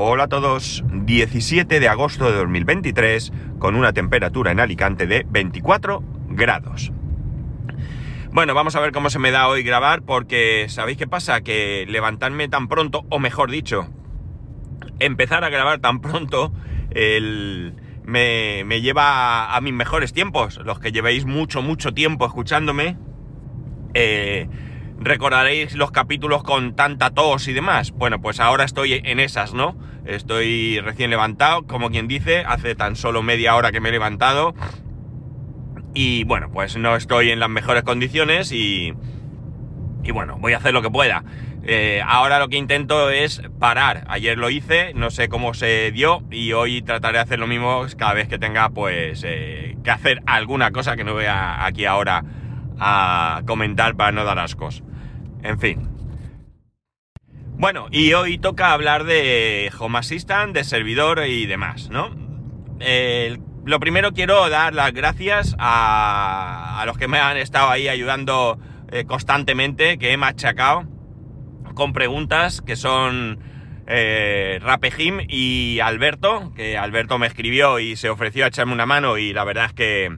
Hola 0.00 0.24
a 0.24 0.28
todos, 0.28 0.84
17 0.92 1.80
de 1.80 1.88
agosto 1.88 2.30
de 2.30 2.36
2023 2.38 3.32
con 3.58 3.74
una 3.74 3.92
temperatura 3.92 4.52
en 4.52 4.60
Alicante 4.60 5.08
de 5.08 5.26
24 5.28 6.04
grados. 6.28 6.92
Bueno, 8.30 8.54
vamos 8.54 8.76
a 8.76 8.80
ver 8.80 8.92
cómo 8.92 9.10
se 9.10 9.18
me 9.18 9.32
da 9.32 9.48
hoy 9.48 9.64
grabar 9.64 10.02
porque 10.02 10.66
¿sabéis 10.68 10.98
qué 10.98 11.08
pasa? 11.08 11.40
Que 11.40 11.84
levantarme 11.88 12.46
tan 12.46 12.68
pronto, 12.68 13.06
o 13.10 13.18
mejor 13.18 13.50
dicho, 13.50 13.88
empezar 15.00 15.42
a 15.42 15.48
grabar 15.48 15.80
tan 15.80 16.00
pronto, 16.00 16.52
me, 16.94 18.80
lleva 18.80 19.52
a, 19.52 19.60
mis 19.60 19.74
mejores 19.74 20.12
tiempos. 20.12 20.60
Los 20.64 20.78
que 20.78 20.92
llevéis 20.92 21.26
mucho, 21.26 21.60
mucho 21.60 21.92
tiempo 21.92 22.24
escuchándome, 22.24 22.96
eh, 23.94 24.48
recordaréis 24.98 25.74
los 25.74 25.90
capítulos 25.90 26.42
con 26.42 26.74
tanta 26.74 27.10
tos 27.10 27.48
y 27.48 27.52
demás. 27.52 27.92
Bueno, 27.92 28.20
pues 28.20 28.40
ahora 28.40 28.64
estoy 28.64 29.00
en 29.04 29.20
esas, 29.20 29.54
¿no? 29.54 29.76
Estoy 30.04 30.80
recién 30.80 31.10
levantado, 31.10 31.66
como 31.66 31.90
quien 31.90 32.08
dice, 32.08 32.44
hace 32.46 32.74
tan 32.74 32.96
solo 32.96 33.22
media 33.22 33.54
hora 33.54 33.72
que 33.72 33.80
me 33.80 33.90
he 33.90 33.92
levantado. 33.92 34.54
Y 35.94 36.24
bueno, 36.24 36.50
pues 36.52 36.76
no 36.76 36.96
estoy 36.96 37.30
en 37.30 37.40
las 37.40 37.50
mejores 37.50 37.82
condiciones 37.82 38.52
y... 38.52 38.94
Y 40.04 40.12
bueno, 40.12 40.38
voy 40.38 40.52
a 40.54 40.58
hacer 40.58 40.72
lo 40.72 40.80
que 40.80 40.90
pueda. 40.90 41.24
Eh, 41.64 42.00
ahora 42.06 42.38
lo 42.38 42.48
que 42.48 42.56
intento 42.56 43.10
es 43.10 43.42
parar. 43.58 44.04
Ayer 44.08 44.38
lo 44.38 44.48
hice, 44.48 44.94
no 44.94 45.10
sé 45.10 45.28
cómo 45.28 45.52
se 45.52 45.90
dio 45.90 46.22
y 46.30 46.52
hoy 46.52 46.80
trataré 46.80 47.18
de 47.18 47.24
hacer 47.24 47.38
lo 47.38 47.46
mismo 47.46 47.84
cada 47.98 48.14
vez 48.14 48.28
que 48.28 48.38
tenga 48.38 48.70
pues 48.70 49.22
eh, 49.26 49.76
que 49.84 49.90
hacer 49.90 50.22
alguna 50.24 50.70
cosa 50.70 50.96
que 50.96 51.04
no 51.04 51.12
voy 51.12 51.26
aquí 51.28 51.84
ahora 51.84 52.24
a 52.78 53.42
comentar 53.46 53.96
para 53.96 54.12
no 54.12 54.24
dar 54.24 54.38
ascos. 54.38 54.82
En 55.42 55.58
fin. 55.58 55.88
Bueno, 57.58 57.88
y 57.90 58.12
hoy 58.12 58.38
toca 58.38 58.72
hablar 58.72 59.04
de 59.04 59.70
Home 59.78 59.98
Assistant, 59.98 60.54
de 60.54 60.64
servidor 60.64 61.24
y 61.26 61.46
demás, 61.46 61.90
¿no? 61.90 62.10
lo 63.64 63.80
primero 63.80 64.12
quiero 64.12 64.48
dar 64.48 64.72
las 64.72 64.92
gracias 64.92 65.54
a, 65.58 66.82
los 66.86 66.96
que 66.96 67.08
me 67.08 67.18
han 67.18 67.36
estado 67.36 67.68
ahí 67.68 67.88
ayudando 67.88 68.58
eh, 68.90 69.04
constantemente, 69.04 69.98
que 69.98 70.12
he 70.12 70.16
machacado 70.16 70.86
con 71.74 71.92
preguntas 71.92 72.62
que 72.62 72.76
son 72.76 73.40
eh, 73.86 74.58
Rapejim 74.62 75.20
y 75.28 75.80
Alberto, 75.80 76.52
que 76.54 76.78
Alberto 76.78 77.18
me 77.18 77.26
escribió 77.26 77.78
y 77.78 77.96
se 77.96 78.08
ofreció 78.08 78.44
a 78.44 78.48
echarme 78.48 78.72
una 78.72 78.86
mano 78.86 79.18
y 79.18 79.32
la 79.32 79.44
verdad 79.44 79.66
es 79.66 79.72
que, 79.74 80.16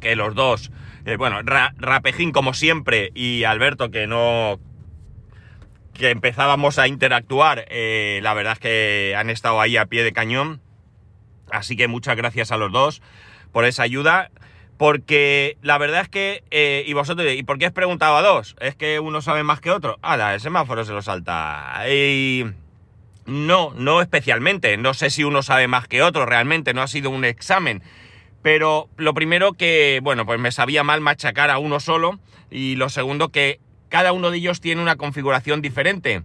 que 0.00 0.14
los 0.14 0.34
dos 0.34 0.70
eh, 1.08 1.16
bueno, 1.16 1.40
Rapejín 1.42 2.32
como 2.32 2.52
siempre 2.52 3.10
y 3.14 3.44
Alberto 3.44 3.90
que 3.90 4.06
no... 4.06 4.60
que 5.94 6.10
empezábamos 6.10 6.78
a 6.78 6.86
interactuar, 6.86 7.64
eh, 7.70 8.20
la 8.22 8.34
verdad 8.34 8.52
es 8.52 8.58
que 8.58 9.14
han 9.16 9.30
estado 9.30 9.60
ahí 9.60 9.78
a 9.78 9.86
pie 9.86 10.04
de 10.04 10.12
cañón. 10.12 10.60
Así 11.50 11.76
que 11.76 11.88
muchas 11.88 12.14
gracias 12.14 12.52
a 12.52 12.58
los 12.58 12.70
dos 12.70 13.00
por 13.52 13.64
esa 13.64 13.84
ayuda. 13.84 14.30
Porque 14.76 15.56
la 15.62 15.78
verdad 15.78 16.02
es 16.02 16.08
que, 16.08 16.44
eh, 16.50 16.84
y 16.86 16.92
vosotros, 16.92 17.26
¿y 17.32 17.42
por 17.42 17.58
qué 17.58 17.66
has 17.66 17.72
preguntado 17.72 18.16
a 18.16 18.22
dos? 18.22 18.54
Es 18.60 18.76
que 18.76 19.00
uno 19.00 19.22
sabe 19.22 19.42
más 19.42 19.60
que 19.60 19.70
otro. 19.70 19.98
Ah, 20.02 20.34
el 20.34 20.40
semáforo 20.40 20.84
se 20.84 20.92
lo 20.92 21.02
salta. 21.02 21.84
Y... 21.90 22.44
No, 23.26 23.72
no 23.74 24.02
especialmente. 24.02 24.76
No 24.76 24.94
sé 24.94 25.10
si 25.10 25.24
uno 25.24 25.42
sabe 25.42 25.68
más 25.68 25.88
que 25.88 26.02
otro 26.02 26.26
realmente. 26.26 26.74
No 26.74 26.82
ha 26.82 26.86
sido 26.86 27.10
un 27.10 27.24
examen. 27.24 27.82
Pero 28.42 28.88
lo 28.96 29.14
primero 29.14 29.52
que, 29.52 30.00
bueno, 30.02 30.24
pues 30.24 30.38
me 30.38 30.52
sabía 30.52 30.84
mal 30.84 31.00
machacar 31.00 31.50
a 31.50 31.58
uno 31.58 31.80
solo. 31.80 32.18
Y 32.50 32.76
lo 32.76 32.88
segundo 32.88 33.30
que 33.30 33.60
cada 33.88 34.12
uno 34.12 34.30
de 34.30 34.38
ellos 34.38 34.60
tiene 34.60 34.82
una 34.82 34.96
configuración 34.96 35.62
diferente. 35.62 36.22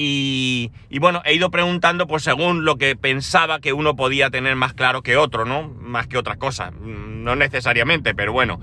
Y, 0.00 0.70
bueno, 1.00 1.22
he 1.24 1.34
ido 1.34 1.50
preguntando 1.50 2.06
pues 2.06 2.22
según 2.22 2.64
lo 2.64 2.76
que 2.76 2.94
pensaba 2.94 3.58
que 3.58 3.72
uno 3.72 3.96
podía 3.96 4.30
tener 4.30 4.54
más 4.54 4.72
claro 4.72 5.02
que 5.02 5.16
otro, 5.16 5.44
¿no? 5.44 5.68
Más 5.68 6.06
que 6.06 6.18
otra 6.18 6.36
cosa. 6.36 6.70
Mm, 6.70 7.24
no 7.24 7.34
necesariamente, 7.34 8.14
pero 8.14 8.32
bueno. 8.32 8.60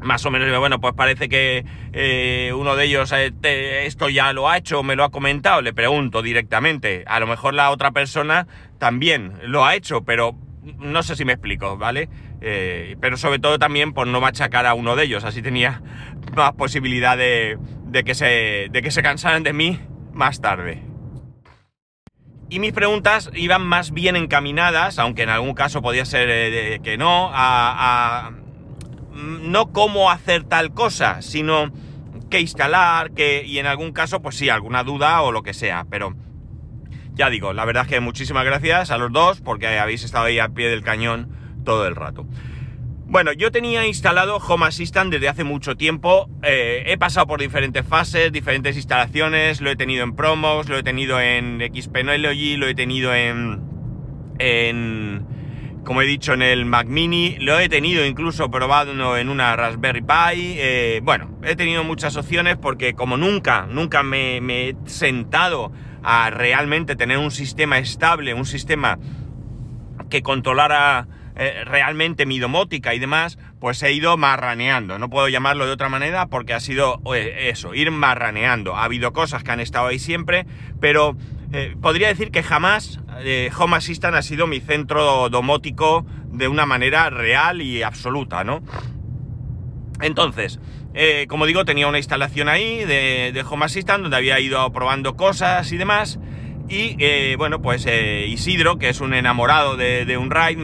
Más 0.00 0.26
o 0.26 0.32
menos, 0.32 0.58
bueno, 0.58 0.80
pues 0.80 0.94
parece 0.94 1.28
que 1.28 1.64
eh, 1.92 2.52
uno 2.56 2.74
de 2.74 2.86
ellos 2.86 3.12
eh, 3.12 3.32
esto 3.86 4.08
ya 4.08 4.32
lo 4.32 4.50
ha 4.50 4.58
hecho, 4.58 4.82
me 4.82 4.96
lo 4.96 5.04
ha 5.04 5.12
comentado, 5.12 5.62
le 5.62 5.72
pregunto 5.72 6.22
directamente. 6.22 7.04
A 7.06 7.20
lo 7.20 7.28
mejor 7.28 7.54
la 7.54 7.70
otra 7.70 7.92
persona 7.92 8.48
también 8.78 9.34
lo 9.44 9.64
ha 9.64 9.76
hecho, 9.76 10.02
pero 10.02 10.34
no 10.62 11.02
sé 11.02 11.16
si 11.16 11.24
me 11.24 11.32
explico, 11.32 11.76
¿vale? 11.76 12.08
Eh, 12.40 12.96
pero 13.00 13.16
sobre 13.16 13.38
todo 13.38 13.58
también 13.58 13.92
por 13.92 14.06
no 14.06 14.20
machacar 14.20 14.66
a 14.66 14.74
uno 14.74 14.96
de 14.96 15.04
ellos, 15.04 15.24
así 15.24 15.42
tenía 15.42 15.82
más 16.36 16.52
posibilidad 16.52 17.16
de, 17.16 17.58
que, 18.04 18.14
se, 18.14 18.68
de 18.70 18.82
que 18.82 18.90
se 18.90 19.02
cansaran 19.02 19.42
de 19.42 19.52
mí 19.52 19.80
más 20.12 20.40
tarde. 20.40 20.82
Y 22.48 22.58
mis 22.58 22.72
preguntas 22.72 23.30
iban 23.34 23.62
más 23.62 23.92
bien 23.92 24.14
encaminadas, 24.14 24.98
aunque 24.98 25.22
en 25.22 25.30
algún 25.30 25.54
caso 25.54 25.80
podía 25.80 26.04
ser 26.04 26.28
eh, 26.30 26.80
que 26.82 26.98
no, 26.98 27.30
a, 27.32 28.32
no 29.12 29.72
cómo 29.72 30.10
hacer 30.10 30.44
tal 30.44 30.74
cosa, 30.74 31.22
sino 31.22 31.72
qué 32.30 32.40
instalar, 32.40 33.12
que, 33.12 33.44
y 33.44 33.58
en 33.58 33.66
algún 33.66 33.92
caso, 33.92 34.20
pues 34.20 34.36
sí, 34.36 34.48
alguna 34.48 34.84
duda 34.84 35.22
o 35.22 35.32
lo 35.32 35.42
que 35.42 35.54
sea, 35.54 35.86
pero 35.88 36.14
ya 37.14 37.30
digo, 37.30 37.52
la 37.52 37.64
verdad 37.64 37.84
es 37.84 37.88
que 37.88 38.00
muchísimas 38.00 38.44
gracias 38.44 38.90
a 38.90 38.98
los 38.98 39.12
dos 39.12 39.40
porque 39.40 39.66
habéis 39.78 40.04
estado 40.04 40.26
ahí 40.26 40.38
a 40.38 40.48
pie 40.48 40.68
del 40.68 40.82
cañón 40.82 41.28
todo 41.64 41.86
el 41.86 41.96
rato. 41.96 42.26
Bueno, 43.12 43.34
yo 43.34 43.52
tenía 43.52 43.86
instalado 43.86 44.38
Home 44.38 44.64
Assistant 44.64 45.12
desde 45.12 45.28
hace 45.28 45.44
mucho 45.44 45.76
tiempo. 45.76 46.30
Eh, 46.42 46.84
he 46.86 46.96
pasado 46.96 47.26
por 47.26 47.40
diferentes 47.40 47.86
fases, 47.86 48.32
diferentes 48.32 48.74
instalaciones. 48.74 49.60
Lo 49.60 49.70
he 49.70 49.76
tenido 49.76 50.02
en 50.02 50.16
Promos, 50.16 50.70
lo 50.70 50.78
he 50.78 50.82
tenido 50.82 51.20
en 51.20 51.60
Xpenology, 51.60 52.56
lo 52.56 52.66
he 52.68 52.74
tenido 52.74 53.14
en, 53.14 53.60
en, 54.38 55.26
como 55.84 56.00
he 56.00 56.06
dicho, 56.06 56.32
en 56.32 56.40
el 56.40 56.64
Mac 56.64 56.86
Mini. 56.86 57.36
Lo 57.38 57.60
he 57.60 57.68
tenido 57.68 58.06
incluso 58.06 58.50
probado 58.50 59.18
en 59.18 59.28
una 59.28 59.56
Raspberry 59.56 60.00
Pi. 60.00 60.54
Eh, 60.56 61.00
bueno, 61.02 61.38
he 61.44 61.54
tenido 61.54 61.84
muchas 61.84 62.16
opciones 62.16 62.56
porque 62.56 62.94
como 62.94 63.18
nunca, 63.18 63.66
nunca 63.68 64.02
me, 64.02 64.40
me 64.40 64.70
he 64.70 64.76
sentado 64.86 65.70
a 66.02 66.30
realmente 66.30 66.96
tener 66.96 67.18
un 67.18 67.30
sistema 67.30 67.78
estable, 67.78 68.34
un 68.34 68.46
sistema 68.46 68.98
que 70.10 70.22
controlara 70.22 71.06
eh, 71.34 71.64
realmente 71.64 72.26
mi 72.26 72.38
domótica 72.38 72.94
y 72.94 72.98
demás, 72.98 73.38
pues 73.58 73.82
he 73.82 73.92
ido 73.92 74.16
marraneando. 74.16 74.98
No 74.98 75.08
puedo 75.08 75.28
llamarlo 75.28 75.64
de 75.64 75.72
otra 75.72 75.88
manera 75.88 76.26
porque 76.26 76.52
ha 76.52 76.60
sido 76.60 77.00
eh, 77.14 77.48
eso, 77.50 77.74
ir 77.74 77.90
marraneando. 77.90 78.76
Ha 78.76 78.84
habido 78.84 79.12
cosas 79.12 79.42
que 79.42 79.50
han 79.50 79.60
estado 79.60 79.86
ahí 79.86 79.98
siempre, 79.98 80.46
pero 80.80 81.16
eh, 81.52 81.74
podría 81.80 82.08
decir 82.08 82.30
que 82.30 82.42
jamás 82.42 83.00
Home 83.58 83.76
Assistant 83.76 84.16
ha 84.16 84.22
sido 84.22 84.46
mi 84.46 84.60
centro 84.60 85.28
domótico 85.28 86.04
de 86.26 86.48
una 86.48 86.66
manera 86.66 87.08
real 87.10 87.62
y 87.62 87.82
absoluta, 87.82 88.42
¿no? 88.42 88.62
Entonces, 90.00 90.58
eh, 90.94 91.26
como 91.28 91.46
digo, 91.46 91.64
tenía 91.64 91.86
una 91.86 91.98
instalación 91.98 92.48
ahí 92.48 92.84
de, 92.84 93.44
Home 93.48 93.64
Assistant 93.64 94.02
donde 94.02 94.16
había 94.16 94.38
ido 94.40 94.70
probando 94.72 95.16
cosas 95.16 95.70
y 95.72 95.76
demás. 95.76 96.18
Y 96.68 96.96
eh, 96.98 97.34
bueno, 97.36 97.60
pues 97.60 97.86
eh, 97.86 98.26
Isidro, 98.28 98.78
que 98.78 98.88
es 98.88 99.00
un 99.00 99.14
enamorado 99.14 99.76
de, 99.76 100.16
un 100.16 100.30
ride, 100.30 100.56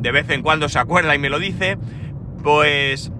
de 0.00 0.12
vez 0.12 0.30
en 0.30 0.42
cuando 0.42 0.68
se 0.68 0.78
acuerda 0.78 1.14
y 1.14 1.18
me 1.18 1.28
lo 1.28 1.38
dice, 1.38 1.76
pues 2.42 3.10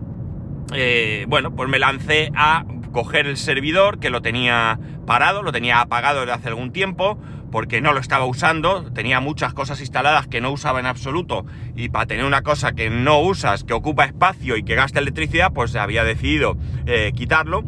bueno, 1.26 1.54
pues 1.54 1.68
me 1.68 1.78
lancé 1.78 2.30
a 2.34 2.64
coger 2.92 3.26
el 3.26 3.36
servidor 3.36 3.98
que 3.98 4.10
lo 4.10 4.22
tenía 4.22 4.78
parado, 5.06 5.42
lo 5.42 5.52
tenía 5.52 5.80
apagado 5.80 6.20
desde 6.20 6.32
hace 6.32 6.48
algún 6.48 6.72
tiempo, 6.72 7.18
porque 7.56 7.80
no 7.80 7.94
lo 7.94 8.00
estaba 8.00 8.26
usando, 8.26 8.92
tenía 8.92 9.18
muchas 9.20 9.54
cosas 9.54 9.80
instaladas 9.80 10.26
que 10.26 10.42
no 10.42 10.50
usaba 10.50 10.78
en 10.78 10.84
absoluto, 10.84 11.46
y 11.74 11.88
para 11.88 12.04
tener 12.04 12.26
una 12.26 12.42
cosa 12.42 12.72
que 12.72 12.90
no 12.90 13.20
usas, 13.20 13.64
que 13.64 13.72
ocupa 13.72 14.04
espacio 14.04 14.58
y 14.58 14.62
que 14.62 14.74
gasta 14.74 14.98
electricidad, 14.98 15.54
pues 15.54 15.74
había 15.74 16.04
decidido 16.04 16.58
eh, 16.84 17.12
quitarlo, 17.16 17.64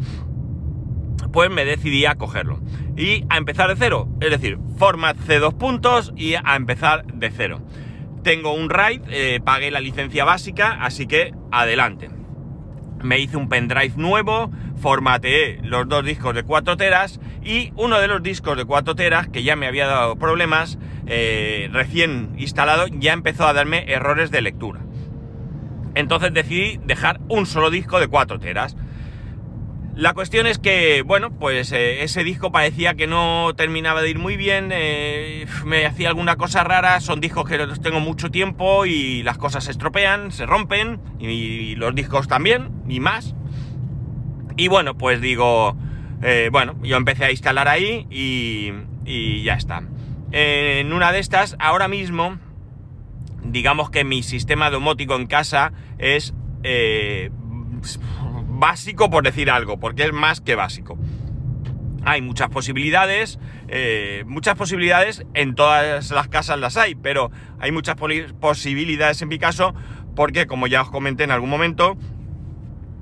pues 1.33 1.49
me 1.49 1.65
decidí 1.65 2.05
a 2.05 2.13
cogerlo. 2.13 2.61
Y 2.97 3.25
a 3.29 3.37
empezar 3.37 3.67
de 3.67 3.77
cero, 3.77 4.07
es 4.21 4.29
decir, 4.29 4.59
format 4.77 5.17
C2 5.17 5.57
puntos 5.57 6.13
y 6.15 6.35
a 6.35 6.55
empezar 6.55 7.07
de 7.07 7.31
cero. 7.31 7.59
Tengo 8.23 8.53
un 8.53 8.69
RAID, 8.69 9.01
eh, 9.09 9.41
pagué 9.43 9.71
la 9.71 9.79
licencia 9.79 10.23
básica, 10.23 10.77
así 10.83 11.07
que 11.07 11.33
adelante 11.51 12.18
me 13.03 13.19
hice 13.19 13.37
un 13.37 13.49
pendrive 13.49 13.93
nuevo, 13.95 14.51
formateé 14.81 15.59
los 15.63 15.87
dos 15.87 16.05
discos 16.05 16.35
de 16.35 16.43
4 16.43 16.77
teras 16.77 17.19
y 17.43 17.71
uno 17.75 17.99
de 17.99 18.07
los 18.07 18.23
discos 18.23 18.57
de 18.57 18.65
4 18.65 18.95
teras 18.95 19.27
que 19.27 19.43
ya 19.43 19.55
me 19.55 19.67
había 19.67 19.87
dado 19.87 20.15
problemas, 20.15 20.77
eh, 21.07 21.69
recién 21.71 22.33
instalado, 22.37 22.87
ya 22.87 23.13
empezó 23.13 23.47
a 23.47 23.53
darme 23.53 23.85
errores 23.91 24.31
de 24.31 24.41
lectura. 24.41 24.81
Entonces 25.95 26.33
decidí 26.33 26.79
dejar 26.85 27.19
un 27.27 27.45
solo 27.45 27.69
disco 27.69 27.99
de 27.99 28.07
4 28.07 28.39
teras. 28.39 28.75
La 29.99 30.13
cuestión 30.13 30.47
es 30.47 30.59
que, 30.59 31.01
bueno, 31.01 31.29
pues 31.29 31.73
eh, 31.73 32.03
ese 32.03 32.23
disco 32.23 32.53
parecía 32.53 32.93
que 32.93 33.05
no 33.05 33.53
terminaba 33.57 34.01
de 34.01 34.09
ir 34.09 34.17
muy 34.17 34.37
bien, 34.37 34.69
eh, 34.71 35.45
me 35.65 35.85
hacía 35.85 36.07
alguna 36.07 36.37
cosa 36.37 36.63
rara, 36.63 37.01
son 37.01 37.19
discos 37.19 37.43
que 37.49 37.57
los 37.57 37.81
tengo 37.81 37.99
mucho 37.99 38.31
tiempo 38.31 38.85
y 38.85 39.23
las 39.23 39.37
cosas 39.37 39.65
se 39.65 39.71
estropean, 39.71 40.31
se 40.31 40.45
rompen, 40.45 41.01
y, 41.19 41.75
los 41.75 41.93
discos 41.93 42.29
también, 42.29 42.69
y 42.87 43.01
más. 43.01 43.35
Y 44.55 44.69
bueno, 44.69 44.97
pues 44.97 45.19
digo, 45.19 45.75
Eh, 46.21 46.47
bueno, 46.49 46.75
yo 46.81 46.95
empecé 46.95 47.25
a 47.25 47.31
instalar 47.31 47.67
ahí 47.67 48.07
y, 48.09 48.71
y 49.05 49.43
ya 49.43 49.55
está. 49.55 49.83
En 50.31 50.93
una 50.93 51.11
de 51.11 51.19
estas, 51.19 51.57
ahora 51.59 51.89
mismo, 51.89 52.39
digamos 53.43 53.89
que 53.89 54.05
mi 54.05 54.23
sistema 54.23 54.69
domótico 54.69 55.17
en 55.17 55.27
casa 55.27 55.73
es 55.97 56.33
básico 58.59 59.09
por 59.09 59.23
decir 59.23 59.49
algo, 59.49 59.79
porque 59.79 60.03
es 60.03 60.13
más 60.13 60.41
que 60.41 60.55
básico. 60.55 60.97
Hay 62.05 62.21
muchas 62.21 62.49
posibilidades, 62.49 63.39
eh, 63.67 64.23
muchas 64.25 64.55
posibilidades 64.55 65.25
en 65.33 65.55
todas 65.55 66.11
las 66.11 66.27
casas 66.27 66.59
las 66.59 66.77
hay, 66.77 66.95
pero 66.95 67.31
hay 67.59 67.71
muchas 67.71 67.95
posibilidades 68.39 69.21
en 69.21 69.27
mi 69.27 69.37
caso 69.37 69.73
porque, 70.15 70.47
como 70.47 70.67
ya 70.67 70.81
os 70.81 70.89
comenté 70.89 71.23
en 71.23 71.31
algún 71.31 71.49
momento, 71.49 71.97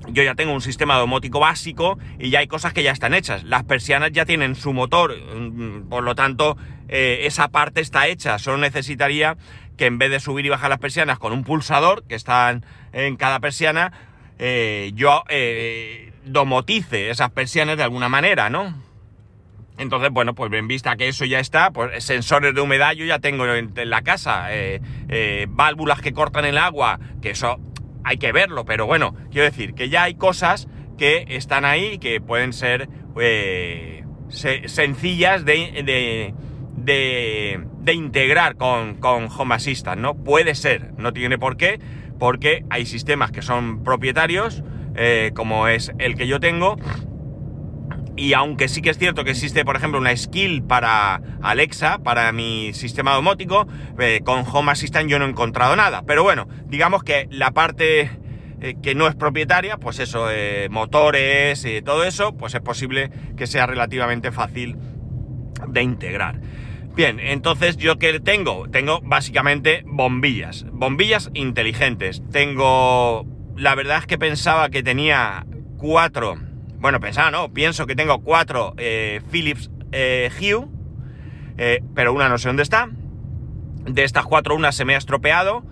yo 0.08 0.22
ya 0.22 0.34
tengo 0.34 0.52
un 0.52 0.60
sistema 0.60 0.96
domótico 0.96 1.40
básico 1.40 1.98
y 2.18 2.30
ya 2.30 2.40
hay 2.40 2.46
cosas 2.46 2.72
que 2.72 2.82
ya 2.82 2.92
están 2.92 3.14
hechas. 3.14 3.44
Las 3.44 3.64
persianas 3.64 4.12
ya 4.12 4.24
tienen 4.24 4.54
su 4.54 4.72
motor, 4.72 5.14
mm, 5.16 5.88
por 5.88 6.02
lo 6.02 6.14
tanto, 6.14 6.56
eh, 6.88 7.20
esa 7.22 7.48
parte 7.48 7.80
está 7.80 8.06
hecha. 8.06 8.38
Solo 8.38 8.58
necesitaría 8.58 9.36
que 9.76 9.86
en 9.86 9.98
vez 9.98 10.10
de 10.10 10.20
subir 10.20 10.46
y 10.46 10.48
bajar 10.48 10.70
las 10.70 10.78
persianas 10.78 11.18
con 11.18 11.32
un 11.32 11.44
pulsador 11.44 12.04
que 12.04 12.14
están 12.14 12.64
en 12.92 13.16
cada 13.16 13.40
persiana, 13.40 13.92
eh, 14.38 14.92
yo 14.94 15.24
eh, 15.28 16.12
domotice 16.24 17.10
esas 17.10 17.30
persianas 17.30 17.76
de 17.76 17.82
alguna 17.82 18.08
manera, 18.08 18.50
¿no? 18.50 18.74
Entonces, 19.78 20.10
bueno, 20.10 20.34
pues 20.34 20.52
en 20.52 20.66
vista 20.66 20.96
que 20.96 21.08
eso 21.08 21.24
ya 21.24 21.38
está, 21.38 21.70
pues 21.70 22.02
sensores 22.02 22.54
de 22.54 22.60
humedad 22.60 22.92
yo 22.92 23.04
ya 23.04 23.20
tengo 23.20 23.46
en, 23.46 23.72
la 23.88 24.02
casa, 24.02 24.48
válvulas 25.48 26.00
que 26.00 26.12
cortan 26.12 26.44
el 26.44 26.58
agua, 26.58 26.98
que 27.22 27.30
eso 27.30 27.60
hay 28.02 28.16
que 28.16 28.32
verlo, 28.32 28.64
pero 28.64 28.86
bueno, 28.86 29.14
quiero 29.30 29.44
decir 29.44 29.74
que 29.74 29.88
ya 29.88 30.04
hay 30.04 30.14
cosas 30.14 30.66
que 30.98 31.24
están 31.28 31.64
ahí 31.64 31.98
que 31.98 32.20
pueden 32.20 32.52
ser 32.52 32.88
eh, 33.20 34.04
sencillas 34.28 35.44
de, 35.44 36.34
de, 36.76 37.92
integrar 37.92 38.56
con, 38.56 38.96
con 38.96 39.28
Home 39.30 39.54
Assistant, 39.54 40.00
¿no? 40.00 40.14
Puede 40.14 40.54
ser, 40.54 40.92
no 40.98 41.12
tiene 41.14 41.38
por 41.38 41.56
qué, 41.56 41.80
porque 42.18 42.64
hay 42.70 42.86
sistemas 42.86 43.30
que 43.30 43.42
son 43.42 43.82
propietarios, 43.82 44.62
eh, 44.94 45.32
como 45.34 45.68
es 45.68 45.92
el 45.98 46.16
que 46.16 46.26
yo 46.26 46.40
tengo, 46.40 46.76
y 48.16 48.32
aunque 48.32 48.68
sí 48.68 48.82
que 48.82 48.90
es 48.90 48.98
cierto 48.98 49.24
que 49.24 49.30
existe, 49.30 49.64
por 49.64 49.76
ejemplo, 49.76 50.00
una 50.00 50.16
skill 50.16 50.62
para 50.62 51.20
Alexa, 51.40 51.98
para 51.98 52.32
mi 52.32 52.72
sistema 52.74 53.14
domótico, 53.14 53.68
eh, 53.98 54.20
con 54.24 54.44
Home 54.52 54.72
Assistant 54.72 55.08
yo 55.08 55.20
no 55.20 55.26
he 55.26 55.28
encontrado 55.28 55.76
nada. 55.76 56.02
Pero 56.04 56.24
bueno, 56.24 56.48
digamos 56.66 57.04
que 57.04 57.28
la 57.30 57.52
parte 57.52 58.10
eh, 58.60 58.74
que 58.82 58.96
no 58.96 59.06
es 59.06 59.14
propietaria, 59.14 59.76
pues 59.76 60.00
eso, 60.00 60.26
motores 60.68 61.64
y 61.64 61.80
todo 61.80 62.02
eso, 62.02 62.36
pues 62.36 62.54
es 62.54 62.60
posible 62.60 63.12
que 63.36 63.46
sea 63.46 63.66
relativamente 63.66 64.32
fácil 64.32 64.76
de 65.68 65.82
integrar. 65.82 66.40
Bien, 66.98 67.20
entonces 67.20 67.76
yo 67.76 67.96
que 67.96 68.18
tengo, 68.18 68.68
tengo 68.68 69.00
básicamente 69.00 69.84
bombillas, 69.86 70.66
bombillas 70.72 71.30
inteligentes. 71.32 72.24
Tengo, 72.32 73.24
la 73.56 73.76
verdad 73.76 73.98
es 73.98 74.06
que 74.06 74.18
pensaba 74.18 74.68
que 74.68 74.82
tenía 74.82 75.46
cuatro 75.76 76.36
bueno, 76.80 76.98
pensaba, 76.98 77.30
no, 77.30 77.54
pienso 77.54 77.86
que 77.86 77.94
tengo 77.94 78.24
cuatro 78.24 78.74
eh, 78.78 79.20
Philips 79.30 79.70
eh, 79.92 80.28
Hue, 80.40 80.66
eh, 81.56 81.84
pero 81.94 82.12
una 82.12 82.28
no 82.28 82.36
sé 82.36 82.48
dónde 82.48 82.64
está. 82.64 82.88
De 83.84 84.02
estas 84.02 84.24
cuatro, 84.24 84.56
una 84.56 84.72
se 84.72 84.84
me 84.84 84.96
ha 84.96 84.98
estropeado. 84.98 85.62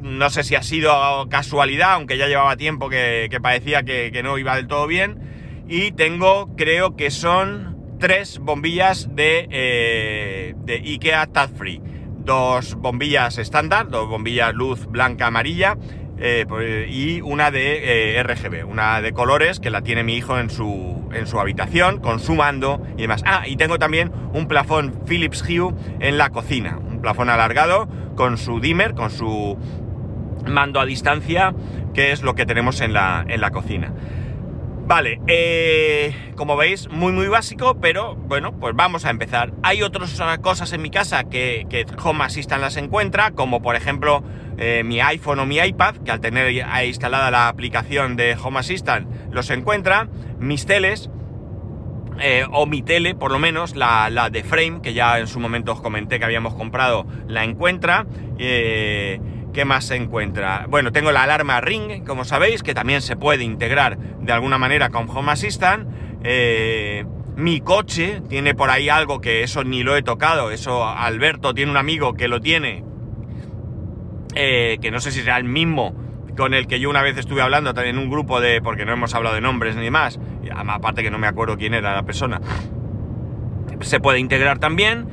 no 0.00 0.30
sé 0.30 0.44
si 0.44 0.54
ha 0.54 0.62
sido 0.62 1.28
casualidad, 1.30 1.94
aunque 1.94 2.16
ya 2.16 2.28
llevaba 2.28 2.56
tiempo 2.56 2.88
que, 2.88 3.28
parecía 3.42 3.82
que, 3.82 4.20
no 4.22 4.38
iba 4.38 4.54
del 4.54 4.68
todo 4.68 4.86
bien. 4.86 5.64
Y 5.66 5.90
tengo, 5.90 6.54
creo 6.54 6.94
que 6.94 7.10
son 7.10 7.71
tres 8.02 8.40
bombillas 8.40 9.14
de, 9.14 10.56
de 10.58 10.74
IKEA 10.74 11.28
Touch 11.28 11.56
Free. 11.56 11.80
Dos 12.24 12.74
bombillas 12.74 13.38
estándar, 13.38 13.88
dos 13.90 14.08
bombillas 14.08 14.52
luz 14.54 14.86
blanca 14.86 15.28
amarilla 15.28 15.76
eh, 16.18 16.44
pues, 16.48 16.90
y 16.90 17.20
una 17.20 17.52
de 17.52 18.16
eh, 18.18 18.22
RGB, 18.24 18.68
una 18.68 19.00
de 19.00 19.12
colores 19.12 19.60
que 19.60 19.70
la 19.70 19.82
tiene 19.82 20.02
mi 20.02 20.16
hijo 20.16 20.36
en 20.38 20.50
su, 20.50 21.08
en 21.12 21.28
su 21.28 21.38
habitación, 21.38 22.00
con 22.00 22.18
su 22.18 22.34
mando 22.34 22.84
y 22.96 23.02
demás. 23.02 23.22
Ah, 23.24 23.44
y 23.46 23.54
tengo 23.54 23.78
también 23.78 24.10
un 24.32 24.48
plafón 24.48 25.00
Philips 25.06 25.40
Hue 25.42 25.72
en 26.00 26.18
la 26.18 26.30
cocina, 26.30 26.78
un 26.78 27.00
plafón 27.00 27.30
alargado 27.30 27.88
con 28.16 28.36
su 28.36 28.58
dimmer, 28.58 28.94
con 28.94 29.10
su 29.12 29.56
mando 30.44 30.80
a 30.80 30.86
distancia, 30.86 31.54
que 31.94 32.10
es 32.10 32.22
lo 32.22 32.34
que 32.34 32.46
tenemos 32.46 32.80
en 32.80 32.92
la, 32.94 33.24
en 33.28 33.40
la 33.40 33.52
cocina. 33.52 33.92
Vale, 34.92 35.22
eh, 35.26 36.14
como 36.36 36.54
veis, 36.54 36.86
muy 36.90 37.12
muy 37.12 37.26
básico, 37.26 37.80
pero 37.80 38.14
bueno, 38.14 38.52
pues 38.60 38.74
vamos 38.76 39.06
a 39.06 39.10
empezar. 39.10 39.54
Hay 39.62 39.80
otras 39.80 40.20
cosas 40.42 40.70
en 40.74 40.82
mi 40.82 40.90
casa 40.90 41.24
que, 41.24 41.86
Home 42.04 42.22
Assistant 42.24 42.60
las 42.60 42.76
encuentra, 42.76 43.30
como 43.30 43.62
por 43.62 43.74
ejemplo 43.74 44.22
eh, 44.58 44.82
mi 44.84 45.00
iPhone 45.00 45.38
o 45.38 45.46
mi 45.46 45.56
iPad, 45.56 45.94
que 46.04 46.10
al 46.10 46.20
tener 46.20 46.52
instalada 46.84 47.30
la 47.30 47.48
aplicación 47.48 48.16
de 48.16 48.36
Home 48.44 48.58
Assistant 48.58 49.08
los 49.32 49.48
encuentra, 49.48 50.08
mis 50.38 50.66
teles, 50.66 51.08
eh, 52.20 52.44
o 52.52 52.66
mi 52.66 52.82
tele, 52.82 53.14
por 53.14 53.32
lo 53.32 53.38
menos, 53.38 53.74
la, 53.74 54.28
de 54.30 54.44
Frame, 54.44 54.82
que 54.82 54.92
ya 54.92 55.18
en 55.18 55.26
su 55.26 55.40
momento 55.40 55.72
os 55.72 55.80
comenté 55.80 56.18
que 56.18 56.26
habíamos 56.26 56.52
comprado, 56.52 57.06
la 57.28 57.44
encuentra. 57.44 58.06
¿Qué 59.52 59.64
más 59.66 59.84
se 59.84 59.96
encuentra? 59.96 60.66
Bueno, 60.68 60.92
tengo 60.92 61.12
la 61.12 61.24
alarma 61.24 61.60
Ring, 61.60 62.04
como 62.06 62.24
sabéis, 62.24 62.62
que 62.62 62.72
también 62.72 63.02
se 63.02 63.16
puede 63.16 63.44
integrar 63.44 63.98
de 63.98 64.32
alguna 64.32 64.56
manera 64.56 64.88
con 64.88 65.08
Home 65.10 65.32
Assistant. 65.32 65.88
Eh, 66.24 67.04
mi 67.36 67.60
coche 67.60 68.22
tiene 68.28 68.54
por 68.54 68.70
ahí 68.70 68.88
algo 68.88 69.20
que 69.20 69.42
eso 69.42 69.62
ni 69.62 69.82
lo 69.82 69.94
he 69.96 70.02
tocado. 70.02 70.50
Eso 70.50 70.86
Alberto 70.86 71.52
tiene 71.52 71.70
un 71.70 71.76
amigo 71.76 72.14
que 72.14 72.28
lo 72.28 72.40
tiene. 72.40 72.82
Eh, 74.34 74.78
que 74.80 74.90
no 74.90 75.00
sé 75.00 75.10
si 75.10 75.20
será 75.20 75.36
el 75.36 75.44
mismo 75.44 75.94
con 76.36 76.54
el 76.54 76.66
que 76.66 76.80
yo 76.80 76.88
una 76.88 77.02
vez 77.02 77.18
estuve 77.18 77.42
hablando 77.42 77.74
también 77.74 77.96
en 77.96 78.02
un 78.02 78.10
grupo 78.10 78.40
de. 78.40 78.62
porque 78.62 78.86
no 78.86 78.92
hemos 78.92 79.14
hablado 79.14 79.34
de 79.34 79.42
nombres 79.42 79.76
ni 79.76 79.90
más. 79.90 80.18
Aparte 80.54 81.02
que 81.02 81.10
no 81.10 81.18
me 81.18 81.26
acuerdo 81.26 81.56
quién 81.58 81.74
era 81.74 81.94
la 81.94 82.04
persona. 82.04 82.40
Se 83.80 84.00
puede 84.00 84.18
integrar 84.18 84.58
también. 84.58 85.06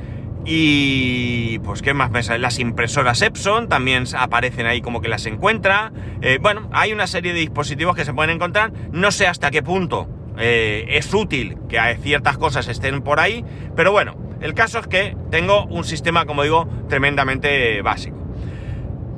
Y 0.44 1.58
pues, 1.60 1.82
¿qué 1.82 1.94
más 1.94 2.10
me 2.10 2.22
sale? 2.22 2.38
Las 2.38 2.58
impresoras 2.58 3.22
Epson 3.22 3.68
también 3.68 4.04
aparecen 4.16 4.66
ahí 4.66 4.80
como 4.80 5.00
que 5.00 5.08
las 5.08 5.26
encuentra. 5.26 5.92
Eh, 6.22 6.38
bueno, 6.40 6.68
hay 6.72 6.92
una 6.92 7.06
serie 7.06 7.32
de 7.32 7.40
dispositivos 7.40 7.94
que 7.94 8.04
se 8.04 8.14
pueden 8.14 8.30
encontrar. 8.30 8.72
No 8.92 9.10
sé 9.10 9.26
hasta 9.26 9.50
qué 9.50 9.62
punto 9.62 10.08
eh, 10.38 10.86
es 10.88 11.12
útil 11.12 11.56
que 11.68 11.78
ciertas 12.02 12.38
cosas 12.38 12.68
estén 12.68 13.02
por 13.02 13.20
ahí. 13.20 13.44
Pero 13.76 13.92
bueno, 13.92 14.16
el 14.40 14.54
caso 14.54 14.78
es 14.78 14.86
que 14.86 15.16
tengo 15.30 15.66
un 15.66 15.84
sistema, 15.84 16.24
como 16.24 16.42
digo, 16.42 16.68
tremendamente 16.88 17.82
básico. 17.82 18.16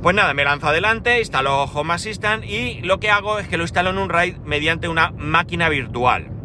Pues 0.03 0.17
nada, 0.17 0.35
me 0.35 0.43
lanzo 0.43 0.67
adelante, 0.67 1.21
instalo 1.21 1.63
Home 1.63 1.95
Assistant 1.95 2.45
y 2.45 2.81
lo 2.81 2.99
que 2.99 3.09
hago 3.09 3.39
es 3.39 3.47
que 3.47 3.57
lo 3.57 3.63
instalo 3.63 3.91
en 3.91 3.99
un 3.99 4.09
RAID 4.09 4.39
mediante 4.39 4.89
una 4.89 5.13
máquina 5.17 5.69
virtual 5.69 6.42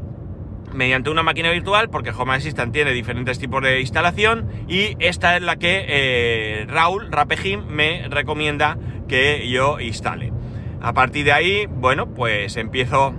mediante 0.77 1.09
una 1.09 1.23
máquina 1.23 1.49
virtual, 1.49 1.89
porque 1.89 2.11
Home 2.11 2.35
Assistant 2.35 2.71
tiene 2.71 2.91
diferentes 2.91 3.39
tipos 3.39 3.63
de 3.63 3.81
instalación, 3.81 4.47
y 4.67 4.95
esta 4.99 5.35
es 5.35 5.41
la 5.41 5.55
que 5.57 5.85
eh, 5.87 6.65
Raúl 6.69 7.11
Rapejim 7.11 7.65
me 7.65 8.07
recomienda 8.07 8.77
que 9.07 9.49
yo 9.49 9.79
instale. 9.79 10.31
A 10.79 10.93
partir 10.93 11.25
de 11.25 11.31
ahí, 11.31 11.65
bueno, 11.65 12.13
pues 12.13 12.57
empiezo 12.57 13.15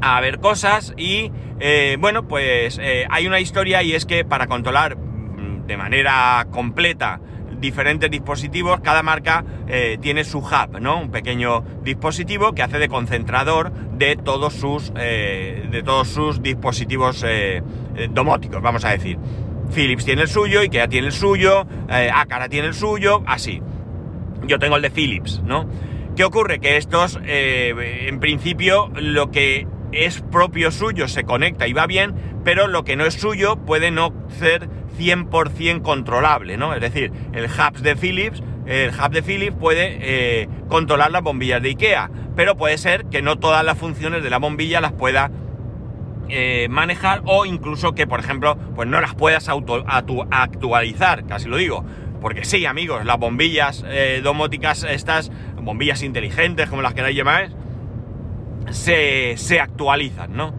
a 0.00 0.20
ver 0.22 0.38
cosas 0.38 0.94
y, 0.96 1.30
eh, 1.60 1.98
bueno, 2.00 2.26
pues 2.26 2.78
eh, 2.82 3.04
hay 3.10 3.26
una 3.26 3.38
historia 3.38 3.82
y 3.82 3.92
es 3.92 4.06
que 4.06 4.24
para 4.24 4.46
controlar 4.46 4.96
mm, 4.96 5.66
de 5.66 5.76
manera 5.76 6.46
completa 6.50 7.20
diferentes 7.62 8.10
dispositivos, 8.10 8.80
cada 8.80 9.02
marca 9.02 9.44
eh, 9.68 9.96
tiene 10.02 10.24
su 10.24 10.40
hub, 10.40 10.80
¿no? 10.80 11.00
Un 11.00 11.10
pequeño 11.10 11.64
dispositivo 11.82 12.52
que 12.52 12.62
hace 12.62 12.78
de 12.78 12.88
concentrador 12.88 13.72
de 13.72 14.16
todos 14.16 14.52
sus, 14.52 14.92
eh, 14.96 15.66
de 15.70 15.82
todos 15.82 16.08
sus 16.08 16.42
dispositivos 16.42 17.24
eh, 17.26 17.62
domóticos, 18.10 18.60
vamos 18.60 18.84
a 18.84 18.90
decir. 18.90 19.16
Philips 19.72 20.04
tiene 20.04 20.22
el 20.22 20.28
suyo, 20.28 20.60
IKEA 20.60 20.88
tiene 20.88 21.06
el 21.06 21.12
suyo, 21.14 21.66
Acara 21.88 22.50
tiene 22.50 22.68
el 22.68 22.74
suyo, 22.74 23.22
así. 23.26 23.62
Yo 24.46 24.58
tengo 24.58 24.76
el 24.76 24.82
de 24.82 24.90
Philips, 24.90 25.40
¿no? 25.42 25.66
¿Qué 26.14 26.24
ocurre? 26.24 26.58
Que 26.58 26.76
estos, 26.76 27.18
en 27.24 28.20
principio, 28.20 28.90
lo 28.96 29.30
que 29.30 29.66
es 29.92 30.20
propio 30.20 30.70
suyo 30.70 31.08
se 31.08 31.24
conecta 31.24 31.66
y 31.66 31.72
va 31.72 31.86
bien, 31.86 32.14
pero 32.44 32.66
lo 32.66 32.84
que 32.84 32.96
no 32.96 33.04
es 33.04 33.14
suyo 33.14 33.56
puede 33.56 33.90
no 33.90 34.12
ser 34.38 34.68
100% 34.98 35.82
controlable, 35.82 36.56
¿no? 36.56 36.74
Es 36.74 36.80
decir, 36.80 37.12
el 37.32 37.44
hub 37.46 37.78
de 37.78 37.96
Philips, 37.96 38.42
el 38.66 38.90
hub 38.90 39.10
de 39.10 39.22
Philips 39.22 39.56
puede 39.56 39.98
eh, 40.00 40.48
controlar 40.68 41.10
las 41.10 41.22
bombillas 41.22 41.62
de 41.62 41.70
IKEA, 41.70 42.10
pero 42.36 42.56
puede 42.56 42.78
ser 42.78 43.06
que 43.06 43.22
no 43.22 43.38
todas 43.38 43.64
las 43.64 43.78
funciones 43.78 44.22
de 44.22 44.30
la 44.30 44.38
bombilla 44.38 44.80
las 44.80 44.92
pueda 44.92 45.30
eh, 46.28 46.68
manejar 46.70 47.22
o 47.26 47.44
incluso 47.44 47.94
que, 47.94 48.06
por 48.06 48.20
ejemplo, 48.20 48.56
pues 48.74 48.88
no 48.88 49.00
las 49.00 49.14
puedas 49.14 49.48
auto, 49.48 49.84
actualizar, 49.86 51.26
casi 51.26 51.48
lo 51.48 51.56
digo. 51.56 51.84
Porque 52.20 52.44
sí, 52.44 52.64
amigos, 52.64 53.04
las 53.04 53.18
bombillas 53.18 53.84
eh, 53.86 54.20
domóticas, 54.22 54.84
estas 54.84 55.32
bombillas 55.60 56.02
inteligentes, 56.02 56.70
como 56.70 56.80
las 56.80 56.94
queráis 56.94 57.16
llamar, 57.16 57.50
se, 58.70 59.36
se 59.36 59.60
actualizan, 59.60 60.36
¿no? 60.36 60.54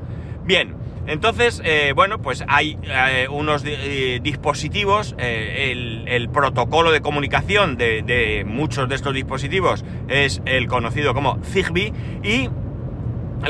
Bien, 0.45 0.75
Entonces, 1.05 1.61
eh, 1.65 1.91
bueno, 1.93 2.21
pues 2.21 2.45
hay 2.47 2.77
eh, 2.83 3.27
unos 3.29 3.63
eh, 3.65 4.19
dispositivos, 4.23 5.15
el, 5.17 6.29
protocolo 6.31 6.91
de 6.91 7.01
comunicación 7.01 7.75
de, 7.75 8.01
de, 8.03 8.45
muchos 8.45 8.87
de 8.87 8.95
estos 8.95 9.13
dispositivos 9.13 9.83
es 10.07 10.41
el 10.45 10.67
conocido 10.67 11.13
como 11.13 11.39
Zigbee 11.43 11.91
y 12.23 12.49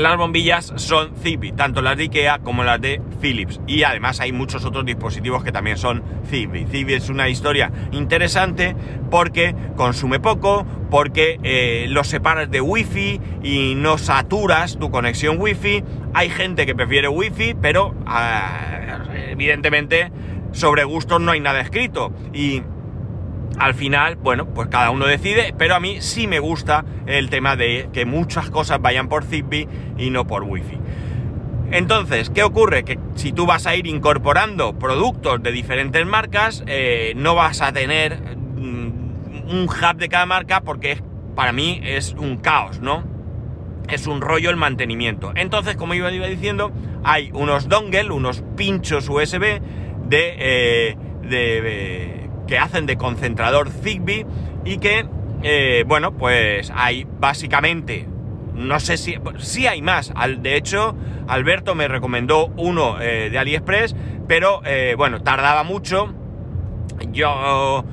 las 0.00 0.16
bombillas 0.16 0.72
son 0.76 1.14
Zigbee, 1.22 1.52
tanto 1.52 1.80
las 1.82 1.96
de 1.96 2.04
IKEA 2.04 2.38
como 2.40 2.64
las 2.64 2.80
de 2.80 3.00
Philips. 3.20 3.60
Y 3.66 3.84
además 3.84 4.20
hay 4.20 4.32
muchos 4.32 4.64
otros 4.64 4.84
dispositivos 4.84 5.44
que 5.44 5.52
también 5.52 5.76
son 5.76 6.02
Zigbee. 6.28 6.66
Zigbee 6.66 6.96
es 6.96 7.08
una 7.08 7.28
historia 7.28 7.70
interesante 7.92 8.74
porque 9.10 9.54
consume 9.76 10.20
poco, 10.20 10.66
porque 10.90 11.38
eh, 11.42 11.86
lo 11.88 12.04
separas 12.04 12.50
de 12.50 12.60
Wi-Fi 12.60 13.20
y 13.42 13.74
no 13.76 13.98
saturas 13.98 14.78
tu 14.78 14.90
conexión 14.90 15.40
Wi-Fi. 15.40 15.84
Hay 16.12 16.28
gente 16.28 16.66
que 16.66 16.74
prefiere 16.74 17.08
Wi-Fi, 17.08 17.54
pero 17.60 17.88
uh, 17.88 19.12
evidentemente 19.30 20.10
sobre 20.52 20.84
gustos 20.84 21.20
no 21.20 21.32
hay 21.32 21.40
nada 21.40 21.60
escrito. 21.60 22.12
Y 22.32 22.62
al 23.58 23.74
final, 23.74 24.16
bueno, 24.16 24.46
pues 24.46 24.68
cada 24.68 24.90
uno 24.90 25.06
decide, 25.06 25.54
pero 25.56 25.74
a 25.74 25.80
mí 25.80 26.00
sí 26.00 26.26
me 26.26 26.38
gusta 26.38 26.84
el 27.06 27.30
tema 27.30 27.56
de 27.56 27.88
que 27.92 28.04
muchas 28.04 28.50
cosas 28.50 28.80
vayan 28.80 29.08
por 29.08 29.24
Zigbee 29.24 29.68
y 29.98 30.10
no 30.10 30.26
por 30.26 30.42
Wi-Fi. 30.42 30.78
Entonces, 31.70 32.30
¿qué 32.30 32.42
ocurre? 32.42 32.84
Que 32.84 32.98
si 33.14 33.32
tú 33.32 33.46
vas 33.46 33.66
a 33.66 33.74
ir 33.74 33.86
incorporando 33.86 34.78
productos 34.78 35.42
de 35.42 35.52
diferentes 35.52 36.04
marcas, 36.06 36.62
eh, 36.66 37.14
no 37.16 37.34
vas 37.34 37.62
a 37.62 37.72
tener 37.72 38.20
mm, 38.56 39.50
un 39.50 39.68
hub 39.68 39.96
de 39.96 40.08
cada 40.08 40.26
marca 40.26 40.60
porque 40.60 41.02
para 41.34 41.52
mí 41.52 41.80
es 41.82 42.14
un 42.14 42.36
caos, 42.36 42.80
¿no? 42.80 43.04
Es 43.88 44.06
un 44.06 44.20
rollo 44.20 44.50
el 44.50 44.56
mantenimiento. 44.56 45.32
Entonces, 45.34 45.76
como 45.76 45.94
iba, 45.94 46.10
diciendo, 46.10 46.72
hay 47.02 47.30
unos 47.32 47.68
dongle, 47.68 48.10
unos 48.10 48.42
pinchos 48.56 49.08
USB 49.08 49.60
de, 50.06 50.34
eh, 50.38 50.96
de 51.22 52.23
que 52.46 52.58
hacen 52.58 52.86
de 52.86 52.96
concentrador 52.96 53.70
Zigbee 53.70 54.26
y 54.64 54.78
que, 54.78 55.06
eh, 55.42 55.84
bueno, 55.86 56.12
pues 56.12 56.72
hay 56.74 57.06
básicamente, 57.18 58.06
no 58.54 58.80
sé 58.80 58.96
si, 58.96 59.66
hay 59.66 59.82
más. 59.82 60.12
Al, 60.14 60.42
de 60.42 60.56
hecho, 60.56 60.96
Alberto 61.28 61.74
me 61.74 61.88
recomendó 61.88 62.46
uno 62.56 63.00
eh, 63.00 63.30
de 63.30 63.38
AliExpress, 63.38 63.94
pero 64.28 64.62
eh, 64.64 64.94
bueno, 64.96 65.22
tardaba 65.22 65.62
mucho. 65.62 66.14
Yo, 67.12 67.84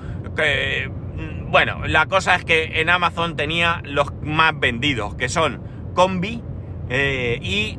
bueno, 1.47 1.87
la 1.87 2.05
cosa 2.05 2.35
es 2.35 2.45
que 2.45 2.81
en 2.81 2.89
Amazon 2.89 3.35
tenía 3.35 3.81
los 3.83 4.13
más 4.21 4.57
vendidos, 4.59 5.15
que 5.15 5.29
son 5.29 5.61
Combi 5.93 6.41
y... 6.89 7.77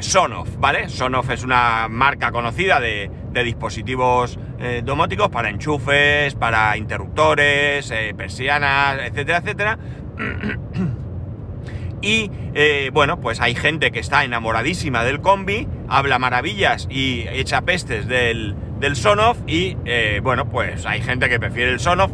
Sonoff, 0.00 0.48
¿vale? 0.58 0.88
Sonoff 0.88 1.30
es 1.30 1.44
una 1.44 1.88
marca 1.88 2.32
conocida 2.32 2.80
de, 2.80 3.10
dispositivos 3.44 4.38
eh, 4.58 4.80
domóticos 4.82 5.28
para 5.28 5.50
enchufes, 5.50 6.34
para 6.34 6.76
interruptores, 6.78 7.90
eh, 7.90 8.14
persianas, 8.16 8.98
etcétera, 9.04 9.38
etcétera. 9.38 9.78
y 12.00 12.30
eh, 12.54 12.90
bueno, 12.92 13.20
pues 13.20 13.40
hay 13.40 13.54
gente 13.54 13.90
que 13.90 14.00
está 14.00 14.24
enamoradísima 14.24 15.04
del 15.04 15.20
combi, 15.20 15.68
habla 15.88 16.18
maravillas 16.18 16.86
y 16.90 17.26
echa 17.28 17.62
pestes 17.62 18.06
del, 18.06 18.54
del 18.78 18.96
Sonoff 18.96 19.38
y 19.46 19.76
eh, 19.84 20.20
bueno, 20.22 20.48
pues 20.48 20.86
hay 20.86 21.02
gente 21.02 21.28
que 21.28 21.38
prefiere 21.38 21.72
el 21.72 21.80
Sonoff 21.80 22.12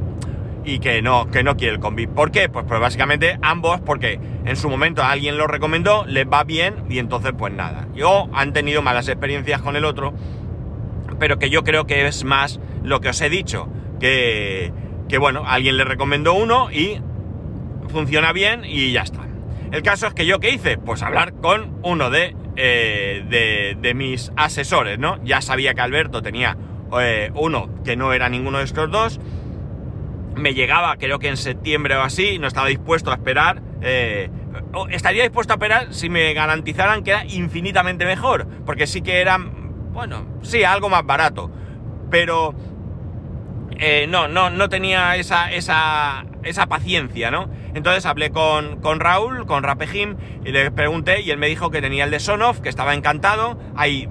y 0.65 0.79
que 0.79 1.03
no, 1.03 1.31
que 1.31 1.43
no 1.43 1.57
quiere 1.57 1.75
el 1.75 1.81
combi. 1.81 2.07
¿Por 2.07 2.31
qué? 2.31 2.49
Pues, 2.49 2.65
pues 2.67 2.81
básicamente 2.81 3.39
ambos, 3.43 3.81
porque 3.81 4.21
en 4.45 4.57
su 4.57 4.69
momento 4.69 5.03
alguien 5.03 5.37
lo 5.37 5.47
recomendó, 5.47 6.05
les 6.07 6.27
va 6.27 6.45
bien 6.45 6.85
y 6.89 6.99
entonces 6.99 7.33
pues 7.37 7.53
nada. 7.53 7.89
Yo 7.95 8.29
han 8.33 8.53
tenido 8.53 8.83
malas 8.83 9.09
experiencias 9.09 9.61
con 9.63 9.77
el 9.77 9.85
otro 9.85 10.15
pero 11.19 11.39
que 11.39 11.51
yo 11.51 11.63
creo 11.65 11.87
que 11.87 12.07
es 12.07 12.25
más 12.25 12.59
lo 12.83 13.01
que 13.01 13.11
os 13.11 13.21
he 13.21 13.31
dicho, 13.31 13.69
que, 14.01 14.73
que 15.09 15.19
bueno, 15.19 15.45
alguien 15.47 15.77
le 15.77 15.85
recomendó 15.85 16.35
uno 16.35 16.71
y 16.73 17.01
funciona 17.89 18.33
bien 18.33 18.65
y 18.65 18.91
ya 18.91 19.03
está. 19.03 19.21
El 19.71 19.83
caso 19.83 20.09
es 20.09 20.15
que 20.15 20.27
yo 20.27 20.41
qué 20.41 20.51
hice, 20.51 20.79
pues 20.79 21.03
hablar 21.03 21.35
con 21.35 21.79
uno 21.85 22.11
de, 22.11 22.35
eh, 22.57 23.77
de, 23.81 23.95
mis 23.95 24.33
asesores, 24.37 24.99
¿no? 24.99 25.23
Ya 25.25 25.41
sabía 25.41 25.75
que 25.75 25.81
Alberto 25.81 26.23
tenía 26.23 26.57
eh, 27.01 27.31
uno 27.35 27.71
que 27.85 27.97
no 27.97 28.13
era 28.13 28.29
ninguno 28.29 28.59
de 28.59 28.65
estos 28.65 28.91
dos. 28.91 29.21
Me 30.35 30.55
llegaba, 30.55 30.97
creo 30.97 31.19
que 31.19 31.29
en 31.29 31.37
septiembre 31.37 31.95
o 31.97 32.03
así, 32.03 32.39
no 32.39 32.47
estaba 32.47 32.69
dispuesto 32.69 33.11
a 33.11 33.15
esperar. 33.15 33.63
Eh, 33.83 34.31
estaría 34.91 35.23
dispuesto 35.23 35.53
a 35.53 35.57
esperar 35.57 35.93
si 35.93 36.09
me 36.09 36.33
garantizaran 36.33 37.03
que 37.03 37.11
era 37.11 37.25
infinitamente 37.27 38.05
mejor, 38.05 38.47
porque 38.65 38.87
sí 38.87 39.03
que 39.03 39.21
eran 39.21 39.63
bueno, 39.93 40.25
sí, 40.43 40.65
algo 40.65 40.89
más 40.89 41.05
barato. 41.05 41.51
Pero 42.11 42.55
eh, 43.79 44.07
no, 44.09 44.27
no, 44.29 44.49
no 44.49 44.69
tenía 44.69 45.17
esa, 45.17 45.53
esa, 45.53 46.25
esa 46.43 46.67
paciencia, 46.67 47.31
¿no? 47.31 47.51
Entonces 47.75 48.07
hablé 48.07 48.31
con, 48.31 48.81
con 48.81 49.01
Raúl, 49.01 49.47
con 49.47 49.63
Rapejim, 49.63 50.17
y 50.45 50.53
le 50.53 50.71
pregunté, 50.71 51.21
y 51.21 51.31
él 51.31 51.39
me 51.39 51.49
dijo 51.49 51.71
que 51.71 51.83
tenía 51.83 52.05
el 52.05 52.11
de 52.11 52.21
Sonoff, 52.21 52.61
que 52.61 52.69
estaba 52.69 52.95
encantado. 52.95 53.59
Hay 53.77 54.09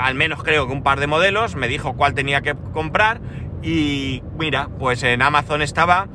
al 0.00 0.14
menos 0.14 0.42
creo 0.42 0.66
que 0.66 0.72
un 0.72 0.82
par 0.82 0.98
de 0.98 1.06
modelos, 1.06 1.56
me 1.56 1.68
dijo 1.68 1.94
cuál 1.94 2.14
tenía 2.14 2.40
que 2.40 2.54
comprar. 2.72 3.20
Y 3.62 4.22
mira, 4.38 4.68
pues 4.78 5.02
en 5.02 5.22
Amazon 5.22 5.62
estaba 5.62 6.08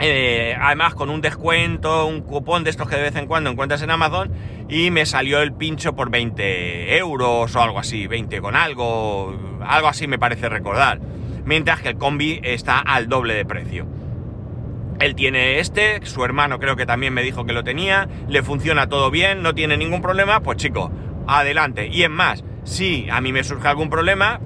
eh, 0.00 0.56
además 0.60 0.94
con 0.94 1.08
un 1.08 1.20
descuento, 1.20 2.06
un 2.06 2.20
cupón 2.20 2.64
de 2.64 2.70
estos 2.70 2.88
que 2.88 2.96
de 2.96 3.02
vez 3.02 3.16
en 3.16 3.26
cuando 3.26 3.50
encuentras 3.50 3.80
en 3.82 3.90
Amazon 3.90 4.32
y 4.68 4.90
me 4.90 5.06
salió 5.06 5.40
el 5.40 5.52
pincho 5.52 5.94
por 5.94 6.10
20 6.10 6.98
euros 6.98 7.54
o 7.54 7.62
algo 7.62 7.78
así, 7.78 8.06
20 8.06 8.40
con 8.40 8.56
algo, 8.56 9.34
algo 9.64 9.88
así 9.88 10.06
me 10.06 10.18
parece 10.18 10.48
recordar. 10.48 11.00
Mientras 11.44 11.80
que 11.80 11.90
el 11.90 11.96
combi 11.96 12.40
está 12.42 12.78
al 12.78 13.08
doble 13.08 13.34
de 13.34 13.44
precio. 13.44 13.86
Él 15.00 15.14
tiene 15.14 15.58
este, 15.58 16.04
su 16.04 16.24
hermano 16.24 16.58
creo 16.58 16.76
que 16.76 16.86
también 16.86 17.12
me 17.12 17.22
dijo 17.22 17.44
que 17.44 17.52
lo 17.52 17.64
tenía, 17.64 18.08
le 18.28 18.42
funciona 18.42 18.88
todo 18.88 19.10
bien, 19.10 19.42
no 19.42 19.54
tiene 19.54 19.76
ningún 19.76 20.02
problema, 20.02 20.40
pues 20.40 20.56
chico, 20.56 20.90
adelante. 21.26 21.88
Y 21.88 22.02
es 22.02 22.10
más, 22.10 22.44
si 22.64 23.08
a 23.10 23.20
mí 23.20 23.32
me 23.32 23.44
surge 23.44 23.68
algún 23.68 23.90
problema, 23.90 24.40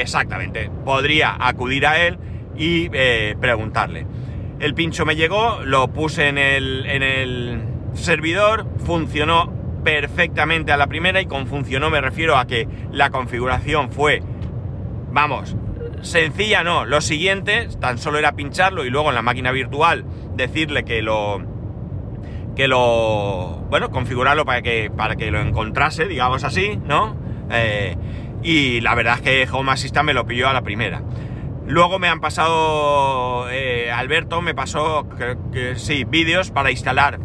exactamente, 0.00 0.70
podría 0.84 1.36
acudir 1.38 1.86
a 1.86 2.04
él 2.06 2.18
y 2.56 2.88
eh, 2.92 3.36
preguntarle. 3.40 4.06
El 4.58 4.74
pincho 4.74 5.04
me 5.04 5.16
llegó, 5.16 5.60
lo 5.64 5.88
puse 5.88 6.28
en 6.28 6.38
el, 6.38 6.86
en 6.86 7.02
el 7.02 7.62
servidor, 7.94 8.66
funcionó 8.84 9.52
perfectamente 9.84 10.72
a 10.72 10.76
la 10.76 10.86
primera 10.86 11.20
y 11.20 11.26
con 11.26 11.46
funcionó 11.46 11.90
me 11.90 12.00
refiero 12.00 12.36
a 12.36 12.46
que 12.46 12.68
la 12.92 13.10
configuración 13.10 13.90
fue, 13.90 14.22
vamos, 15.10 15.56
sencilla 16.02 16.62
no, 16.62 16.84
lo 16.84 17.00
siguiente, 17.00 17.68
tan 17.80 17.98
solo 17.98 18.18
era 18.18 18.32
pincharlo 18.32 18.84
y 18.84 18.90
luego 18.90 19.08
en 19.08 19.14
la 19.14 19.22
máquina 19.22 19.50
virtual 19.50 20.04
decirle 20.36 20.84
que 20.84 21.02
lo 21.02 21.42
que 22.54 22.68
lo 22.68 23.64
bueno 23.70 23.90
configurarlo 23.90 24.44
para 24.44 24.60
que 24.60 24.90
para 24.94 25.16
que 25.16 25.30
lo 25.30 25.40
encontrase 25.40 26.06
digamos 26.06 26.44
así 26.44 26.78
no 26.84 27.16
eh, 27.50 27.96
y 28.42 28.80
la 28.80 28.94
verdad 28.94 29.16
es 29.16 29.22
que 29.22 29.48
Home 29.52 29.72
Assistant 29.72 30.06
me 30.06 30.14
lo 30.14 30.26
pilló 30.26 30.48
a 30.48 30.52
la 30.52 30.62
primera 30.62 31.02
Luego 31.66 31.98
me 31.98 32.08
han 32.08 32.20
pasado, 32.20 33.48
eh, 33.50 33.90
Alberto 33.90 34.42
me 34.42 34.54
pasó, 34.54 35.06
sí, 35.76 36.04
vídeos 36.04 36.50
para 36.50 36.70
instalar 36.72 37.20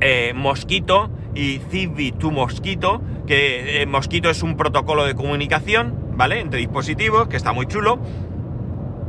eh, 0.00 0.32
Mosquito 0.34 1.10
y 1.34 1.60
Zigbee 1.70 2.12
to 2.12 2.30
Mosquito, 2.30 3.00
que 3.26 3.82
eh, 3.82 3.86
Mosquito 3.86 4.28
es 4.28 4.42
un 4.42 4.56
protocolo 4.56 5.06
de 5.06 5.14
comunicación, 5.14 6.12
¿vale? 6.14 6.40
Entre 6.40 6.60
dispositivos, 6.60 7.28
que 7.28 7.36
está 7.36 7.52
muy 7.52 7.66
chulo. 7.66 7.98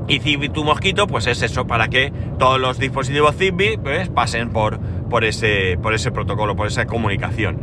Y 0.08 0.20
Zigbee 0.20 0.50
to 0.50 0.64
Mosquito, 0.64 1.06
pues 1.06 1.28
es 1.28 1.42
eso, 1.42 1.68
para 1.68 1.90
que 1.90 2.14
todos 2.40 2.60
los 2.60 2.80
dispositivos 2.80 3.36
Zigbee 3.36 3.78
pues, 3.78 4.10
pasen 4.10 4.52
por, 4.52 4.80
por, 5.10 5.26
ese, 5.26 5.78
por 5.82 5.94
ese 5.94 6.12
protocolo, 6.12 6.56
por 6.56 6.68
esa 6.68 6.86
comunicación. 6.86 7.60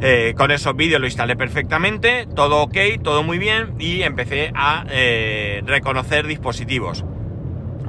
Eh, 0.00 0.34
con 0.36 0.52
esos 0.52 0.76
vídeos 0.76 1.00
lo 1.00 1.08
instalé 1.08 1.34
perfectamente, 1.34 2.28
todo 2.36 2.62
ok, 2.62 2.76
todo 3.02 3.24
muy 3.24 3.38
bien 3.38 3.74
y 3.80 4.02
empecé 4.02 4.52
a 4.54 4.84
eh, 4.90 5.60
reconocer 5.66 6.28
dispositivos. 6.28 7.04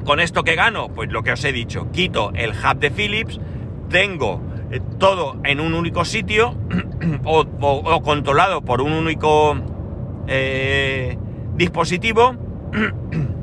¿Con 0.06 0.20
esto 0.20 0.44
que 0.44 0.56
gano? 0.56 0.90
Pues 0.90 1.12
lo 1.12 1.22
que 1.22 1.34
os 1.34 1.44
he 1.44 1.52
dicho, 1.52 1.92
quito 1.92 2.32
el 2.34 2.52
hub 2.52 2.80
de 2.80 2.90
Philips, 2.90 3.40
tengo 3.90 4.42
eh, 4.72 4.80
todo 4.98 5.40
en 5.44 5.60
un 5.60 5.76
único 5.76 6.04
sitio 6.04 6.58
o, 7.26 8.02
controlado 8.02 8.64
por 8.64 8.82
un 8.82 8.94
único 8.94 9.56
dispositivo. 11.56 12.36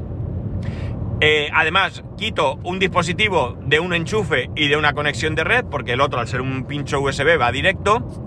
Además, 1.53 2.05
quito 2.17 2.59
un 2.63 2.79
dispositivo 2.79 3.57
de 3.65 3.81
un 3.81 3.95
enchufe 3.95 4.51
y 4.55 4.69
de 4.69 4.77
una 4.77 4.93
conexión 4.93 5.35
de 5.35 5.45
red, 5.45 5.65
porque 5.65 5.93
el 5.93 6.01
otro, 6.01 6.21
al 6.21 6.29
ser 6.29 6.41
un 6.41 6.65
pincho 6.65 7.01
USB, 7.01 7.41
va 7.41 7.51
directo. 7.51 8.27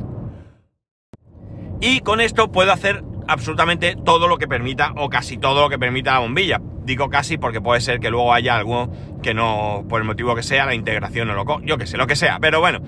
Y 1.81 2.01
con 2.01 2.21
esto 2.21 2.51
puedo 2.51 2.71
hacer 2.71 3.03
absolutamente 3.27 3.95
todo 4.03 4.27
lo 4.27 4.37
que 4.37 4.47
permita, 4.47 4.93
o 4.97 5.09
casi 5.09 5.37
todo 5.37 5.61
lo 5.61 5.69
que 5.69 5.79
permita 5.79 6.13
la 6.13 6.19
bombilla. 6.19 6.59
Digo 6.83 7.09
casi 7.09 7.37
porque 7.37 7.61
puede 7.61 7.81
ser 7.81 7.99
que 7.99 8.09
luego 8.09 8.33
haya 8.33 8.57
algo 8.57 8.91
que 9.21 9.33
no, 9.33 9.85
por 9.87 10.01
el 10.01 10.07
motivo 10.07 10.35
que 10.35 10.43
sea, 10.43 10.65
la 10.65 10.73
integración 10.73 11.29
o 11.29 11.33
lo... 11.35 11.61
Yo 11.61 11.77
que 11.77 11.85
sé, 11.85 11.97
lo 11.97 12.07
que 12.07 12.15
sea. 12.15 12.39
Pero 12.39 12.59
bueno. 12.59 12.79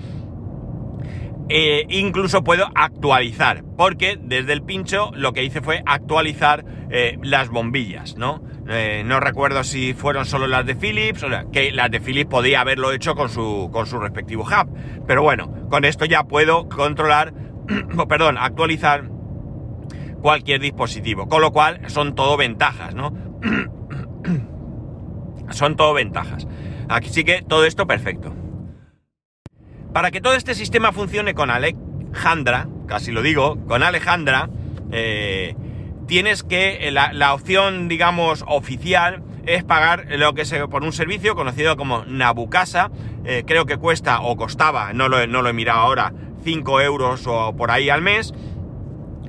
Eh, 1.48 1.86
incluso 1.90 2.42
puedo 2.42 2.68
actualizar, 2.74 3.62
porque 3.76 4.18
desde 4.20 4.52
el 4.52 4.62
pincho 4.62 5.10
lo 5.14 5.32
que 5.32 5.44
hice 5.44 5.60
fue 5.60 5.82
actualizar 5.84 6.64
eh, 6.90 7.18
las 7.22 7.50
bombillas, 7.50 8.16
¿no? 8.16 8.42
Eh, 8.68 9.02
no 9.04 9.20
recuerdo 9.20 9.64
si 9.64 9.92
fueron 9.92 10.24
solo 10.24 10.46
las 10.46 10.64
de 10.64 10.76
Philips, 10.76 11.22
o 11.22 11.28
sea, 11.28 11.44
que 11.52 11.72
las 11.72 11.90
de 11.90 12.00
Philips 12.00 12.30
podía 12.30 12.60
haberlo 12.60 12.92
hecho 12.92 13.14
con 13.14 13.28
su, 13.28 13.68
con 13.72 13.86
su 13.86 13.98
respectivo 13.98 14.44
hub. 14.44 14.74
Pero 15.06 15.22
bueno, 15.22 15.68
con 15.68 15.84
esto 15.84 16.04
ya 16.04 16.24
puedo 16.24 16.68
controlar, 16.68 17.34
perdón, 18.08 18.38
actualizar 18.38 19.08
cualquier 20.20 20.60
dispositivo. 20.60 21.28
Con 21.28 21.42
lo 21.42 21.52
cual 21.52 21.80
son 21.88 22.14
todo 22.14 22.36
ventajas, 22.36 22.94
¿no? 22.94 23.12
son 25.50 25.76
todo 25.76 25.94
ventajas. 25.94 26.46
Así 26.88 27.24
que 27.24 27.42
todo 27.42 27.64
esto 27.64 27.86
perfecto. 27.86 28.34
Para 29.92 30.10
que 30.10 30.20
todo 30.20 30.34
este 30.34 30.54
sistema 30.54 30.92
funcione 30.92 31.34
con 31.34 31.50
Alejandra, 31.50 32.68
casi 32.86 33.12
lo 33.12 33.20
digo, 33.20 33.58
con 33.66 33.82
Alejandra, 33.82 34.48
eh, 34.90 35.54
tienes 36.06 36.42
que, 36.42 36.90
la, 36.90 37.12
la, 37.12 37.34
opción, 37.34 37.88
digamos, 37.88 38.42
oficial 38.46 39.22
es 39.44 39.64
pagar 39.64 40.06
lo 40.10 40.34
que 40.34 40.44
se, 40.44 40.66
por 40.68 40.82
un 40.82 40.92
servicio 40.92 41.34
conocido 41.34 41.76
como 41.76 42.04
Nabucasa. 42.06 42.90
Eh, 43.24 43.44
creo 43.46 43.66
que 43.66 43.76
cuesta 43.76 44.20
o 44.22 44.36
costaba, 44.36 44.92
no 44.92 45.08
lo, 45.08 45.26
no 45.26 45.42
lo 45.42 45.48
he 45.48 45.52
mirado 45.52 45.80
ahora, 45.80 46.12
5 46.42 46.80
euros 46.80 47.26
o 47.26 47.54
por 47.56 47.70
ahí 47.70 47.90
al 47.90 48.02
mes. 48.02 48.34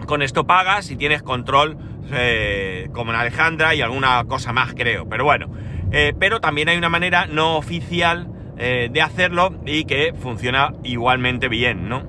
Con 0.06 0.22
esto 0.22 0.46
pagas 0.46 0.92
y 0.92 0.96
tienes 0.98 1.24
control 1.24 1.78
eh, 2.12 2.90
como 2.94 3.12
en 3.12 3.18
Alejandra 3.18 3.74
y 3.76 3.82
alguna 3.82 4.24
cosa 4.26 4.54
más, 4.54 4.74
creo. 4.74 5.08
Pero 5.08 5.24
bueno, 5.24 5.50
eh, 5.92 6.14
pero 6.20 6.40
también 6.42 6.70
hay 6.70 6.78
una 6.78 6.90
manera 6.90 7.28
no 7.28 7.56
oficial 7.58 8.28
eh, 8.58 8.90
de 8.92 9.02
hacerlo 9.02 9.56
y 9.66 9.86
que 9.86 10.14
funciona 10.20 10.74
igualmente 10.84 11.48
bien, 11.48 11.90
¿no? 11.90 12.04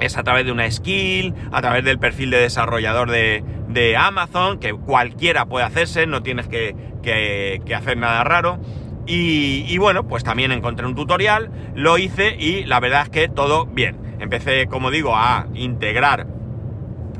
Es 0.00 0.16
a 0.16 0.24
través 0.24 0.46
de 0.46 0.52
una 0.52 0.68
skill, 0.70 1.34
a 1.52 1.60
través 1.60 1.84
del 1.84 1.98
perfil 1.98 2.30
de 2.30 2.38
desarrollador 2.38 3.10
de, 3.10 3.44
de 3.68 3.96
Amazon, 3.96 4.58
que 4.58 4.72
cualquiera 4.72 5.46
puede 5.46 5.64
hacerse, 5.64 6.06
no 6.06 6.22
tienes 6.22 6.48
que, 6.48 6.74
que, 7.02 7.74
hacer 7.74 7.96
nada 7.96 8.24
raro. 8.24 8.58
Y, 9.04 9.76
bueno, 9.78 10.06
pues 10.06 10.22
también 10.22 10.52
encontré 10.52 10.86
un 10.86 10.94
tutorial, 10.94 11.50
lo 11.74 11.98
hice 11.98 12.36
y 12.38 12.64
la 12.64 12.78
verdad 12.78 13.02
es 13.02 13.08
que 13.10 13.28
todo 13.28 13.66
bien. 13.66 14.11
Empecé, 14.22 14.66
como 14.68 14.90
digo, 14.90 15.14
a 15.14 15.46
integrar 15.52 16.26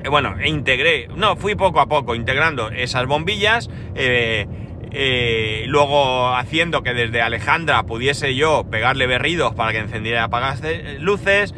eh, 0.05 0.09
bueno, 0.09 0.35
integré, 0.45 1.09
no, 1.17 1.37
fui 1.37 1.55
poco 1.55 1.81
a 1.81 1.87
poco 1.87 2.15
integrando 2.15 2.71
esas 2.71 3.07
bombillas, 3.07 3.71
eh, 3.95 4.47
eh, 4.91 5.65
luego 5.69 6.35
haciendo 6.35 6.83
que 6.83 6.93
desde 6.93 7.23
Alejandra 7.23 7.85
pudiese 7.85 8.35
yo 8.35 8.65
pegarle 8.69 9.07
berridos 9.07 9.55
para 9.55 9.73
que 9.73 9.79
encendiera 9.79 10.21
y 10.21 10.25
apagase 10.25 10.99
luces, 10.99 11.55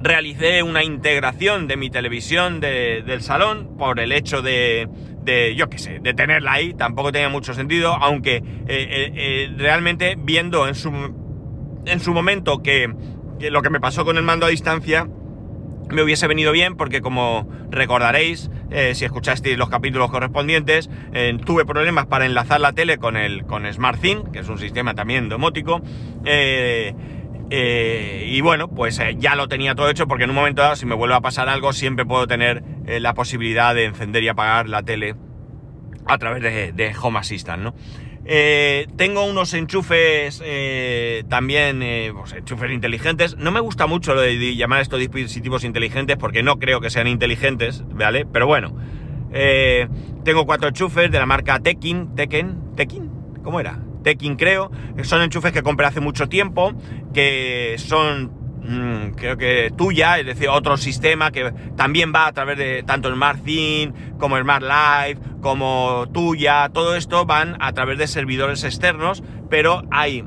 realicé 0.00 0.62
una 0.62 0.84
integración 0.84 1.68
de 1.68 1.76
mi 1.76 1.90
televisión 1.90 2.60
de, 2.60 3.02
del 3.06 3.22
salón 3.22 3.76
por 3.78 3.98
el 4.00 4.12
hecho 4.12 4.42
de, 4.42 4.88
de 5.22 5.54
yo 5.54 5.70
qué 5.70 5.78
sé, 5.78 6.00
de 6.00 6.12
tenerla 6.12 6.52
ahí, 6.52 6.74
tampoco 6.74 7.12
tenía 7.12 7.28
mucho 7.28 7.54
sentido, 7.54 7.94
aunque 7.94 8.42
realmente 9.56 10.16
viendo 10.18 10.66
en 10.66 10.74
su, 10.74 10.90
en 11.86 12.00
su 12.00 12.12
momento 12.12 12.62
que, 12.62 12.92
que 13.38 13.50
lo 13.50 13.62
que 13.62 13.70
me 13.70 13.80
pasó 13.80 14.04
con 14.04 14.16
el 14.16 14.22
mando 14.22 14.46
a 14.46 14.48
distancia, 14.48 15.06
me 15.90 16.02
hubiese 16.02 16.26
venido 16.26 16.52
bien 16.52 16.76
porque 16.76 17.00
como 17.00 17.48
recordaréis, 17.70 18.50
eh, 18.70 18.94
si 18.94 19.04
escuchasteis 19.04 19.56
los 19.56 19.68
capítulos 19.68 20.10
correspondientes, 20.10 20.90
eh, 21.12 21.36
tuve 21.44 21.64
problemas 21.64 22.06
para 22.06 22.26
enlazar 22.26 22.60
la 22.60 22.72
tele 22.72 22.98
con 22.98 23.16
el 23.16 23.44
con 23.44 23.72
SmartThing, 23.72 24.32
que 24.32 24.40
es 24.40 24.48
un 24.48 24.58
sistema 24.58 24.94
también 24.94 25.28
domótico. 25.28 25.82
Eh, 26.24 26.94
y 27.48 28.40
bueno, 28.40 28.66
pues 28.66 29.00
ya 29.18 29.36
lo 29.36 29.46
tenía 29.46 29.76
todo 29.76 29.88
hecho 29.88 30.08
porque 30.08 30.24
en 30.24 30.30
un 30.30 30.36
momento 30.36 30.62
dado, 30.62 30.74
si 30.74 30.84
me 30.84 30.96
vuelve 30.96 31.14
a 31.14 31.20
pasar 31.20 31.48
algo, 31.48 31.72
siempre 31.72 32.04
puedo 32.04 32.26
tener 32.26 32.64
la 32.86 33.14
posibilidad 33.14 33.72
de 33.72 33.84
encender 33.84 34.24
y 34.24 34.28
apagar 34.28 34.68
la 34.68 34.82
tele 34.82 35.14
a 36.06 36.18
través 36.18 36.42
de, 36.42 36.72
de 36.72 36.94
Home 37.00 37.20
Assistant, 37.20 37.62
¿no? 37.62 37.74
Eh, 38.28 38.88
tengo 38.96 39.24
unos 39.24 39.54
enchufes 39.54 40.42
eh, 40.44 41.22
también, 41.28 41.80
eh, 41.82 42.12
pues, 42.12 42.32
enchufes 42.32 42.72
inteligentes. 42.72 43.36
No 43.36 43.52
me 43.52 43.60
gusta 43.60 43.86
mucho 43.86 44.14
lo 44.14 44.20
de 44.20 44.56
llamar 44.56 44.80
estos 44.80 44.98
dispositivos 44.98 45.62
inteligentes 45.62 46.16
porque 46.16 46.42
no 46.42 46.58
creo 46.58 46.80
que 46.80 46.90
sean 46.90 47.06
inteligentes, 47.06 47.84
¿vale? 47.88 48.26
Pero 48.26 48.48
bueno, 48.48 48.76
eh, 49.32 49.86
tengo 50.24 50.44
cuatro 50.44 50.68
enchufes 50.68 51.10
de 51.10 51.18
la 51.18 51.26
marca 51.26 51.60
Tekin, 51.60 52.16
Tekken, 52.16 52.74
Tekin, 52.74 53.10
¿cómo 53.44 53.60
era? 53.60 53.78
Tekin 54.02 54.34
creo. 54.34 54.72
Son 55.02 55.22
enchufes 55.22 55.52
que 55.52 55.62
compré 55.62 55.86
hace 55.86 56.00
mucho 56.00 56.28
tiempo, 56.28 56.72
que 57.14 57.76
son 57.78 58.35
Mm, 58.68 59.10
creo 59.14 59.36
que 59.36 59.72
tuya, 59.76 60.18
es 60.18 60.26
decir, 60.26 60.48
otro 60.48 60.76
sistema 60.76 61.30
que 61.30 61.52
también 61.76 62.12
va 62.12 62.26
a 62.26 62.32
través 62.32 62.58
de 62.58 62.82
tanto 62.82 63.12
Smart 63.12 63.44
Thing 63.44 63.92
como 64.18 64.38
Smart 64.40 64.64
Life, 64.64 65.20
como 65.40 66.06
tuya, 66.12 66.68
todo 66.72 66.96
esto 66.96 67.26
van 67.26 67.56
a 67.60 67.72
través 67.72 67.98
de 67.98 68.08
servidores 68.08 68.64
externos, 68.64 69.22
pero 69.48 69.82
hay 69.92 70.24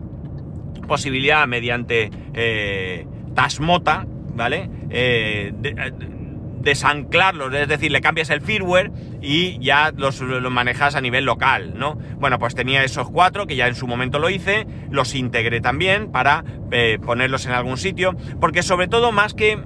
posibilidad 0.88 1.46
mediante 1.48 2.10
eh, 2.34 3.06
Tasmota, 3.36 4.06
¿vale? 4.36 4.70
Eh, 4.90 5.52
de, 5.54 6.19
desanclarlos, 6.62 7.54
es 7.54 7.68
decir, 7.68 7.92
le 7.92 8.02
cambias 8.02 8.30
el 8.30 8.42
firmware 8.42 8.92
y 9.22 9.60
ya 9.60 9.92
los, 9.96 10.22
manejas 10.22 10.96
a 10.96 11.02
nivel 11.02 11.26
local, 11.26 11.74
¿no? 11.76 11.96
Bueno, 12.20 12.40
pues 12.40 12.56
tenía 12.56 12.84
esos 12.84 13.10
cuatro 13.10 13.48
que 13.48 13.56
ya 13.56 13.68
en 13.68 13.76
su 13.76 13.88
momento 13.88 14.20
lo 14.20 14.30
hice, 14.30 14.68
los 14.90 15.16
integré 15.16 15.62
también 15.62 16.12
para 16.12 16.44
eh, 16.72 17.00
ponerlos 17.04 17.46
en 17.46 17.54
algún 17.54 17.78
sitio, 17.78 18.16
porque 18.40 18.64
sobre 18.64 18.88
todo 18.88 19.12
más 19.12 19.34
que 19.34 19.60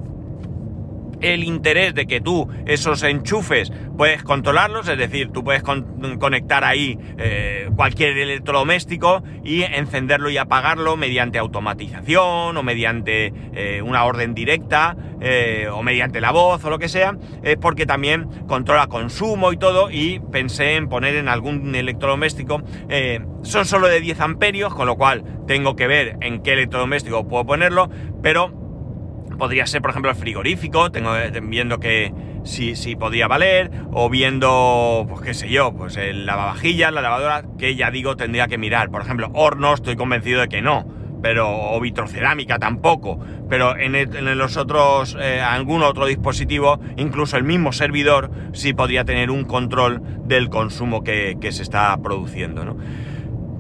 el 1.24 1.44
interés 1.44 1.96
de 1.96 2.06
que 2.06 2.22
tú 2.22 2.50
esos 2.66 3.02
enchufes 3.04 3.72
puedes 3.98 4.24
controlarlos, 4.24 4.88
es 4.88 4.98
decir, 4.98 5.32
tú 5.32 5.44
puedes 5.44 5.64
con 5.64 6.18
conectar 6.20 6.64
ahí 6.64 7.00
eh, 7.18 7.70
cualquier 7.76 8.18
electrodoméstico 8.18 9.24
y 9.44 9.64
encenderlo 9.64 10.30
y 10.30 10.38
apagarlo 10.38 10.98
mediante 10.98 11.40
automatización 11.40 12.58
o 12.58 12.64
mediante 12.64 13.34
eh, 13.54 13.82
una 13.82 14.04
orden 14.04 14.34
directa 14.34 14.98
eh, 15.22 15.70
o 15.72 15.82
mediante 15.82 16.20
la 16.20 16.32
voz 16.32 16.64
o 16.66 16.70
lo 16.70 16.80
que 16.80 16.90
sea, 16.90 17.18
es 17.44 17.56
porque 17.58 17.86
también 17.86 18.28
controla 18.48 18.88
consumo 18.88 19.54
y 19.54 19.58
todo 19.58 19.90
y 19.90 20.20
pensé 20.32 20.76
en 20.76 20.90
poner 20.90 21.16
en 21.16 21.30
algún 21.30 21.74
electrodoméstico, 21.74 22.62
son 23.44 23.66
solo 23.66 23.88
de 23.88 24.02
10 24.02 24.20
amperios, 24.20 24.74
con 24.74 24.88
lo 24.88 24.96
cual 24.98 25.24
tengo 25.48 25.76
que 25.76 25.88
ver 25.88 26.18
en 26.22 26.42
qué 26.42 26.54
electrodoméstico 26.54 27.28
puedo 27.28 27.46
ponerlo, 27.46 27.90
pero 28.22 28.63
podría 29.38 29.66
ser, 29.66 29.82
por 29.82 29.92
ejemplo, 29.92 30.12
el 30.12 30.18
frigorífico, 30.18 30.92
tengo 30.92 31.16
eh, 31.16 31.32
viendo 31.42 31.80
que 31.80 32.14
si, 32.44 32.76
si 32.76 32.96
podía 32.96 33.28
valer, 33.28 33.72
o 33.92 34.10
viendo, 34.10 35.06
pues 35.10 35.22
qué 35.22 35.34
sé 35.34 35.50
yo, 35.50 35.74
pues 35.74 35.98
el 35.98 36.26
lavavajillas, 36.26 36.92
la 36.94 37.02
lavadora, 37.02 37.44
que 37.58 37.76
ya 37.76 37.92
digo 37.92 38.16
tendría 38.16 38.48
que 38.48 38.58
mirar. 38.58 38.90
Por 38.90 39.02
ejemplo, 39.02 39.30
horno, 39.34 39.74
estoy 39.74 39.96
convencido 39.96 40.42
de 40.42 40.50
que 40.50 40.62
no, 40.62 40.86
pero, 41.22 41.50
o 41.50 41.80
vitrocerámica 41.80 42.60
tampoco, 42.60 43.20
pero 43.50 43.78
en, 43.78 43.94
los 44.38 44.58
otros, 44.58 45.18
eh, 45.20 45.40
algún 45.42 45.82
otro 45.84 46.06
dispositivo, 46.06 46.80
incluso 46.98 47.38
el 47.38 47.44
mismo 47.44 47.72
servidor, 47.72 48.30
sí 48.52 48.74
podría 48.74 49.06
tener 49.06 49.32
un 49.32 49.46
control 49.46 50.02
del 50.26 50.50
consumo 50.50 51.04
que, 51.04 51.38
que 51.40 51.52
se 51.52 51.64
está 51.64 51.96
produciendo, 52.02 52.66
¿no? 52.66 52.78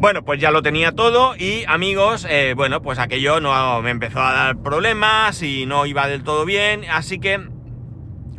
Bueno, 0.03 0.25
pues 0.25 0.41
ya 0.41 0.51
lo 0.51 0.61
tenía 0.61 0.91
todo 0.91 1.33
y 1.37 1.63
amigos, 1.65 2.27
eh, 2.29 2.55
bueno, 2.57 2.81
pues 2.81 2.99
aquello 2.99 3.39
no 3.39 3.81
me 3.81 3.89
empezó 3.89 4.21
a 4.21 4.33
dar 4.33 4.57
problemas 4.57 5.41
y 5.41 5.65
no 5.65 5.85
iba 5.85 6.09
del 6.09 6.23
todo 6.23 6.43
bien, 6.43 6.83
así 6.91 7.19
que 7.19 7.39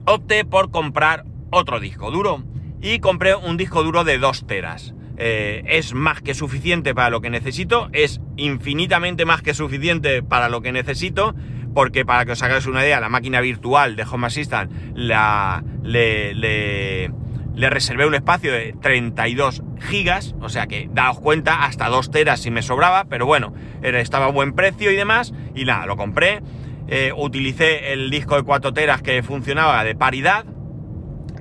opté 0.05 0.44
por 0.44 0.70
comprar 0.70 1.24
otro 1.48 1.81
disco 1.81 2.11
duro 2.11 2.44
y 2.83 2.98
compré 2.98 3.35
un 3.35 3.57
disco 3.57 3.83
duro 3.83 4.05
de 4.05 4.18
2 4.18 4.46
teras. 4.46 4.94
Eh, 5.16 5.62
es 5.66 5.94
más 5.94 6.20
que 6.20 6.35
suficiente 6.35 6.94
para 6.94 7.09
lo 7.09 7.22
que 7.22 7.31
necesito, 7.31 7.88
es 7.94 8.20
infinitamente 8.37 9.24
más 9.24 9.40
que 9.40 9.55
suficiente 9.55 10.22
para 10.22 10.50
lo 10.50 10.61
que 10.61 10.70
necesito, 10.70 11.35
porque 11.72 12.05
para 12.05 12.27
que 12.27 12.33
os 12.33 12.42
hagáis 12.42 12.66
una 12.66 12.85
idea, 12.85 13.00
la 13.00 13.09
máquina 13.09 13.40
virtual 13.40 13.96
de 13.96 14.03
Home 14.03 14.27
Assistant 14.27 14.70
la, 14.94 15.64
le, 15.83 16.35
le 16.35 17.11
le 17.55 17.71
reservé 17.71 18.07
un 18.07 18.14
espacio 18.14 18.53
de 18.53 18.75
32 18.81 19.62
gigas, 19.81 20.35
o 20.40 20.49
sea 20.49 20.67
que 20.67 20.88
daos 20.93 21.21
cuenta, 21.21 21.64
hasta 21.64 21.88
2 21.88 22.11
teras 22.11 22.40
si 22.40 22.51
me 22.51 22.62
sobraba, 22.62 23.05
pero 23.05 23.27
bueno, 23.27 23.55
estaba 23.83 24.27
a 24.27 24.31
buen 24.31 24.53
precio 24.53 24.90
y 24.90 24.97
demás, 24.97 25.33
y 25.55 25.64
nada, 25.64 25.87
lo 25.87 25.97
compré, 25.97 26.40
eh, 26.88 27.12
utilicé 27.17 27.93
el 27.93 28.11
disco 28.11 28.37
de 28.37 28.43
4 28.43 28.73
teras 28.73 29.03
que 29.03 29.23
funcionaba 29.23 29.85
de 29.85 29.95
paridad, 29.95 30.47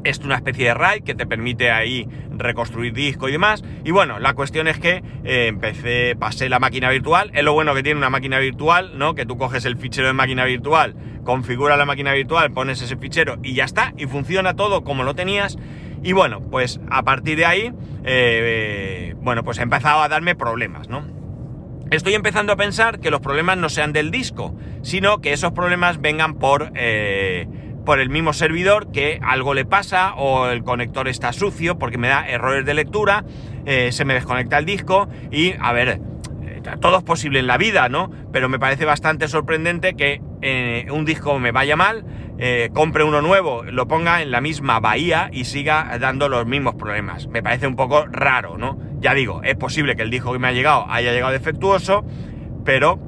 es 0.03 0.19
una 0.19 0.35
especie 0.35 0.65
de 0.65 0.73
RAID 0.73 1.03
que 1.03 1.15
te 1.15 1.25
permite 1.25 1.71
ahí 1.71 2.07
reconstruir 2.31 2.93
disco 2.93 3.29
y 3.29 3.31
demás. 3.31 3.63
Y 3.83 3.91
bueno, 3.91 4.19
la 4.19 4.33
cuestión 4.33 4.67
es 4.67 4.77
que 4.77 5.03
eh, 5.23 5.47
empecé, 5.47 6.15
pasé 6.17 6.49
la 6.49 6.59
máquina 6.59 6.89
virtual. 6.89 7.31
Es 7.33 7.43
lo 7.43 7.53
bueno 7.53 7.73
que 7.73 7.83
tiene 7.83 7.97
una 7.97 8.09
máquina 8.09 8.39
virtual, 8.39 8.97
¿no? 8.97 9.15
Que 9.15 9.25
tú 9.25 9.37
coges 9.37 9.65
el 9.65 9.77
fichero 9.77 10.07
de 10.07 10.13
máquina 10.13 10.45
virtual, 10.45 10.95
configura 11.23 11.77
la 11.77 11.85
máquina 11.85 12.13
virtual, 12.13 12.51
pones 12.51 12.81
ese 12.81 12.97
fichero 12.97 13.37
y 13.43 13.53
ya 13.53 13.63
está. 13.63 13.93
Y 13.97 14.05
funciona 14.07 14.55
todo 14.55 14.83
como 14.83 15.03
lo 15.03 15.15
tenías. 15.15 15.57
Y 16.03 16.13
bueno, 16.13 16.41
pues 16.41 16.79
a 16.91 17.03
partir 17.03 17.37
de 17.37 17.45
ahí, 17.45 17.73
eh, 18.03 19.15
bueno, 19.21 19.43
pues 19.43 19.57
he 19.57 19.63
empezado 19.63 20.01
a 20.01 20.09
darme 20.09 20.35
problemas, 20.35 20.89
¿no? 20.89 21.23
estoy 21.95 22.15
empezando 22.15 22.53
a 22.53 22.55
pensar 22.55 22.99
que 22.99 23.11
los 23.11 23.21
problemas 23.21 23.57
no 23.57 23.69
sean 23.69 23.93
del 23.93 24.11
disco, 24.11 24.55
sino 24.81 25.21
que 25.21 25.33
esos 25.33 25.51
problemas 25.51 26.01
vengan 26.01 26.35
por, 26.35 26.71
eh, 26.75 27.47
por 27.85 27.99
el 27.99 28.09
mismo 28.09 28.33
servidor, 28.33 28.91
que 28.91 29.19
algo 29.21 29.53
le 29.53 29.65
pasa 29.65 30.15
o 30.15 30.47
el 30.47 30.63
conector 30.63 31.07
está 31.07 31.33
sucio 31.33 31.77
porque 31.77 31.97
me 31.97 32.07
da 32.07 32.27
errores 32.27 32.65
de 32.65 32.73
lectura, 32.73 33.25
eh, 33.65 33.91
se 33.91 34.05
me 34.05 34.13
desconecta 34.13 34.57
el 34.57 34.65
disco 34.65 35.07
y, 35.31 35.53
a 35.59 35.71
ver, 35.73 35.99
eh, 36.43 36.61
todo 36.79 36.97
es 36.97 37.03
posible 37.03 37.39
en 37.39 37.47
la 37.47 37.57
vida, 37.57 37.89
¿no? 37.89 38.09
Pero 38.31 38.49
me 38.49 38.59
parece 38.59 38.85
bastante 38.85 39.27
sorprendente 39.27 39.95
que 39.95 40.21
un 40.91 41.05
disco 41.05 41.39
me 41.39 41.51
vaya 41.51 41.77
mal, 41.77 42.03
compre 42.73 43.03
uno 43.03 43.21
nuevo, 43.21 43.63
lo 43.63 43.87
ponga 43.87 44.21
en 44.21 44.31
la 44.31 44.41
misma 44.41 44.79
bahía 44.79 45.29
y 45.31 45.45
siga 45.45 45.97
dando 45.99 46.29
los 46.29 46.45
mismos 46.45 46.75
problemas. 46.75 47.27
Me 47.27 47.41
parece 47.41 47.67
un 47.67 47.75
poco 47.75 48.05
raro, 48.05 48.57
¿no? 48.57 48.77
Ya 48.99 49.13
digo, 49.13 49.41
es 49.43 49.55
posible 49.55 49.95
que 49.95 50.01
el 50.01 50.09
disco 50.09 50.33
que 50.33 50.39
me 50.39 50.47
ha 50.47 50.51
llegado 50.51 50.85
haya 50.89 51.11
llegado 51.11 51.31
defectuoso, 51.31 52.05
pero 52.65 52.99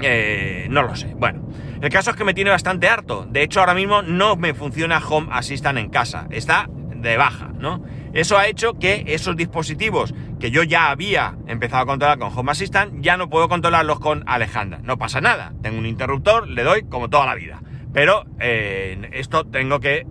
eh, 0.00 0.66
no 0.70 0.82
lo 0.82 0.96
sé. 0.96 1.14
Bueno, 1.14 1.48
el 1.80 1.90
caso 1.90 2.10
es 2.10 2.16
que 2.16 2.24
me 2.24 2.34
tiene 2.34 2.50
bastante 2.50 2.88
harto. 2.88 3.26
De 3.28 3.42
hecho, 3.42 3.60
ahora 3.60 3.74
mismo 3.74 4.02
no 4.02 4.36
me 4.36 4.54
funciona 4.54 4.98
Home 4.98 5.28
Assistant 5.30 5.78
en 5.78 5.90
casa. 5.90 6.26
Está 6.30 6.68
de 6.68 7.16
baja, 7.16 7.52
¿no? 7.58 7.84
Eso 8.12 8.38
ha 8.38 8.46
hecho 8.46 8.74
que 8.78 9.04
esos 9.08 9.36
dispositivos 9.36 10.14
que 10.40 10.50
yo 10.50 10.62
ya 10.62 10.90
había 10.90 11.36
empezado 11.46 11.82
a 11.82 11.86
controlar 11.86 12.18
con 12.18 12.36
Home 12.36 12.52
Assistant, 12.52 13.00
ya 13.00 13.16
no 13.16 13.28
puedo 13.28 13.48
controlarlos 13.48 14.00
con 14.00 14.24
Alejandra. 14.26 14.80
No 14.82 14.98
pasa 14.98 15.20
nada. 15.20 15.52
Tengo 15.62 15.78
un 15.78 15.86
interruptor, 15.86 16.48
le 16.48 16.62
doy 16.62 16.84
como 16.84 17.08
toda 17.08 17.26
la 17.26 17.34
vida. 17.34 17.60
Pero 17.96 18.26
eh, 18.40 19.08
esto 19.14 19.46
tengo 19.46 19.80
que 19.80 20.04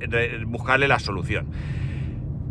buscarle 0.47 0.87
la 0.87 0.97
solución. 0.97 1.51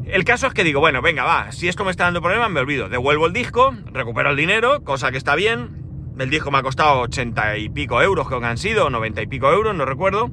El 0.07 0.23
caso 0.23 0.47
es 0.47 0.55
que 0.55 0.63
digo, 0.63 0.79
bueno, 0.79 1.03
venga, 1.03 1.25
va, 1.25 1.51
si 1.51 1.67
esto 1.67 1.85
me 1.85 1.91
está 1.91 2.05
dando 2.05 2.23
problemas, 2.23 2.53
me 2.53 2.61
olvido. 2.61 2.89
Devuelvo 2.89 3.27
el 3.27 3.33
disco, 3.33 3.75
recupero 3.93 4.31
el 4.31 4.37
dinero, 4.37 4.85
cosa 4.85 5.11
que 5.11 5.19
está 5.19 5.35
bien, 5.35 5.83
el 6.21 6.31
disco 6.31 6.53
me 6.53 6.59
ha 6.59 6.63
costado 6.63 7.01
80 7.01 7.57
y 7.57 7.69
pico 7.69 8.01
euros, 8.01 8.29
creo 8.29 8.39
que 8.39 8.47
han 8.47 8.59
sido, 8.59 8.91
90 8.91 9.23
y 9.23 9.27
pico 9.27 9.51
euros, 9.51 9.75
no 9.75 9.85
recuerdo. 9.85 10.31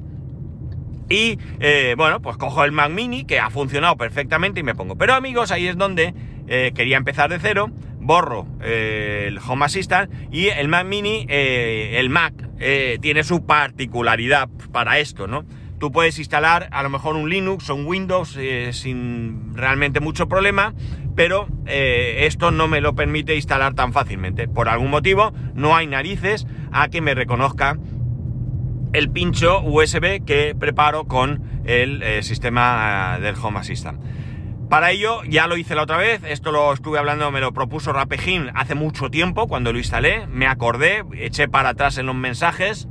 Y 1.08 1.36
eh, 1.58 1.96
bueno, 1.96 2.22
pues 2.22 2.36
cojo 2.36 2.62
el 2.62 2.70
Mac 2.70 2.92
Mini, 2.92 3.24
que 3.24 3.40
ha 3.40 3.50
funcionado 3.50 3.96
perfectamente 3.96 4.60
y 4.60 4.62
me 4.62 4.76
pongo. 4.76 4.94
Pero 4.94 5.14
amigos, 5.14 5.50
ahí 5.50 5.66
es 5.66 5.76
donde 5.76 6.14
eh, 6.46 6.70
quería 6.76 6.96
empezar 6.96 7.28
de 7.28 7.40
cero, 7.40 7.72
borro 7.98 8.46
eh, 8.62 9.24
el 9.26 9.38
Home 9.38 9.64
Assistant 9.64 10.12
y 10.30 10.46
el 10.46 10.68
Mac 10.68 10.86
Mini, 10.86 11.26
el 11.28 12.08
Mac, 12.08 12.34
tiene 13.00 13.24
su 13.24 13.44
particularidad 13.44 14.48
para 14.70 14.98
esto, 14.98 15.26
¿no? 15.26 15.44
Tú 15.78 15.90
puedes 15.90 16.18
instalar 16.18 16.68
a 16.70 16.82
lo 16.84 16.90
mejor 16.90 17.16
un 17.16 17.28
Linux 17.28 17.68
o 17.68 17.74
un 17.74 17.86
Windows 17.86 18.38
sin 18.70 19.56
realmente 19.56 19.98
mucho 19.98 20.28
problema 20.28 20.74
pero 21.14 21.46
eh, 21.66 22.24
esto 22.26 22.50
no 22.50 22.68
me 22.68 22.80
lo 22.80 22.94
permite 22.94 23.34
instalar 23.34 23.74
tan 23.74 23.92
fácilmente. 23.92 24.48
Por 24.48 24.68
algún 24.68 24.90
motivo 24.90 25.32
no 25.54 25.76
hay 25.76 25.86
narices 25.86 26.46
a 26.72 26.88
que 26.88 27.00
me 27.00 27.14
reconozca 27.14 27.78
el 28.92 29.10
pincho 29.10 29.62
USB 29.62 30.24
que 30.24 30.54
preparo 30.58 31.04
con 31.04 31.42
el 31.64 32.02
eh, 32.02 32.22
sistema 32.22 33.16
eh, 33.16 33.20
del 33.20 33.36
Home 33.42 33.58
Assistant. 33.58 34.00
Para 34.72 34.90
ello 34.90 35.22
ya 35.24 35.48
lo 35.48 35.58
hice 35.58 35.74
la 35.74 35.82
otra 35.82 35.98
vez, 35.98 36.22
esto 36.24 36.50
lo 36.50 36.72
estuve 36.72 36.98
hablando, 36.98 37.30
me 37.30 37.42
lo 37.42 37.52
propuso 37.52 37.92
Rapejin 37.92 38.50
hace 38.54 38.74
mucho 38.74 39.10
tiempo 39.10 39.46
cuando 39.46 39.70
lo 39.70 39.76
instalé, 39.76 40.26
me 40.28 40.46
acordé, 40.46 41.04
eché 41.18 41.46
para 41.46 41.68
atrás 41.68 41.98
en 41.98 42.06
los 42.06 42.14
mensajes 42.14 42.88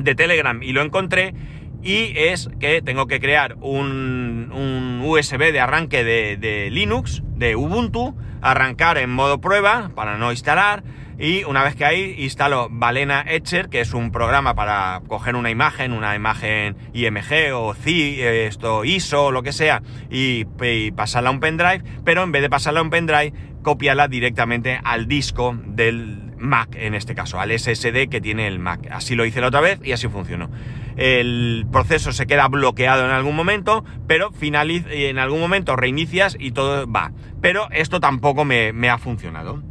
de 0.00 0.14
Telegram 0.14 0.62
y 0.62 0.72
lo 0.72 0.80
encontré 0.80 1.34
y 1.82 2.14
es 2.16 2.48
que 2.58 2.80
tengo 2.80 3.06
que 3.06 3.20
crear 3.20 3.56
un, 3.60 5.02
USB 5.04 5.52
de 5.52 5.60
arranque 5.60 6.04
de, 6.04 6.70
Linux, 6.70 7.22
de 7.36 7.54
Ubuntu, 7.54 8.16
arrancar 8.40 8.96
en 8.96 9.10
modo 9.10 9.42
prueba 9.42 9.90
para 9.94 10.16
no 10.16 10.30
instalar 10.30 10.84
y 11.18 11.44
una 11.44 11.64
vez 11.64 11.74
que 11.74 11.84
ahí 11.84 12.14
instalo 12.18 12.68
Balena 12.70 13.24
Etcher, 13.26 13.68
que 13.68 13.80
es 13.80 13.92
un 13.92 14.12
programa 14.12 14.54
para 14.54 15.02
coger 15.08 15.36
una 15.36 15.50
imagen, 15.50 15.92
una 15.92 16.14
imagen 16.14 16.76
IMG 16.92 17.52
o 17.54 17.74
CI, 17.74 18.20
esto 18.20 18.84
ISO 18.84 19.26
o 19.26 19.30
lo 19.32 19.42
que 19.42 19.52
sea, 19.52 19.82
y, 20.10 20.44
pasarla 20.92 21.30
a 21.30 21.32
un 21.32 21.40
pendrive, 21.40 21.82
pero 22.04 22.22
en 22.22 22.32
vez 22.32 22.42
de 22.42 22.50
pasarla 22.50 22.80
a 22.80 22.82
un 22.82 22.90
pendrive, 22.90 23.32
copiarla 23.62 24.08
directamente 24.08 24.80
al 24.82 25.08
disco 25.08 25.56
del 25.66 26.28
Mac 26.38 26.76
en 26.76 26.94
este 26.94 27.14
caso, 27.14 27.40
al 27.40 27.50
SSD 27.50 28.08
que 28.08 28.20
tiene 28.20 28.46
el 28.46 28.58
Mac. 28.58 28.88
Así 28.90 29.14
lo 29.14 29.24
hice 29.26 29.40
la 29.40 29.48
otra 29.48 29.60
vez 29.60 29.80
y 29.82 29.92
así 29.92 30.08
funcionó. 30.08 30.50
El 30.96 31.66
proceso 31.70 32.12
se 32.12 32.26
queda 32.26 32.48
bloqueado 32.48 33.04
en 33.04 33.10
algún 33.10 33.36
momento, 33.36 33.84
pero 34.06 34.32
finaliza, 34.32 34.88
en 34.90 35.18
algún 35.18 35.40
momento 35.40 35.76
reinicias 35.76 36.36
y 36.38 36.52
todo 36.52 36.90
va. 36.90 37.12
Pero 37.40 37.68
esto 37.70 38.00
tampoco 38.00 38.44
me, 38.44 38.90
ha 38.90 38.98
funcionado. 38.98 39.62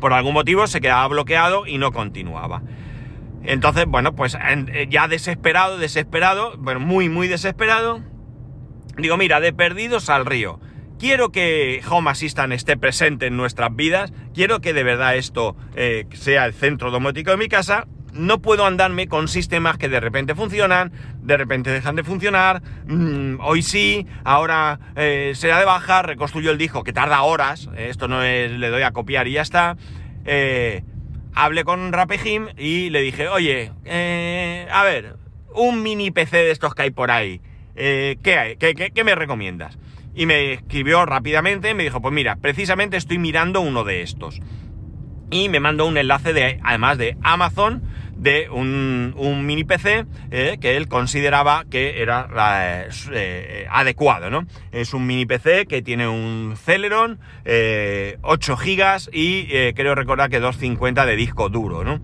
Por 0.00 0.12
algún 0.12 0.34
motivo 0.34 0.66
se 0.66 0.80
quedaba 0.80 1.06
bloqueado 1.08 1.66
y 1.66 1.78
no 1.78 1.92
continuaba. 1.92 2.62
Entonces, 3.42 3.86
bueno, 3.86 4.14
pues 4.14 4.36
eh, 4.36 4.86
ya 4.90 5.08
desesperado, 5.08 5.78
desesperado, 5.78 6.54
bueno, 6.58 6.80
muy, 6.80 7.08
muy 7.08 7.28
desesperado, 7.28 8.02
digo, 8.96 9.16
mira, 9.16 9.40
de 9.40 9.52
perdidos 9.52 10.10
al 10.10 10.26
río 10.26 10.60
quiero 10.98 11.30
que 11.30 11.80
Home 11.88 12.10
Assistant 12.10 12.52
esté 12.52 12.76
presente 12.76 13.26
en 13.26 13.36
nuestras 13.36 13.74
vidas, 13.74 14.12
quiero 14.34 14.60
que 14.60 14.72
de 14.72 14.82
verdad 14.82 15.16
esto 15.16 15.56
eh, 15.74 16.06
sea 16.12 16.44
el 16.46 16.52
centro 16.52 16.90
domótico 16.90 17.30
de 17.30 17.36
mi 17.36 17.48
casa, 17.48 17.86
no 18.12 18.40
puedo 18.40 18.66
andarme 18.66 19.08
con 19.08 19.28
sistemas 19.28 19.78
que 19.78 19.88
de 19.88 20.00
repente 20.00 20.34
funcionan, 20.34 20.92
de 21.22 21.36
repente 21.36 21.70
dejan 21.70 21.96
de 21.96 22.04
funcionar, 22.04 22.62
mm, 22.86 23.40
hoy 23.40 23.62
sí, 23.62 24.06
ahora 24.24 24.78
eh, 24.96 25.32
será 25.34 25.58
de 25.58 25.64
baja, 25.64 26.02
reconstruyo 26.02 26.50
el 26.50 26.58
disco 26.58 26.84
que 26.84 26.92
tarda 26.92 27.22
horas, 27.22 27.68
eh, 27.76 27.88
esto 27.90 28.08
no 28.08 28.22
es, 28.22 28.52
le 28.52 28.68
doy 28.68 28.82
a 28.82 28.92
copiar 28.92 29.28
y 29.28 29.32
ya 29.32 29.42
está. 29.42 29.76
hablé 31.34 31.64
con 31.64 31.92
Rapejim 31.92 32.48
y 32.56 32.90
le 32.90 33.00
dije, 33.00 33.28
oye, 33.28 33.72
a 34.70 34.82
ver, 34.84 35.16
un 35.54 35.82
mini 35.82 36.10
PC 36.10 36.36
de 36.38 36.50
estos 36.50 36.74
que 36.74 36.82
hay 36.82 36.90
por 36.90 37.10
ahí, 37.10 37.40
¿qué 37.74 38.36
hay? 38.38 38.56
qué 38.56 39.04
me 39.04 39.14
recomiendas? 39.14 39.78
y 40.18 40.26
me 40.26 40.54
escribió 40.54 41.06
rápidamente, 41.06 41.74
me 41.74 41.84
dijo, 41.84 42.02
pues 42.02 42.12
mira, 42.12 42.34
precisamente 42.34 42.96
estoy 42.96 43.18
mirando 43.18 43.60
uno 43.60 43.84
de 43.84 44.02
estos. 44.02 44.40
Y 45.30 45.48
me 45.48 45.60
mandó 45.60 45.86
un 45.86 45.98
enlace 45.98 46.32
de, 46.32 46.60
además 46.62 46.98
de 46.98 47.16
Amazon, 47.22 47.82
de 48.18 48.48
un, 48.50 49.46
mini 49.46 49.64
PC 49.64 50.04
eh, 50.30 50.58
que 50.60 50.76
él 50.76 50.88
consideraba 50.88 51.64
que 51.70 52.02
era 52.02 52.28
eh, 52.62 52.88
eh, 53.12 53.66
adecuado, 53.70 54.28
¿no? 54.28 54.46
Es 54.72 54.92
un 54.92 55.06
mini 55.06 55.24
PC 55.24 55.66
que 55.66 55.82
tiene 55.82 56.08
un 56.08 56.54
Celeron, 56.56 57.20
8 57.44 58.56
GB 58.56 59.08
y 59.12 59.72
creo 59.74 59.94
recordar 59.94 60.28
que 60.30 60.40
250 60.40 61.06
de 61.06 61.16
disco 61.16 61.48
duro, 61.48 61.84
¿no? 61.84 62.00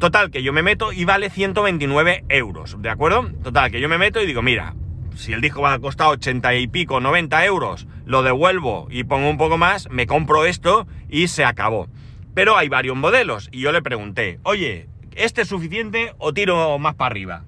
Total, 0.00 0.30
que 0.30 0.42
yo 0.42 0.52
me 0.52 0.62
meto 0.62 0.92
y 0.92 1.04
vale 1.04 1.30
129 1.30 2.24
euros, 2.28 2.76
¿de 2.82 2.90
acuerdo? 2.90 3.30
Total, 3.42 3.70
que 3.70 3.80
yo 3.80 3.88
me 3.88 3.96
meto 3.96 4.20
y 4.20 4.26
digo, 4.26 4.42
mira, 4.42 4.74
si 5.14 5.32
el 5.32 5.40
disco 5.40 5.62
va 5.62 5.72
a 5.72 5.78
costar 5.78 6.08
80 6.08 6.54
y 6.56 6.66
pico, 6.66 7.00
90 7.00 7.44
euros, 7.44 7.86
lo 8.04 8.24
devuelvo 8.24 8.88
y 8.90 9.04
pongo 9.04 9.30
un 9.30 9.38
poco 9.38 9.56
más, 9.56 9.88
me 9.90 10.06
compro 10.06 10.44
esto 10.44 10.88
y 11.08 11.28
se 11.28 11.44
acabó. 11.44 11.88
Pero 12.34 12.56
hay 12.56 12.68
varios 12.68 12.96
modelos 12.96 13.48
y 13.52 13.60
yo 13.60 13.72
le 13.72 13.82
pregunté, 13.82 14.40
oye, 14.42 14.88
¿este 15.14 15.42
es 15.42 15.48
suficiente 15.48 16.14
o 16.18 16.34
tiro 16.34 16.78
más 16.78 16.94
para 16.94 17.06
arriba? 17.06 17.44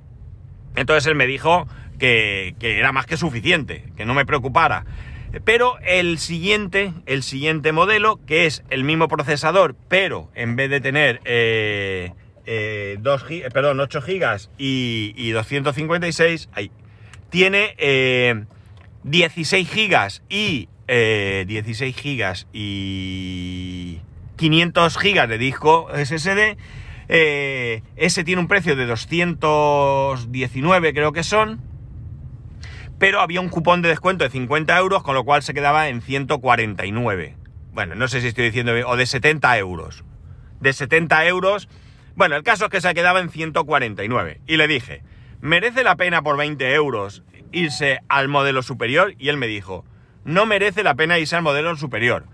Entonces 0.76 1.06
él 1.06 1.14
me 1.14 1.26
dijo 1.26 1.66
que, 1.98 2.54
era 2.60 2.92
más 2.92 3.06
que 3.06 3.16
suficiente, 3.16 3.84
que 3.96 4.04
no 4.04 4.14
me 4.14 4.26
preocupara. 4.26 4.84
Pero 5.44 5.78
el 5.80 6.18
siguiente, 6.18 6.92
el 7.06 7.22
siguiente 7.22 7.72
modelo, 7.72 8.20
que 8.26 8.46
es 8.46 8.62
el 8.70 8.84
mismo 8.84 9.08
procesador, 9.08 9.76
pero 9.88 10.30
en 10.34 10.56
vez 10.56 10.70
de 10.70 10.80
tener 10.80 11.20
eh, 11.24 12.12
eh, 12.46 12.98
perdón, 13.52 13.80
8 13.80 14.00
GB 14.00 14.48
y, 14.56 15.12
y 15.16 15.30
256, 15.32 16.48
hay 16.52 16.70
tiene 17.30 17.74
16 19.02 19.68
eh, 19.68 19.72
gigas 19.72 20.22
y 20.28 20.68
16 20.88 20.88
eh, 20.88 22.00
gigas 22.00 22.46
y 22.52 23.98
500 24.36 24.98
gigas 24.98 25.28
de 25.28 25.38
disco 25.38 25.88
SSD. 25.92 26.56
Eh, 27.08 27.82
ese 27.96 28.24
tiene 28.24 28.40
un 28.40 28.48
precio 28.48 28.76
de 28.76 28.86
219 28.86 30.94
creo 30.94 31.12
que 31.12 31.22
son. 31.22 31.60
Pero 32.98 33.20
había 33.20 33.40
un 33.40 33.48
cupón 33.48 33.82
de 33.82 33.90
descuento 33.90 34.24
de 34.24 34.30
50 34.30 34.76
euros, 34.78 35.02
con 35.02 35.14
lo 35.14 35.24
cual 35.24 35.42
se 35.42 35.52
quedaba 35.52 35.88
en 35.88 36.00
149. 36.00 37.36
Bueno, 37.72 37.94
no 37.94 38.08
sé 38.08 38.22
si 38.22 38.28
estoy 38.28 38.46
diciendo 38.46 38.72
o 38.86 38.96
de 38.96 39.04
70 39.04 39.58
euros. 39.58 40.02
De 40.60 40.72
70 40.72 41.26
euros. 41.26 41.68
Bueno, 42.14 42.36
el 42.36 42.42
caso 42.42 42.64
es 42.64 42.70
que 42.70 42.80
se 42.80 42.94
quedaba 42.94 43.20
en 43.20 43.28
149. 43.28 44.40
Y 44.46 44.56
le 44.56 44.66
dije, 44.66 45.02
¿merece 45.42 45.84
la 45.84 45.96
pena 45.96 46.22
por 46.22 46.38
20 46.38 46.72
euros 46.72 47.22
irse 47.52 48.00
al 48.08 48.28
modelo 48.28 48.62
superior? 48.62 49.14
Y 49.18 49.28
él 49.28 49.36
me 49.36 49.46
dijo, 49.46 49.84
no 50.24 50.46
merece 50.46 50.82
la 50.82 50.94
pena 50.94 51.18
irse 51.18 51.36
al 51.36 51.42
modelo 51.42 51.76
superior, 51.76 52.24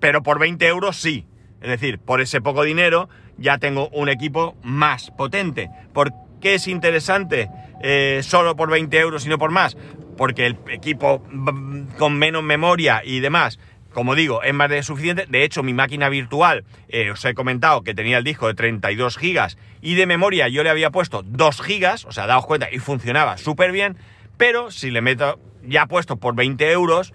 pero 0.00 0.22
por 0.22 0.38
20 0.38 0.66
euros 0.66 0.96
sí. 0.96 1.26
Es 1.60 1.68
decir, 1.68 1.98
por 1.98 2.20
ese 2.20 2.40
poco 2.40 2.62
dinero 2.62 3.08
ya 3.36 3.58
tengo 3.58 3.88
un 3.90 4.08
equipo 4.08 4.56
más 4.62 5.10
potente. 5.10 5.70
¿Por 5.92 6.12
qué 6.40 6.54
es 6.54 6.66
interesante 6.66 7.50
eh, 7.82 8.20
solo 8.22 8.56
por 8.56 8.70
20 8.70 8.98
euros 8.98 9.26
y 9.26 9.28
no 9.28 9.38
por 9.38 9.50
más? 9.50 9.76
Porque 10.16 10.46
el 10.46 10.56
equipo 10.68 11.22
mm, 11.30 11.96
con 11.98 12.18
menos 12.18 12.42
memoria 12.42 13.02
y 13.04 13.20
demás 13.20 13.58
como 13.92 14.14
digo, 14.14 14.42
es 14.42 14.54
más 14.54 14.70
de 14.70 14.82
suficiente. 14.82 15.26
De 15.28 15.42
hecho, 15.42 15.62
mi 15.62 15.74
máquina 15.74 16.08
virtual, 16.08 16.64
eh, 16.88 17.10
os 17.10 17.24
he 17.24 17.34
comentado 17.34 17.82
que 17.82 17.94
tenía 17.94 18.18
el 18.18 18.24
disco 18.24 18.46
de 18.46 18.54
32 18.54 19.18
gigas 19.18 19.58
y 19.82 19.94
de 19.94 20.06
memoria 20.06 20.48
yo 20.48 20.62
le 20.62 20.70
había 20.70 20.90
puesto 20.90 21.22
2 21.24 21.60
gigas, 21.60 22.04
o 22.04 22.12
sea, 22.12 22.26
daos 22.26 22.46
cuenta, 22.46 22.68
y 22.70 22.78
funcionaba 22.78 23.36
súper 23.36 23.72
bien. 23.72 23.96
Pero 24.36 24.70
si 24.70 24.90
le 24.90 25.00
meto 25.00 25.40
ya 25.64 25.86
puesto 25.86 26.16
por 26.16 26.34
20 26.34 26.70
euros, 26.70 27.12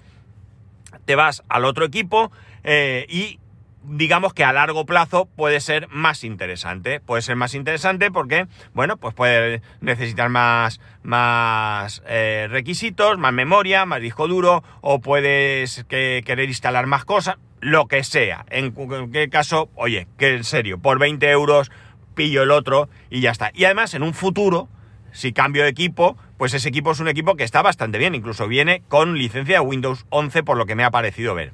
te 1.06 1.16
vas 1.16 1.44
al 1.48 1.66
otro 1.66 1.86
equipo 1.86 2.32
eh, 2.66 3.06
y 3.08 3.40
digamos 3.84 4.34
que 4.34 4.44
a 4.44 4.52
largo 4.52 4.86
plazo 4.86 5.28
puede 5.36 5.60
ser 5.60 5.88
más 5.90 6.24
interesante. 6.24 7.00
Puede 7.00 7.22
ser 7.22 7.36
más 7.36 7.54
interesante 7.54 8.12
porque, 8.12 8.48
bueno, 8.74 8.98
pues 8.98 9.14
puede 9.14 9.62
necesitar 9.82 10.30
más, 10.30 10.82
más 11.04 12.02
eh, 12.08 12.48
requisitos, 12.50 13.18
más 13.18 13.34
memoria, 13.34 13.86
más 13.86 14.02
disco 14.02 14.28
duro, 14.28 14.64
o 14.82 15.00
puedes 15.00 15.86
querer 15.86 16.50
instalar 16.50 16.88
más 16.88 17.06
cosas, 17.06 17.38
lo 17.62 17.88
que 17.88 18.04
sea. 18.04 18.46
En 18.50 18.72
cualquier 18.72 19.30
caso, 19.30 19.70
oye, 19.76 20.08
que 20.18 20.36
en 20.36 20.44
serio, 20.44 20.80
por 20.80 21.00
20 21.00 21.30
euros 21.30 21.72
pillo 22.16 22.44
el 22.44 22.52
otro 22.52 22.90
y 23.10 23.22
ya 23.22 23.32
está. 23.32 23.52
Y 23.54 23.66
además, 23.66 23.94
en 23.94 24.04
un 24.04 24.14
futuro, 24.14 24.70
si 25.12 25.32
cambio 25.32 25.64
de 25.64 25.70
equipo, 25.70 26.18
pues 26.38 26.54
ese 26.54 26.70
equipo 26.70 26.92
es 26.92 27.00
un 27.00 27.08
equipo 27.08 27.36
que 27.36 27.44
está 27.44 27.62
bastante 27.62 27.98
bien, 27.98 28.16
incluso 28.16 28.48
viene 28.48 28.84
con 28.88 29.18
licencia 29.18 29.60
de 29.60 29.66
Windows 29.66 30.06
11 30.10 30.44
por 30.44 30.58
lo 30.58 30.66
que 30.66 30.76
me 30.76 30.84
ha 30.84 30.92
parecido 30.92 31.36
ver. 31.36 31.54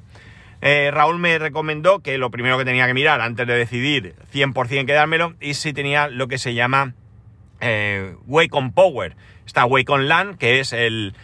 Eh, 0.64 0.92
Raúl 0.92 1.18
me 1.18 1.38
recomendó 1.40 1.98
que 1.98 2.18
lo 2.18 2.30
primero 2.30 2.56
que 2.56 2.64
tenía 2.64 2.86
que 2.86 2.94
mirar 2.94 3.20
antes 3.20 3.48
de 3.48 3.54
decidir 3.54 4.14
100% 4.32 4.86
quedármelo 4.86 5.34
y 5.40 5.54
si 5.54 5.72
tenía 5.72 6.06
lo 6.06 6.28
que 6.28 6.38
se 6.38 6.54
llama 6.54 6.94
eh, 7.60 8.14
Wake 8.26 8.56
on 8.56 8.72
Power. 8.72 9.16
Está 9.44 9.64
Wake 9.66 9.90
on 9.90 10.06
LAN, 10.06 10.36
que 10.36 10.60
es 10.60 10.72
el, 10.72 11.14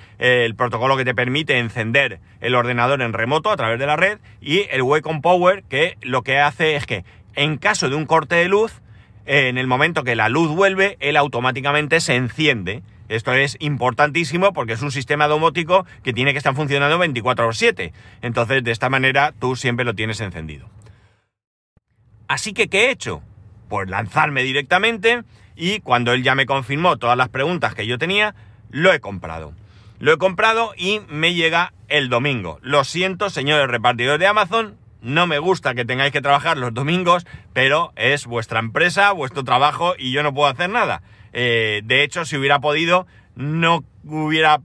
protocolo 0.56 0.96
que 0.96 1.04
te 1.04 1.14
permite 1.14 1.58
encender 1.58 2.18
el 2.40 2.56
ordenador 2.56 3.00
en 3.00 3.12
remoto 3.12 3.50
a 3.50 3.56
través 3.56 3.78
de 3.78 3.86
la 3.86 3.96
red, 3.96 4.18
y 4.40 4.66
el 4.70 4.82
Wake 4.82 5.08
on 5.08 5.22
Power, 5.22 5.62
que 5.62 5.96
lo 6.02 6.22
que 6.22 6.38
hace 6.38 6.74
es 6.74 6.84
que 6.84 7.04
en 7.36 7.58
caso 7.58 7.88
de 7.88 7.94
un 7.94 8.06
corte 8.06 8.34
de 8.34 8.48
luz, 8.48 8.82
en 9.24 9.56
el 9.56 9.68
momento 9.68 10.02
que 10.02 10.16
la 10.16 10.28
luz 10.28 10.48
vuelve, 10.48 10.96
él 10.98 11.16
automáticamente 11.16 12.00
se 12.00 12.16
enciende. 12.16 12.82
Esto 13.08 13.32
es 13.32 13.56
importantísimo 13.60 14.52
porque 14.52 14.74
es 14.74 14.82
un 14.82 14.92
sistema 14.92 15.28
domótico 15.28 15.86
que 16.02 16.12
tiene 16.12 16.32
que 16.32 16.38
estar 16.38 16.54
funcionando 16.54 16.98
24 16.98 17.46
horas 17.46 17.56
7. 17.56 17.92
Entonces, 18.22 18.62
de 18.62 18.70
esta 18.70 18.90
manera, 18.90 19.32
tú 19.38 19.56
siempre 19.56 19.84
lo 19.84 19.94
tienes 19.94 20.20
encendido. 20.20 20.68
Así 22.28 22.52
que, 22.52 22.68
¿qué 22.68 22.86
he 22.86 22.90
hecho? 22.90 23.22
Pues 23.68 23.88
lanzarme 23.88 24.42
directamente 24.42 25.22
y 25.56 25.80
cuando 25.80 26.12
él 26.12 26.22
ya 26.22 26.34
me 26.34 26.46
confirmó 26.46 26.98
todas 26.98 27.16
las 27.16 27.30
preguntas 27.30 27.74
que 27.74 27.86
yo 27.86 27.98
tenía, 27.98 28.34
lo 28.70 28.92
he 28.92 29.00
comprado. 29.00 29.54
Lo 29.98 30.12
he 30.12 30.18
comprado 30.18 30.72
y 30.76 31.00
me 31.08 31.34
llega 31.34 31.72
el 31.88 32.08
domingo. 32.08 32.58
Lo 32.62 32.84
siento, 32.84 33.30
señores 33.30 33.66
repartidores 33.66 34.20
de 34.20 34.26
Amazon, 34.26 34.76
no 35.00 35.26
me 35.26 35.38
gusta 35.38 35.74
que 35.74 35.84
tengáis 35.84 36.12
que 36.12 36.20
trabajar 36.20 36.58
los 36.58 36.74
domingos, 36.74 37.26
pero 37.52 37.92
es 37.96 38.26
vuestra 38.26 38.60
empresa, 38.60 39.12
vuestro 39.12 39.42
trabajo 39.44 39.94
y 39.98 40.12
yo 40.12 40.22
no 40.22 40.34
puedo 40.34 40.48
hacer 40.48 40.70
nada. 40.70 41.02
Eh, 41.40 41.82
de 41.84 42.02
hecho, 42.02 42.24
si 42.24 42.36
hubiera 42.36 42.58
podido, 42.58 43.06
no 43.36 43.84
hubiera 44.02 44.60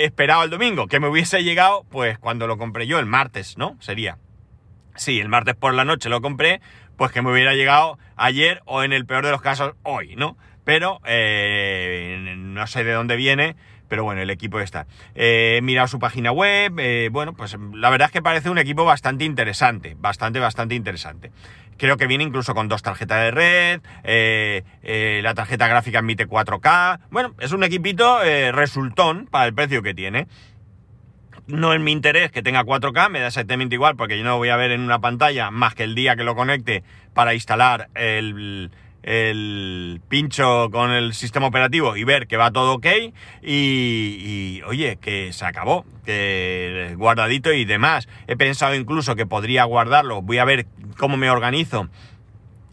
esperado 0.00 0.42
el 0.42 0.50
domingo, 0.50 0.88
que 0.88 0.98
me 0.98 1.06
hubiese 1.06 1.44
llegado, 1.44 1.84
pues 1.92 2.18
cuando 2.18 2.48
lo 2.48 2.58
compré 2.58 2.88
yo, 2.88 2.98
el 2.98 3.06
martes, 3.06 3.56
¿no? 3.56 3.76
Sería. 3.78 4.18
Sí, 4.96 5.20
el 5.20 5.28
martes 5.28 5.54
por 5.54 5.74
la 5.74 5.84
noche 5.84 6.08
lo 6.08 6.20
compré, 6.20 6.60
pues 6.96 7.12
que 7.12 7.22
me 7.22 7.30
hubiera 7.30 7.54
llegado 7.54 8.00
ayer 8.16 8.62
o 8.64 8.82
en 8.82 8.92
el 8.92 9.06
peor 9.06 9.24
de 9.24 9.30
los 9.30 9.42
casos 9.42 9.74
hoy, 9.84 10.16
¿no? 10.16 10.36
Pero 10.64 11.00
eh, 11.06 12.34
no 12.36 12.66
sé 12.66 12.82
de 12.82 12.94
dónde 12.94 13.14
viene, 13.14 13.54
pero 13.86 14.02
bueno, 14.02 14.22
el 14.22 14.30
equipo 14.30 14.58
está. 14.58 14.88
Eh, 15.14 15.58
he 15.58 15.62
mirado 15.62 15.86
su 15.86 16.00
página 16.00 16.32
web, 16.32 16.72
bueno, 17.12 17.32
pues 17.34 17.56
la 17.74 17.90
verdad 17.90 18.06
es 18.06 18.12
que 18.12 18.22
parece 18.22 18.50
un 18.50 18.58
equipo 18.58 18.84
bastante 18.84 19.24
interesante, 19.24 19.94
bastante, 19.96 20.40
bastante 20.40 20.74
interesante. 20.74 21.30
Creo 21.76 21.96
que 21.96 22.06
viene 22.06 22.24
incluso 22.24 22.54
con 22.54 22.68
dos 22.68 22.82
tarjetas 22.82 23.20
de 23.20 23.30
red, 23.30 23.80
eh, 24.04 24.62
eh, 24.82 25.20
la 25.22 25.34
tarjeta 25.34 25.66
gráfica 25.66 25.98
admite 25.98 26.28
4K. 26.28 27.00
Bueno, 27.10 27.34
es 27.40 27.52
un 27.52 27.64
equipito 27.64 28.22
eh, 28.22 28.52
resultón 28.52 29.26
para 29.26 29.46
el 29.46 29.54
precio 29.54 29.82
que 29.82 29.94
tiene. 29.94 30.28
No 31.46 31.72
es 31.74 31.80
mi 31.80 31.90
interés 31.90 32.30
que 32.30 32.42
tenga 32.42 32.62
4K, 32.62 33.10
me 33.10 33.20
da 33.20 33.26
exactamente 33.26 33.74
igual 33.74 33.96
porque 33.96 34.16
yo 34.16 34.24
no 34.24 34.36
voy 34.36 34.50
a 34.50 34.56
ver 34.56 34.70
en 34.70 34.80
una 34.80 35.00
pantalla 35.00 35.50
más 35.50 35.74
que 35.74 35.82
el 35.82 35.94
día 35.94 36.14
que 36.14 36.22
lo 36.22 36.36
conecte 36.36 36.84
para 37.14 37.34
instalar 37.34 37.88
el, 37.94 38.70
el 39.02 40.00
pincho 40.08 40.68
con 40.70 40.90
el 40.90 41.14
sistema 41.14 41.46
operativo 41.46 41.96
y 41.96 42.04
ver 42.04 42.26
que 42.26 42.36
va 42.36 42.50
todo 42.50 42.74
ok 42.74 42.86
y, 43.42 44.62
oye, 44.66 44.96
que 45.00 45.32
se 45.32 45.44
acabó, 45.44 45.84
que 46.04 46.94
guardadito 46.96 47.52
y 47.52 47.64
demás. 47.64 48.08
He 48.26 48.36
pensado 48.36 48.74
incluso 48.74 49.16
que 49.16 49.26
podría 49.26 49.64
guardarlo, 49.64 50.22
voy 50.22 50.38
a 50.38 50.44
ver 50.44 50.66
cómo 50.96 51.16
me 51.16 51.30
organizo 51.30 51.88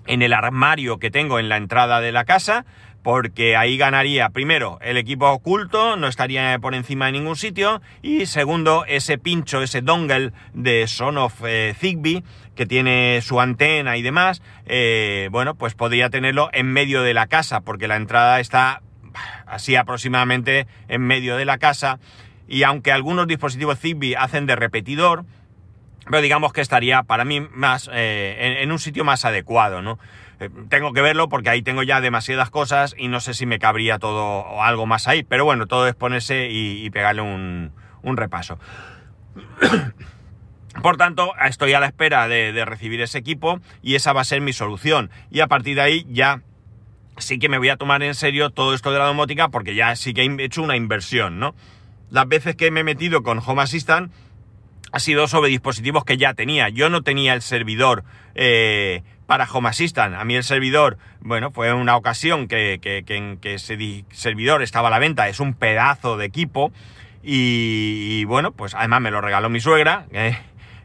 en 0.06 0.22
el 0.22 0.34
armario 0.34 0.98
que 0.98 1.12
tengo 1.12 1.39
en 1.39 1.50
la 1.50 1.58
entrada 1.58 2.02
de 2.02 2.12
la 2.12 2.26
casa, 2.26 2.65
porque 3.04 3.56
ahí 3.56 3.78
ganaría 3.78 4.30
primero 4.30 4.78
el 4.82 4.98
equipo 4.98 5.30
oculto, 5.30 5.96
no 5.96 6.08
estaría 6.08 6.58
por 6.60 6.76
encima 6.76 7.08
de 7.08 7.14
ningún 7.14 7.36
sitio, 7.36 7.82
y 8.02 8.26
segundo 8.26 8.86
ese 8.88 9.18
pincho, 9.18 9.62
ese 9.62 9.82
dongle 9.82 10.32
de 10.54 10.88
Son 10.88 11.18
of 11.18 11.42
eh, 11.46 11.74
Zigbee, 11.78 12.24
que 12.56 12.66
tiene 12.66 13.22
su 13.22 13.40
antena 13.40 13.98
y 13.98 14.02
demás, 14.02 14.42
eh, 14.66 15.30
bueno, 15.32 15.56
pues 15.56 15.76
podría 15.76 16.10
tenerlo 16.10 16.50
en 16.54 16.68
medio 16.72 17.02
de 17.04 17.14
la 17.14 17.28
casa, 17.28 17.62
porque 17.62 17.88
la 17.88 17.96
entrada 17.96 18.40
está 18.40 18.82
así 19.46 19.76
aproximadamente 19.76 20.68
en 20.88 21.02
medio 21.02 21.38
de 21.38 21.46
la 21.46 21.58
casa, 21.58 22.00
y 22.48 22.64
aunque 22.64 22.92
algunos 22.92 23.28
dispositivos 23.28 23.80
Zigbee 23.80 24.16
hacen 24.16 24.46
de 24.46 24.56
repetidor, 24.56 25.26
pero 26.10 26.22
digamos 26.22 26.54
que 26.54 26.62
estaría 26.62 27.04
para 27.04 27.24
mí 27.24 27.42
más 27.42 27.90
eh, 27.94 28.58
en, 28.62 28.72
un 28.72 28.80
sitio 28.80 29.04
más 29.04 29.26
adecuado, 29.26 29.82
¿no? 29.82 30.00
Eh, 30.39 30.49
tengo 30.69 30.93
que 30.93 31.02
verlo 31.02 31.28
porque 31.28 31.49
ahí 31.49 31.62
tengo 31.62 31.84
ya 31.84 32.02
demasiadas 32.02 32.49
cosas 32.49 32.95
y 32.97 33.10
no 33.10 33.19
sé 33.19 33.34
si 33.34 33.45
me 33.45 33.60
cabría 33.60 33.99
todo 33.99 34.23
o 34.23 34.63
algo 34.63 34.86
más 34.86 35.08
ahí, 35.08 35.23
pero 35.23 35.45
bueno, 35.45 35.67
todo 35.67 35.88
es 35.88 35.95
ponerse 35.95 36.47
y, 36.49 36.89
pegarle 36.91 37.21
un, 37.21 37.71
repaso. 38.04 38.58
Por 40.82 40.97
tanto, 40.97 41.34
estoy 41.43 41.73
a 41.73 41.80
la 41.80 41.88
espera 41.88 42.28
de, 42.28 42.63
recibir 42.63 43.02
ese 43.02 43.17
equipo 43.17 43.60
y 43.82 43.95
esa 43.95 44.13
va 44.13 44.21
a 44.21 44.25
ser 44.25 44.39
mi 44.39 44.54
solución. 44.54 45.10
Y 45.30 45.41
a 45.41 45.47
partir 45.47 45.75
de 45.75 45.82
ahí 45.82 46.08
ya 46.10 46.41
sí 47.17 47.38
que 47.38 47.49
me 47.49 47.58
voy 47.58 47.67
a 47.69 47.75
tomar 47.75 48.02
en 48.02 48.15
serio 48.15 48.49
todo 48.49 48.73
esto 48.73 48.93
de 48.93 48.99
la 48.99 49.06
domótica 49.06 49.49
porque 49.49 49.75
ya 49.75 49.93
sí 49.97 50.13
que 50.13 50.23
he 50.23 50.43
hecho 50.43 50.63
una 50.63 50.78
inversión, 50.78 51.38
¿no? 51.39 51.54
Las 52.12 52.28
veces 52.30 52.56
que 52.56 52.71
me 52.71 52.80
he 52.80 52.84
metido 52.84 53.23
con 53.23 53.39
Home 53.45 53.62
Assistant 53.62 54.12
ha 54.91 54.99
sido 54.99 55.28
sobre 55.28 55.49
dispositivos 55.49 56.06
que 56.06 56.17
ya 56.17 56.34
tenía. 56.34 56.69
Yo 56.69 56.89
no 56.89 57.02
tenía 57.02 57.34
el 57.34 57.41
servidor 57.41 58.04
eh, 58.36 59.04
para 59.30 59.46
Home 59.46 59.70
Assistant. 59.70 60.15
A 60.15 60.26
mí 60.26 60.36
el 60.36 60.44
servidor, 60.44 60.98
bueno, 61.20 61.52
fue 61.52 61.72
una 61.72 61.96
ocasión 61.96 62.48
que, 62.48 62.80
que, 62.82 63.04
que, 63.06 63.54
ese 63.54 64.04
servidor 64.10 64.63
estaba 64.63 64.88
a 64.88 64.92
la 64.92 64.98
venta. 64.98 65.30
Es 65.30 65.39
un 65.39 65.54
pedazo 65.54 66.18
de 66.18 66.26
equipo. 66.26 66.72
Y, 67.22 68.26
bueno, 68.26 68.54
pues 68.54 68.74
además 68.74 69.02
me 69.02 69.12
lo 69.12 69.22
regaló 69.22 69.48
mi 69.52 69.60
suegra. 69.60 70.08
Eh, 70.13 70.36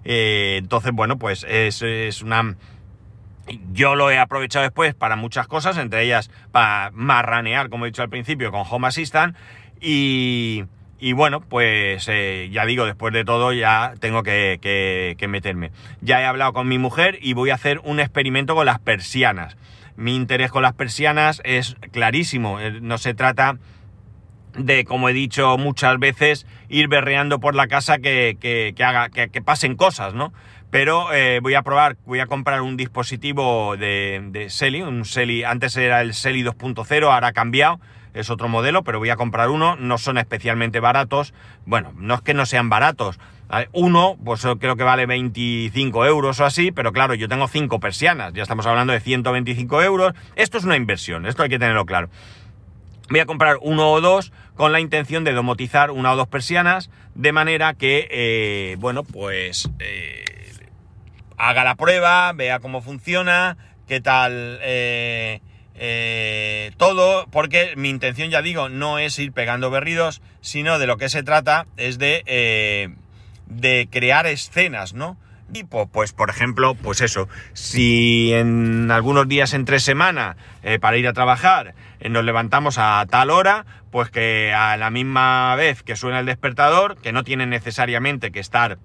eh, 0.05 0.57
entonces, 0.59 0.93
bueno, 0.93 1.19
pues 1.19 1.47
es, 1.49 1.81
es 1.81 2.21
una... 2.21 2.57
Yo 3.73 3.95
lo 3.95 4.11
he 4.11 4.19
aprovechado 4.19 4.63
después 4.63 4.95
para 4.95 5.17
muchas 5.17 5.47
cosas, 5.47 5.79
entre 5.79 6.03
ellas 6.03 6.31
para 6.53 6.91
marranear, 6.93 7.71
como 7.71 7.87
he 7.87 7.89
dicho 7.89 8.03
al 8.03 8.11
principio, 8.11 8.51
con 8.51 8.65
Home 8.69 8.89
Assistant. 8.89 9.39
Y, 9.81 10.65
y 10.99 11.13
bueno, 11.13 11.41
pues 11.41 12.07
eh, 12.09 12.49
ya 12.53 12.65
digo, 12.67 12.87
después 12.87 13.13
de 13.13 13.25
todo 13.25 13.53
ya 13.53 13.95
tengo 14.01 14.23
que, 14.23 15.17
meterme. 15.29 15.71
Ya 16.01 16.21
he 16.21 16.25
hablado 16.25 16.53
con 16.53 16.69
mi 16.69 16.79
mujer 16.79 17.19
y 17.21 17.35
voy 17.35 17.51
a 17.51 17.55
hacer 17.55 17.81
un 17.85 18.01
experimento 18.01 18.55
con 18.55 18.67
las 18.67 18.79
persianas. 18.79 19.57
Mi 19.97 20.15
interés 20.15 20.51
con 20.51 20.63
las 20.63 20.75
persianas 20.75 21.41
es 21.45 21.77
clarísimo. 21.93 22.61
Eh, 22.61 22.81
no 22.81 22.99
se 22.99 23.15
trata 23.15 23.59
de, 24.57 24.85
como 24.85 25.09
he 25.09 25.13
dicho 25.13 25.59
muchas 25.59 25.99
veces, 25.99 26.47
ir 26.69 26.89
berreando 26.89 27.41
por 27.41 27.55
la 27.55 27.67
casa 27.67 27.99
que, 27.99 28.75
haga, 28.79 29.09
que, 29.09 29.43
pasen 29.43 29.77
cosas, 29.77 30.15
¿no? 30.15 30.33
Pero 30.71 31.13
eh, 31.13 31.41
voy 31.41 31.55
a 31.55 31.63
probar, 31.63 31.97
voy 32.05 32.21
a 32.21 32.27
comprar 32.27 32.61
un 32.63 32.77
dispositivo 32.77 33.77
de, 33.77 34.21
de 34.31 34.51
Selly, 34.51 34.83
un 34.83 35.05
Selly, 35.05 35.45
antes 35.45 35.77
era 35.77 36.01
el 36.01 36.15
Selly 36.15 36.43
2.0, 36.43 37.05
ahora 37.05 37.29
ha 37.29 37.33
cambiado 37.33 37.81
es 38.15 38.31
otro 38.31 38.49
modelo, 38.49 38.83
pero 38.85 38.99
voy 38.99 39.11
a 39.11 39.17
comprar 39.17 39.51
uno, 39.51 39.77
no 39.77 39.99
son 39.99 40.19
especialmente 40.19 40.81
baratos, 40.81 41.35
bueno, 41.67 41.93
no 41.97 42.15
es 42.15 42.21
que 42.23 42.33
no 42.33 42.47
sean 42.47 42.71
baratos, 42.71 43.19
uno, 43.73 44.17
pues 44.25 44.47
creo 44.59 44.77
que 44.77 44.83
vale 44.83 45.07
25 45.07 46.07
euros 46.07 46.41
o 46.41 46.45
así, 46.45 46.73
pero 46.73 46.93
claro, 46.93 47.15
yo 47.15 47.29
tengo 47.29 47.47
cinco 47.49 47.79
persianas, 47.79 48.33
ya 48.33 48.43
estamos 48.43 48.67
hablando 48.67 48.93
de 48.93 49.01
125 49.01 49.83
euros, 49.83 50.15
esto 50.37 50.59
es 50.59 50.65
una 50.65 50.77
inversión, 50.77 51.27
esto 51.27 51.43
hay 51.43 51.49
que 51.49 51.59
tenerlo 51.59 51.85
claro. 51.85 52.09
Voy 53.11 53.21
a 53.21 53.27
comprar 53.27 53.59
uno 53.61 53.93
o 53.93 54.01
dos 54.01 54.33
con 54.55 54.73
la 54.73 54.81
intención 54.81 55.25
de 55.25 55.33
domotizar 55.33 55.91
una 55.91 56.13
o 56.13 56.17
dos 56.17 56.29
persianas, 56.29 56.91
de 57.15 57.33
manera 57.33 57.75
que, 57.75 58.09
eh, 58.11 58.77
bueno, 58.79 59.05
pues 59.05 59.71
eh, 59.79 60.25
haga 61.37 61.65
la 61.65 61.75
prueba, 61.75 62.33
vea 62.33 62.61
cómo 62.61 62.81
funciona, 62.81 63.57
qué 63.87 64.01
tal... 64.01 64.59
Eh, 64.63 65.41
eh, 65.75 66.73
todo, 66.77 67.27
porque 67.31 67.75
mi 67.77 67.89
intención, 67.89 68.31
ya 68.31 68.43
digo, 68.43 68.69
no 68.69 68.99
es 68.99 69.19
ir 69.19 69.33
pegando 69.33 69.71
berridos, 69.71 70.23
sino 70.41 70.79
de 70.79 70.87
lo 70.87 70.97
que 70.97 71.09
se 71.09 71.23
trata 71.23 71.67
es 71.77 71.99
de, 71.99 72.23
eh, 72.27 72.95
de 73.47 73.89
crear 73.91 74.27
escenas, 74.27 74.95
¿no? 74.95 75.17
Y 75.53 75.65
pues, 75.65 76.13
por 76.13 76.31
ejemplo, 76.31 76.75
pues 76.75 77.01
eso, 77.01 77.29
si 77.53 78.33
en 78.33 78.91
algunos 78.91 79.29
días 79.29 79.53
entre 79.53 79.79
semana 79.79 80.37
eh, 80.63 80.79
para 80.79 80.97
ir 80.97 81.07
a 81.07 81.13
trabajar 81.13 81.75
nos 82.09 82.25
levantamos 82.25 82.77
a 82.79 83.05
tal 83.09 83.31
hora, 83.31 83.65
pues 83.91 84.11
que 84.11 84.53
a 84.53 84.77
la 84.77 84.91
misma 84.91 85.55
vez 85.57 85.83
que 85.83 85.97
suena 85.97 86.21
el 86.21 86.27
despertador, 86.27 86.97
que 86.97 87.13
no 87.13 87.25
tiene 87.25 87.47
necesariamente 87.47 88.31
que 88.31 88.41
estar 88.41 88.79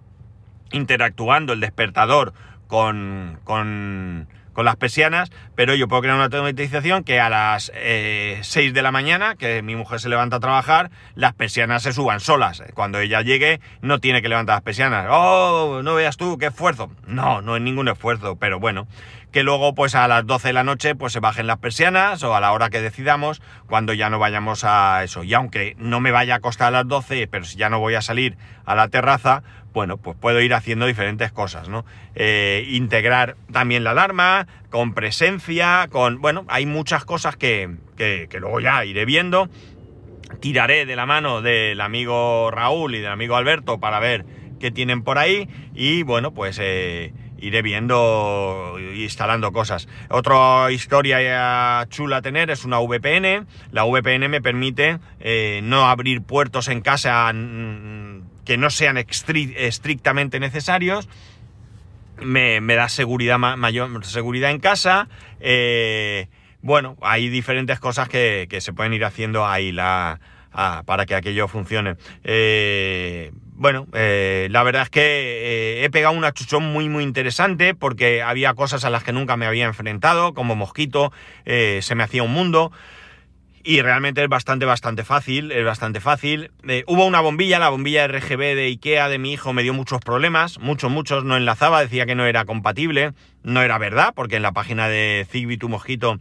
interactuando 0.71 1.54
el 1.54 1.60
despertador 1.60 2.34
con, 2.67 3.39
con 3.43 4.28
con 4.54 4.66
las 4.66 4.76
persianas, 4.76 5.32
pero 5.56 5.76
yo 5.76 5.88
puedo 5.88 6.02
crear 6.02 6.16
una 6.16 6.26
automatización 6.26 7.04
que 7.04 7.20
a 7.20 7.30
las 7.30 7.66
6 7.66 7.76
eh, 7.76 8.72
de 8.74 8.82
la 8.82 8.92
mañana, 8.92 9.36
que 9.36 9.62
mi 9.62 9.76
mujer 9.76 10.00
se 10.00 10.10
levanta 10.10 10.38
a 10.38 10.40
trabajar, 10.40 10.92
las 11.16 11.34
persianas 11.34 11.84
se 11.84 11.94
suban 11.94 12.20
solas. 12.20 12.64
Cuando 12.74 13.00
ella 13.00 13.22
llegue, 13.22 13.60
no 13.82 14.00
tiene 14.00 14.22
que 14.22 14.30
levantar 14.30 14.58
las 14.58 14.64
persianas. 14.64 15.08
¡Oh! 15.10 15.82
No 15.84 15.96
veas 15.96 16.18
tú, 16.18 16.38
qué 16.38 16.48
esfuerzo. 16.48 16.92
No, 17.08 17.42
no 17.42 17.56
es 17.56 17.62
ningún 17.62 17.88
esfuerzo, 17.88 18.36
pero 18.36 18.60
bueno. 18.60 18.88
Que 19.32 19.44
luego, 19.44 19.76
pues 19.76 19.94
a 19.94 20.08
las 20.08 20.26
12 20.26 20.50
de 20.50 20.54
la 20.54 20.63
noche, 20.63 20.96
pues 20.96 21.13
se 21.13 21.20
bajen 21.20 21.46
las 21.46 21.60
persianas 21.60 22.24
o 22.24 22.36
a 22.36 22.39
la 22.39 22.52
hora 22.52 22.70
que 22.70 22.82
decidamos, 22.82 23.42
cuando 23.68 23.94
ya 23.94 24.10
no 24.10 24.18
vayamos 24.18 24.63
a 24.63 25.04
eso. 25.04 25.24
Y 25.24 25.34
aunque 25.36 25.76
no 25.78 26.00
me 26.00 26.12
vaya 26.12 26.36
a 26.36 26.39
costar 26.39 26.70
a 26.70 26.72
las 26.72 26.88
12, 26.88 27.28
pero 27.28 27.46
si 27.46 27.58
ya 27.58 27.70
no 27.70 27.80
voy 27.80 27.94
a 27.94 28.02
salir 28.02 28.38
a 28.65 28.74
la 28.74 28.88
terraza, 28.88 29.44
bueno, 29.74 29.98
pues 29.98 30.18
puedo 30.20 30.42
ir 30.42 30.54
haciendo 30.54 30.88
diferentes 30.88 31.32
cosas, 31.32 31.70
¿no? 31.70 31.86
Eh, 32.15 32.65
integrar 32.70 33.36
también 33.52 33.84
la 33.84 33.92
alarma, 33.92 34.48
con 34.70 34.94
presencia, 34.94 35.88
con... 35.92 36.22
Bueno, 36.22 36.46
hay 36.48 36.65
muchas 36.65 37.06
cosas 37.06 37.36
que, 37.36 37.76
que, 37.96 38.28
luego 38.39 38.60
ya 38.60 38.84
iré 38.86 39.06
viendo. 39.06 39.48
Tiraré 40.39 40.86
de 40.86 40.96
la 40.96 41.06
mano 41.06 41.42
del 41.42 41.82
amigo 41.82 42.50
Raúl 42.52 42.96
y 42.96 43.00
del 43.00 43.12
amigo 43.12 43.36
Alberto 43.36 43.80
para 43.80 44.00
ver 44.00 44.26
qué 44.60 44.72
tienen 44.72 45.04
por 45.04 45.18
ahí 45.18 45.48
y 45.74 46.04
bueno, 46.04 46.34
pues 46.34 46.60
eh, 46.62 47.13
iré 47.41 47.62
viendo, 47.62 48.78
instalando 48.95 49.52
cosas. 49.52 49.88
Otra 50.10 50.71
historia 50.71 51.86
chula 51.89 52.17
a 52.17 52.21
tener 52.21 52.49
es 52.49 52.65
una 52.65 52.80
VPN. 52.80 53.47
La 53.71 53.84
VPN 53.84 54.30
me 54.30 54.41
permite 54.41 54.99
eh, 55.19 55.62
no 55.63 55.88
abrir 55.88 56.21
puertos 56.21 56.67
en 56.67 56.82
casa 56.82 57.32
que 58.45 58.58
no 58.58 58.69
sean 58.69 58.97
estrictamente 58.97 60.39
necesarios. 60.39 61.08
Me, 62.21 62.60
da 62.60 62.89
seguridad 62.89 63.38
mayor 63.38 64.06
seguridad 64.06 64.52
en 64.52 64.60
casa. 64.60 65.08
Eh, 65.39 66.28
bueno, 66.62 66.97
hay 67.02 67.30
diferentes 67.30 67.80
cosas 67.80 68.10
que, 68.10 68.47
se 68.60 68.73
pueden 68.73 68.93
ir 68.93 69.06
haciendo 69.06 69.47
ahí 69.47 69.71
la, 69.71 70.19
para 70.86 71.06
que 71.06 71.15
aquello 71.15 71.47
funcione. 71.47 71.95
Eh, 72.23 73.32
bueno, 73.60 73.88
eh, 73.93 74.48
la 74.50 74.63
verdad 74.63 74.84
es 74.84 74.89
que 74.89 75.84
he 75.84 75.89
pegado 75.89 76.15
un 76.15 76.26
achuchón 76.26 76.63
muy 76.63 76.89
muy 76.89 77.04
interesante 77.04 77.76
porque 77.76 78.24
había 78.24 78.54
cosas 78.56 78.86
a 78.86 78.89
las 78.89 79.04
que 79.04 79.13
nunca 79.13 79.38
me 79.38 79.45
había 79.45 79.65
enfrentado, 79.65 80.34
como 80.34 80.56
mosquito, 80.56 81.12
se 81.45 81.95
me 81.95 82.04
hacía 82.04 82.24
un 82.24 82.34
mundo. 82.34 82.72
Y 83.63 83.82
realmente 83.82 84.24
es 84.24 84.30
bastante, 84.30 84.65
bastante 84.65 85.04
fácil, 85.04 85.52
es 85.52 85.65
bastante 85.65 86.00
fácil. 86.00 86.52
Eh, 86.67 86.84
hubo 86.88 87.06
una 87.06 87.19
bombilla, 87.19 87.60
la 87.60 87.69
bombilla 87.69 88.08
RGB 88.08 88.56
de 88.56 88.65
Ikea 88.65 89.10
de 89.10 89.19
mi 89.19 89.34
hijo 89.34 89.52
me 89.52 89.63
dio 89.63 89.74
muchos 89.74 90.00
problemas, 90.00 90.60
muchos, 90.60 90.89
muchos, 90.89 91.26
no 91.26 91.36
enlazaba, 91.36 91.82
decía 91.82 92.06
que 92.06 92.15
no 92.15 92.26
era 92.26 92.45
compatible, 92.45 93.12
no 93.43 93.62
era 93.62 93.78
verdad, 93.78 94.13
porque 94.15 94.38
en 94.38 94.43
la 94.43 94.54
página 94.54 94.88
de 94.88 95.28
Zigbee 95.30 95.58
tu 95.58 95.67
mosquito 95.67 96.19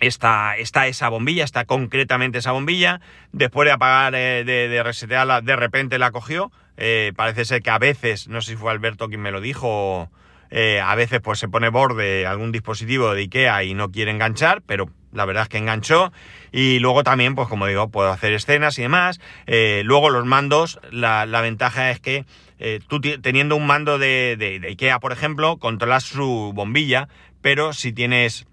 está, 0.00 0.56
está 0.56 0.86
esa 0.86 1.08
bombilla, 1.08 1.44
está 1.44 1.64
concretamente 1.64 2.38
esa 2.38 2.52
bombilla. 2.52 3.00
Después 3.32 3.66
de 3.66 3.72
apagar, 3.72 4.14
eh, 4.14 4.44
de, 4.44 4.82
resetearla, 4.82 5.40
de 5.40 5.56
repente 5.56 5.98
la 5.98 6.10
cogió. 6.10 6.50
Eh, 6.76 7.12
parece 7.16 7.44
ser 7.44 7.62
que 7.62 7.70
a 7.70 7.78
veces, 7.78 8.28
no 8.28 8.40
sé 8.40 8.52
si 8.52 8.56
fue 8.56 8.70
Alberto 8.70 9.08
quien 9.08 9.20
me 9.20 9.32
lo 9.32 9.40
dijo, 9.40 10.10
a 10.50 10.94
veces 10.94 11.20
pues 11.20 11.38
se 11.38 11.48
pone 11.48 11.68
borde 11.68 12.26
algún 12.26 12.52
dispositivo 12.52 13.12
de 13.12 13.22
Ikea 13.22 13.64
y 13.64 13.74
no 13.74 13.90
quiere 13.90 14.10
enganchar, 14.12 14.62
pero 14.64 14.88
la 15.12 15.24
verdad 15.24 15.44
es 15.44 15.48
que 15.48 15.58
enganchó. 15.58 16.12
Y 16.52 16.78
luego 16.78 17.02
también, 17.02 17.34
pues 17.34 17.48
como 17.48 17.66
digo, 17.66 17.88
puedo 17.88 18.10
hacer 18.10 18.32
escenas 18.32 18.78
y 18.78 18.82
demás. 18.82 19.20
Eh, 19.46 19.82
luego 19.84 20.10
los 20.10 20.24
mandos, 20.24 20.80
la, 20.90 21.24
ventaja 21.40 21.90
es 21.90 22.00
que 22.00 22.24
eh, 22.58 22.80
tú 22.88 23.00
teniendo 23.00 23.56
un 23.56 23.66
mando 23.66 23.98
de, 23.98 24.36
de, 24.38 24.66
IKEA, 24.68 24.98
por 25.00 25.12
ejemplo, 25.12 25.58
controlas 25.58 26.04
su 26.04 26.52
bombilla, 26.54 27.08
pero 27.40 27.72
si 27.72 27.92
tienes 27.92 28.46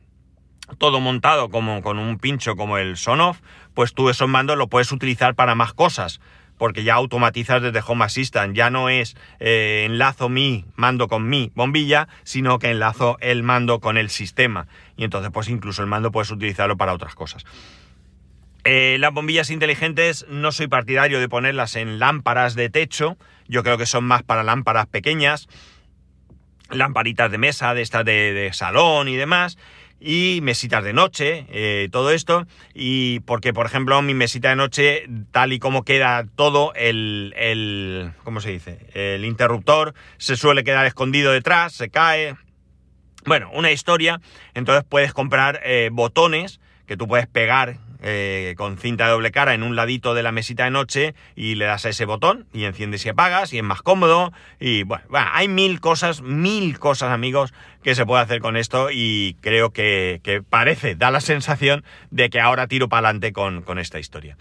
todo 0.77 0.99
montado 0.99 1.49
como 1.49 1.81
con 1.81 1.99
un 1.99 2.17
pincho 2.17 2.55
como 2.55 2.77
el 2.77 2.97
Sonoff, 2.97 3.39
pues 3.73 3.93
tú 3.93 4.09
esos 4.09 4.27
mandos 4.27 4.57
lo 4.57 4.67
puedes 4.67 4.91
utilizar 4.91 5.35
para 5.35 5.55
más 5.55 5.73
cosas 5.73 6.19
porque 6.57 6.83
ya 6.83 6.95
automatizas 6.95 7.61
desde 7.61 7.83
Home 7.85 8.05
Assistant. 8.05 8.55
Ya 8.55 8.69
no 8.69 8.89
es 8.89 9.15
eh, 9.39 9.83
enlazo 9.85 10.29
mi 10.29 10.65
mando 10.75 11.07
con 11.07 11.27
mi 11.27 11.51
bombilla, 11.55 12.07
sino 12.23 12.59
que 12.59 12.71
enlazo 12.71 13.17
el 13.19 13.43
mando 13.43 13.79
con 13.79 13.97
el 13.97 14.09
sistema. 14.09 14.67
Y 14.97 15.03
entonces, 15.03 15.31
pues 15.31 15.49
incluso 15.49 15.81
el 15.81 15.87
mando 15.87 16.11
puedes 16.11 16.31
utilizarlo 16.31 16.77
para 16.77 16.93
otras 16.93 17.15
cosas. 17.15 17.45
Eh, 18.63 18.97
las 18.99 19.13
bombillas 19.13 19.51
inteligentes 19.51 20.25
no 20.27 20.51
soy 20.51 20.67
partidario 20.67 21.19
de 21.19 21.29
ponerlas 21.29 21.75
en 21.75 21.99
lámparas 21.99 22.55
de 22.55 22.69
techo. 22.69 23.17
Yo 23.47 23.63
creo 23.63 23.77
que 23.77 23.85
son 23.85 24.05
más 24.05 24.23
para 24.23 24.41
lámparas 24.41 24.87
pequeñas, 24.87 25.47
lamparitas 26.71 27.29
de 27.29 27.37
mesa, 27.37 27.75
de 27.75 27.83
estas 27.83 28.05
de 28.05 28.49
salón 28.53 29.07
y 29.07 29.15
demás 29.17 29.57
y 29.99 30.39
mesitas 30.41 30.83
de 30.83 30.93
noche, 30.93 31.45
eh, 31.49 31.89
todo 31.91 32.11
esto, 32.11 32.45
y 32.73 33.21
porque, 33.21 33.53
por 33.53 33.65
ejemplo, 33.65 34.01
mi 34.01 34.13
mesita 34.13 34.49
de 34.49 34.55
noche, 34.55 35.05
tal 35.31 35.53
y 35.53 35.59
como 35.59 35.83
queda 35.83 36.25
todo, 36.35 36.73
el, 36.75 37.33
el, 37.37 38.11
¿cómo 38.23 38.41
se 38.41 38.51
dice? 38.51 38.87
El 38.93 39.25
interruptor 39.25 39.93
se 40.17 40.35
suele 40.35 40.63
quedar 40.63 40.85
escondido 40.85 41.31
detrás, 41.31 41.73
se 41.73 41.89
cae. 41.89 42.35
Bueno, 43.25 43.49
una 43.53 43.71
historia, 43.71 44.21
entonces 44.53 44.83
puedes 44.87 45.13
comprar 45.13 45.61
eh, 45.63 45.89
botones 45.91 46.59
que 46.85 46.97
tú 46.97 47.07
puedes 47.07 47.27
pegar 47.27 47.77
eh, 48.07 48.53
con 48.55 48.77
cinta 48.77 49.05
de 49.05 49.13
doble 49.13 49.31
cara 49.31 49.55
en 49.55 49.63
un 49.63 49.75
ladito 49.75 50.13
de 50.13 50.21
la 50.21 50.31
mesita 50.31 50.65
de 50.65 50.69
noche 50.69 51.15
y 51.35 51.55
le 51.55 51.65
das 51.65 51.87
a 51.87 51.89
ese 51.89 52.05
botón 52.05 52.45
y 52.53 52.65
enciendes 52.65 53.03
y 53.03 53.09
apagas 53.09 53.51
y 53.51 53.57
es 53.57 53.63
más 53.63 53.81
cómodo 53.81 54.31
y 54.59 54.83
bueno, 54.83 55.05
hay 55.11 55.47
mil 55.47 55.79
cosas, 55.79 56.21
mil 56.21 56.77
cosas 56.77 57.09
amigos 57.09 57.51
que 57.81 57.95
se 57.95 58.05
puede 58.05 58.21
hacer 58.21 58.41
con 58.41 58.57
esto 58.57 58.89
y 58.91 59.37
creo 59.41 59.71
que, 59.71 60.21
parece, 60.51 60.93
da 60.93 61.09
la 61.09 61.19
sensación 61.19 61.83
de 62.11 62.29
que 62.29 62.39
ahora 62.39 62.67
tiro 62.67 62.89
para 62.89 63.07
adelante 63.07 63.33
con, 63.33 63.79
esta 63.79 63.97
historia. 63.97 64.37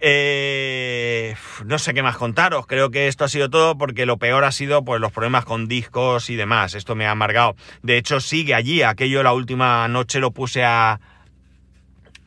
Eh, 0.00 1.34
no 1.66 1.78
sé 1.78 1.92
qué 1.92 2.02
más 2.02 2.16
contaros, 2.16 2.66
creo 2.66 2.90
que 2.90 3.08
esto 3.08 3.24
ha 3.24 3.28
sido 3.28 3.50
todo 3.50 3.76
porque 3.76 4.06
lo 4.06 4.16
peor 4.16 4.44
ha 4.44 4.52
sido 4.52 4.82
pues 4.82 4.98
los 4.98 5.12
problemas 5.12 5.44
con 5.44 5.68
discos 5.68 6.30
y 6.30 6.36
demás, 6.36 6.74
esto 6.74 6.94
me 6.94 7.06
ha 7.06 7.10
amargado. 7.10 7.54
De 7.82 7.98
hecho 7.98 8.20
sigue 8.20 8.54
allí, 8.54 8.80
aquello 8.80 9.22
la 9.22 9.34
última 9.34 9.86
noche 9.88 10.20
lo 10.20 10.30
puse 10.30 10.64
a, 10.64 11.00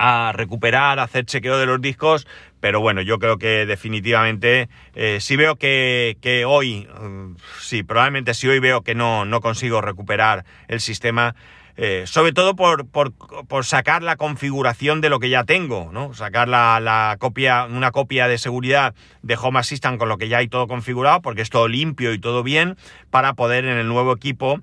a 0.04 0.32
recuperar, 0.32 1.00
hacer 1.00 1.26
chequeo 1.26 1.60
de 1.60 1.68
los 1.68 1.80
discos, 1.80 2.26
pero 2.60 2.80
bueno, 2.80 3.02
yo 3.02 3.20
creo 3.20 3.38
que 3.38 3.68
definitivamente, 3.68 4.68
eh, 4.96 5.20
si 5.22 5.36
veo 5.36 5.58
que, 5.58 6.44
hoy, 6.48 6.88
mm, 7.00 7.36
sí, 7.60 7.84
probablemente 7.84 8.34
si 8.34 8.48
hoy 8.48 8.58
veo 8.58 8.82
que 8.82 8.96
no, 8.96 9.26
no 9.26 9.42
consigo 9.42 9.80
recuperar 9.80 10.44
el 10.68 10.80
sistema, 10.80 11.36
eh, 11.78 12.06
sobre 12.08 12.34
todo 12.34 12.56
por, 12.56 12.88
por, 12.88 13.14
por, 13.14 13.64
sacar 13.64 14.02
la 14.02 14.16
configuración 14.16 15.02
de 15.02 15.10
lo 15.10 15.20
que 15.20 15.30
ya 15.30 15.44
tengo, 15.44 15.92
¿no? 15.94 16.16
Sacar 16.16 16.48
la, 16.50 16.80
la, 16.80 17.16
copia, 17.20 17.66
una 17.66 17.92
copia 17.92 18.28
de 18.28 18.40
seguridad 18.40 18.96
de 19.22 19.38
Home 19.40 19.60
Assistant 19.60 20.00
con 20.00 20.10
lo 20.10 20.18
que 20.18 20.30
ya 20.30 20.40
hay 20.40 20.48
todo 20.48 20.68
configurado, 20.68 21.22
porque 21.22 21.44
es 21.44 21.52
todo 21.52 21.68
limpio 21.68 22.12
y 22.12 22.18
todo 22.18 22.42
bien, 22.42 22.76
para 23.12 23.36
poder 23.36 23.66
en 23.66 23.78
el 23.78 23.88
nuevo 23.88 24.14
equipo 24.14 24.60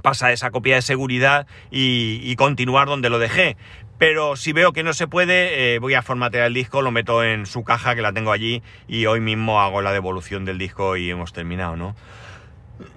pasar 0.00 0.32
esa 0.32 0.50
copia 0.50 0.76
de 0.76 0.82
seguridad 0.82 1.46
y, 1.70 2.20
y 2.22 2.36
continuar 2.36 2.88
donde 2.88 3.10
lo 3.10 3.18
dejé 3.18 3.56
pero 4.02 4.34
si 4.34 4.52
veo 4.52 4.72
que 4.72 4.82
no 4.82 4.94
se 4.94 5.06
puede, 5.06 5.74
eh, 5.74 5.78
voy 5.78 5.94
a 5.94 6.02
formatear 6.02 6.48
el 6.48 6.54
disco, 6.54 6.82
lo 6.82 6.90
meto 6.90 7.22
en 7.22 7.46
su 7.46 7.62
caja 7.62 7.94
que 7.94 8.02
la 8.02 8.12
tengo 8.12 8.32
allí 8.32 8.60
y 8.88 9.06
hoy 9.06 9.20
mismo 9.20 9.60
hago 9.60 9.80
la 9.80 9.92
devolución 9.92 10.44
del 10.44 10.58
disco 10.58 10.96
y 10.96 11.08
hemos 11.08 11.32
terminado, 11.32 11.76
¿no? 11.76 11.94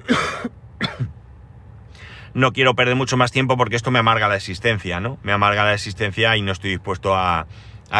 no 2.33 2.53
quiero 2.53 2.73
perder 2.73 2.95
mucho 2.95 3.17
más 3.17 3.31
tiempo 3.31 3.55
porque 3.55 3.75
esto 3.75 3.91
me 3.91 3.99
amarga 3.99 4.27
la 4.27 4.35
existencia, 4.35 4.99
¿no? 4.99 5.19
Me 5.21 5.31
amarga 5.31 5.63
la 5.63 5.75
existencia 5.75 6.35
y 6.37 6.41
no 6.41 6.51
estoy 6.51 6.71
dispuesto 6.71 7.15
a, 7.15 7.45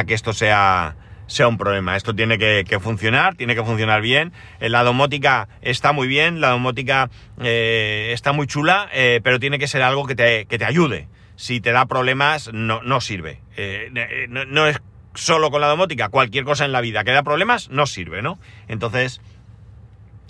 que 0.08 0.16
esto 0.16 0.34
sea, 0.34 0.96
sea 1.28 1.48
un 1.48 1.60
problema. 1.60 1.98
Esto 1.98 2.16
tiene 2.16 2.40
que, 2.40 2.80
funcionar, 2.80 3.36
tiene 3.36 3.54
que 3.54 3.64
funcionar 3.64 4.02
bien. 4.02 4.34
Eh, 4.60 4.70
la 4.70 4.84
domótica 4.84 5.48
está 5.62 5.92
muy 5.92 6.08
bien, 6.08 6.42
la 6.42 6.50
domótica 6.50 7.12
eh, 7.40 8.10
está 8.14 8.32
muy 8.32 8.48
chula, 8.48 8.90
pero 9.22 9.40
tiene 9.40 9.60
que 9.60 9.68
ser 9.68 9.84
algo 9.84 10.08
que 10.08 10.16
te, 10.16 10.48
que 10.48 10.58
te 10.58 10.66
ayude 10.66 11.08
si 11.36 11.62
te 11.62 11.72
da 11.72 11.86
problemas, 11.86 12.52
no, 12.54 12.82
no 12.82 13.02
sirve. 13.02 13.42
Eh, 13.58 13.92
eh, 13.96 14.28
no, 14.30 14.68
es 14.68 14.82
solo 15.14 15.52
con 15.52 15.62
la 15.62 15.68
domótica, 15.68 16.10
cualquier 16.10 16.44
cosa 16.44 16.66
en 16.66 16.72
la 16.72 16.82
vida 16.82 17.04
que 17.04 17.12
da 17.12 17.24
problemas, 17.24 17.70
no 17.70 17.86
sirve, 17.86 18.22
¿no? 18.22 18.38
Entonces, 18.68 19.22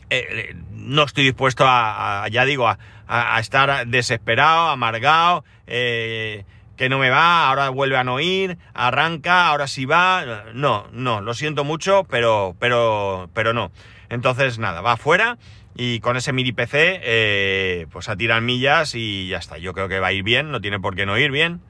eh, 0.09 0.55
no 0.71 1.03
estoy 1.03 1.23
dispuesto 1.23 1.65
a, 1.67 2.27
ya 2.31 2.45
digo, 2.45 2.67
a, 2.67 3.39
estar 3.39 3.87
desesperado, 3.87 4.69
amargado, 4.69 5.43
que 5.65 6.89
no 6.89 6.99
me 6.99 7.09
va, 7.09 7.47
ahora 7.47 7.69
vuelve 7.69 7.97
a 7.97 8.03
no 8.03 8.19
ir, 8.19 8.57
arranca, 8.73 9.47
ahora 9.47 9.67
sí 9.67 9.85
va. 9.85 10.45
No, 10.53 10.87
no, 10.91 11.21
lo 11.21 11.33
siento 11.33 11.63
mucho, 11.63 12.03
pero, 12.03 12.55
pero, 12.59 13.29
pero 13.33 13.53
no. 13.53 13.71
Entonces, 14.09 14.59
nada, 14.59 14.81
va 14.81 14.93
afuera 14.93 15.37
y 15.75 15.99
con 15.99 16.17
ese 16.17 16.33
mini 16.33 16.53
PC, 16.53 17.01
eh, 17.03 17.87
pues 17.91 18.09
a 18.09 18.15
tirar 18.15 18.41
millas 18.41 18.95
y 18.95 19.27
ya 19.27 19.37
está. 19.37 19.57
Yo 19.57 19.73
creo 19.73 19.87
que 19.87 19.99
va 19.99 20.07
a 20.07 20.13
ir 20.13 20.23
bien, 20.23 20.51
no 20.51 20.61
tiene 20.61 20.79
por 20.79 20.95
qué 20.95 21.05
no 21.05 21.17
ir 21.17 21.31
bien. 21.31 21.61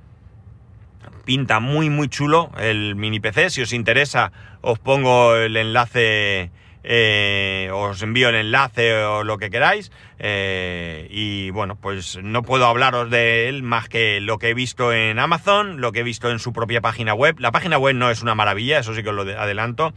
Pinta 1.26 1.60
muy, 1.60 1.89
muy 1.89 2.08
chulo 2.08 2.51
el 2.58 2.95
mini 2.95 3.20
PC. 3.20 3.49
Si 3.49 3.62
os 3.62 3.74
interesa, 3.74 4.32
os 4.62 4.78
pongo 4.78 5.36
el 5.36 5.58
enlace 5.58 6.51
eh, 6.88 7.72
os 7.74 8.03
envío 8.03 8.30
el 8.30 8.36
enlace 8.36 9.03
o 9.03 9.24
lo 9.24 9.39
que 9.39 9.49
queráis. 9.49 9.91
Eh, 10.20 11.08
y 11.10 11.49
bueno, 11.49 11.78
pues 11.82 12.20
no 12.22 12.43
puedo 12.43 12.68
hablaros 12.68 13.10
de 13.10 13.49
él 13.49 13.64
más 13.64 13.89
que 13.89 14.22
lo 14.22 14.38
que 14.38 14.49
he 14.49 14.53
visto 14.53 14.93
en 14.93 15.18
Amazon, 15.18 15.82
lo 15.82 15.91
que 15.91 16.01
he 16.01 16.03
visto 16.03 16.30
en 16.30 16.38
su 16.38 16.53
propia 16.53 16.82
página 16.82 17.16
web. 17.16 17.39
La 17.39 17.51
página 17.51 17.80
web 17.80 17.95
no 17.95 18.12
es 18.12 18.22
una 18.22 18.36
maravilla, 18.36 18.78
eso 18.78 18.93
sí 18.93 19.01
que 19.01 19.10
os 19.10 19.16
lo 19.16 19.24
adelanto. 19.24 19.93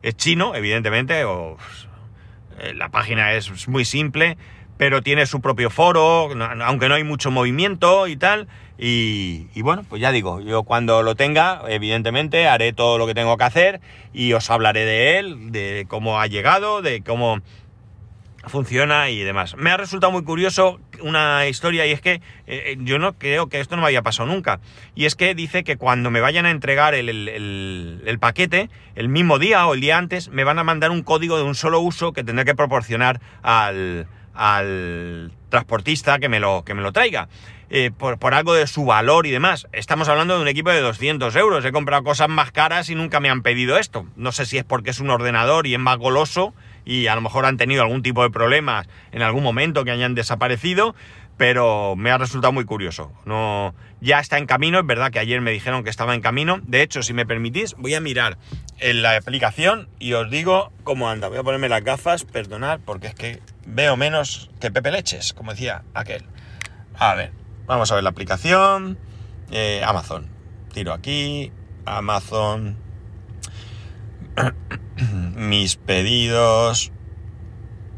Es 0.00 0.16
chino, 0.16 0.54
evidentemente, 0.54 1.24
o, 1.24 1.58
la 2.74 2.88
página 2.88 3.32
es 3.32 3.68
muy 3.68 3.84
simple, 3.84 4.36
pero 4.76 5.02
tiene 5.02 5.26
su 5.26 5.40
propio 5.40 5.70
foro, 5.70 6.30
aunque 6.64 6.88
no 6.88 6.94
hay 6.94 7.04
mucho 7.04 7.30
movimiento 7.30 8.06
y 8.06 8.16
tal. 8.16 8.48
Y, 8.78 9.62
bueno, 9.62 9.84
pues 9.88 10.02
ya 10.02 10.10
digo, 10.10 10.40
yo 10.40 10.64
cuando 10.64 11.04
lo 11.04 11.14
tenga, 11.14 11.62
evidentemente 11.68 12.48
haré 12.48 12.72
todo 12.72 12.98
lo 12.98 13.06
que 13.06 13.14
tengo 13.14 13.36
que 13.36 13.44
hacer 13.44 13.80
y 14.12 14.32
os 14.32 14.50
hablaré 14.50 14.84
de 14.84 15.18
él, 15.18 15.52
de 15.52 15.86
cómo 15.86 16.20
ha 16.20 16.26
llegado, 16.26 16.82
de 16.82 17.02
cómo 17.02 17.40
funciona 18.46 19.10
y 19.10 19.20
demás. 19.20 19.56
Me 19.56 19.70
ha 19.70 19.76
resultado 19.76 20.12
muy 20.12 20.24
curioso 20.24 20.80
una 21.00 21.46
historia 21.46 21.86
y 21.86 21.92
es 21.92 22.00
que 22.00 22.20
eh, 22.46 22.76
yo 22.80 22.98
no 22.98 23.14
creo 23.14 23.48
que 23.48 23.60
esto 23.60 23.76
no 23.76 23.82
me 23.82 23.88
haya 23.88 24.02
pasado 24.02 24.28
nunca. 24.28 24.60
Y 24.94 25.04
es 25.04 25.14
que 25.14 25.34
dice 25.34 25.64
que 25.64 25.76
cuando 25.76 26.10
me 26.10 26.20
vayan 26.20 26.46
a 26.46 26.50
entregar 26.50 26.94
el, 26.94 27.08
el, 27.08 28.18
paquete, 28.18 28.70
el 28.94 29.08
mismo 29.08 29.38
día 29.38 29.66
o 29.66 29.74
el 29.74 29.80
día 29.80 29.98
antes, 29.98 30.28
me 30.28 30.44
van 30.44 30.58
a 30.58 30.64
mandar 30.64 30.90
un 30.90 31.02
código 31.02 31.36
de 31.36 31.44
un 31.44 31.54
solo 31.54 31.80
uso 31.80 32.12
que 32.12 32.24
tendré 32.24 32.44
que 32.44 32.54
proporcionar 32.54 33.20
al, 33.42 34.06
al 34.34 35.32
transportista 35.48 36.18
que 36.18 36.28
me 36.28 36.40
lo, 36.40 36.64
que 36.64 36.74
me 36.74 36.82
lo 36.82 36.92
traiga. 36.92 37.28
Eh, 37.74 37.90
por, 37.90 38.34
algo 38.34 38.52
de 38.52 38.66
su 38.66 38.84
valor 38.84 39.26
y 39.26 39.30
demás. 39.30 39.66
Estamos 39.72 40.06
hablando 40.10 40.36
de 40.36 40.42
un 40.42 40.48
equipo 40.48 40.68
de 40.68 40.82
200 40.82 41.34
euros. 41.36 41.64
He 41.64 41.72
comprado 41.72 42.04
cosas 42.04 42.28
más 42.28 42.52
caras 42.52 42.90
y 42.90 42.94
nunca 42.94 43.18
me 43.18 43.30
han 43.30 43.40
pedido 43.40 43.78
esto. 43.78 44.04
No 44.14 44.30
sé 44.30 44.44
si 44.44 44.58
es 44.58 44.64
porque 44.64 44.90
es 44.90 45.00
un 45.00 45.08
ordenador 45.08 45.66
y 45.66 45.72
es 45.72 45.80
más 45.80 45.96
goloso 45.96 46.52
y 46.84 47.06
a 47.06 47.14
lo 47.14 47.20
mejor 47.20 47.46
han 47.46 47.56
tenido 47.56 47.82
algún 47.82 48.02
tipo 48.02 48.22
de 48.22 48.30
problemas 48.30 48.88
en 49.12 49.22
algún 49.22 49.42
momento 49.42 49.84
que 49.84 49.90
hayan 49.90 50.14
desaparecido, 50.14 50.94
pero 51.36 51.96
me 51.96 52.10
ha 52.10 52.18
resultado 52.18 52.52
muy 52.52 52.64
curioso. 52.64 53.12
No, 53.24 53.74
ya 54.00 54.20
está 54.20 54.38
en 54.38 54.46
camino, 54.46 54.78
es 54.78 54.86
verdad 54.86 55.10
que 55.10 55.18
ayer 55.18 55.40
me 55.40 55.50
dijeron 55.50 55.84
que 55.84 55.90
estaba 55.90 56.14
en 56.14 56.20
camino. 56.20 56.60
De 56.62 56.82
hecho, 56.82 57.02
si 57.02 57.12
me 57.12 57.26
permitís, 57.26 57.74
voy 57.78 57.94
a 57.94 58.00
mirar 58.00 58.38
en 58.78 59.02
la 59.02 59.16
aplicación 59.16 59.88
y 59.98 60.12
os 60.12 60.30
digo 60.30 60.72
cómo 60.84 61.08
anda. 61.08 61.28
Voy 61.28 61.38
a 61.38 61.42
ponerme 61.42 61.68
las 61.68 61.84
gafas, 61.84 62.24
perdonad, 62.24 62.80
porque 62.84 63.08
es 63.08 63.14
que 63.14 63.40
veo 63.66 63.96
menos 63.96 64.50
que 64.60 64.70
Pepe 64.70 64.90
Leches, 64.90 65.32
como 65.32 65.52
decía 65.52 65.82
aquel. 65.94 66.24
A 66.98 67.14
ver, 67.14 67.32
Vamos 67.66 67.92
a 67.92 67.94
ver 67.94 68.04
la 68.04 68.10
aplicación. 68.10 68.98
Eh, 69.50 69.82
Amazon. 69.84 70.28
Tiro 70.72 70.92
aquí. 70.92 71.52
Amazon. 71.84 72.76
Mis 75.36 75.76
pedidos. 75.76 76.92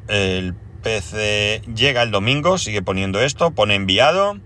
El 0.09 0.55
PC 0.83 1.63
llega 1.75 2.03
el 2.03 2.11
domingo. 2.11 2.59
Sigue 2.59 2.83
poniendo 2.83 3.21
esto. 3.21 3.53
Pone 3.53 3.75
enviado. 3.75 4.39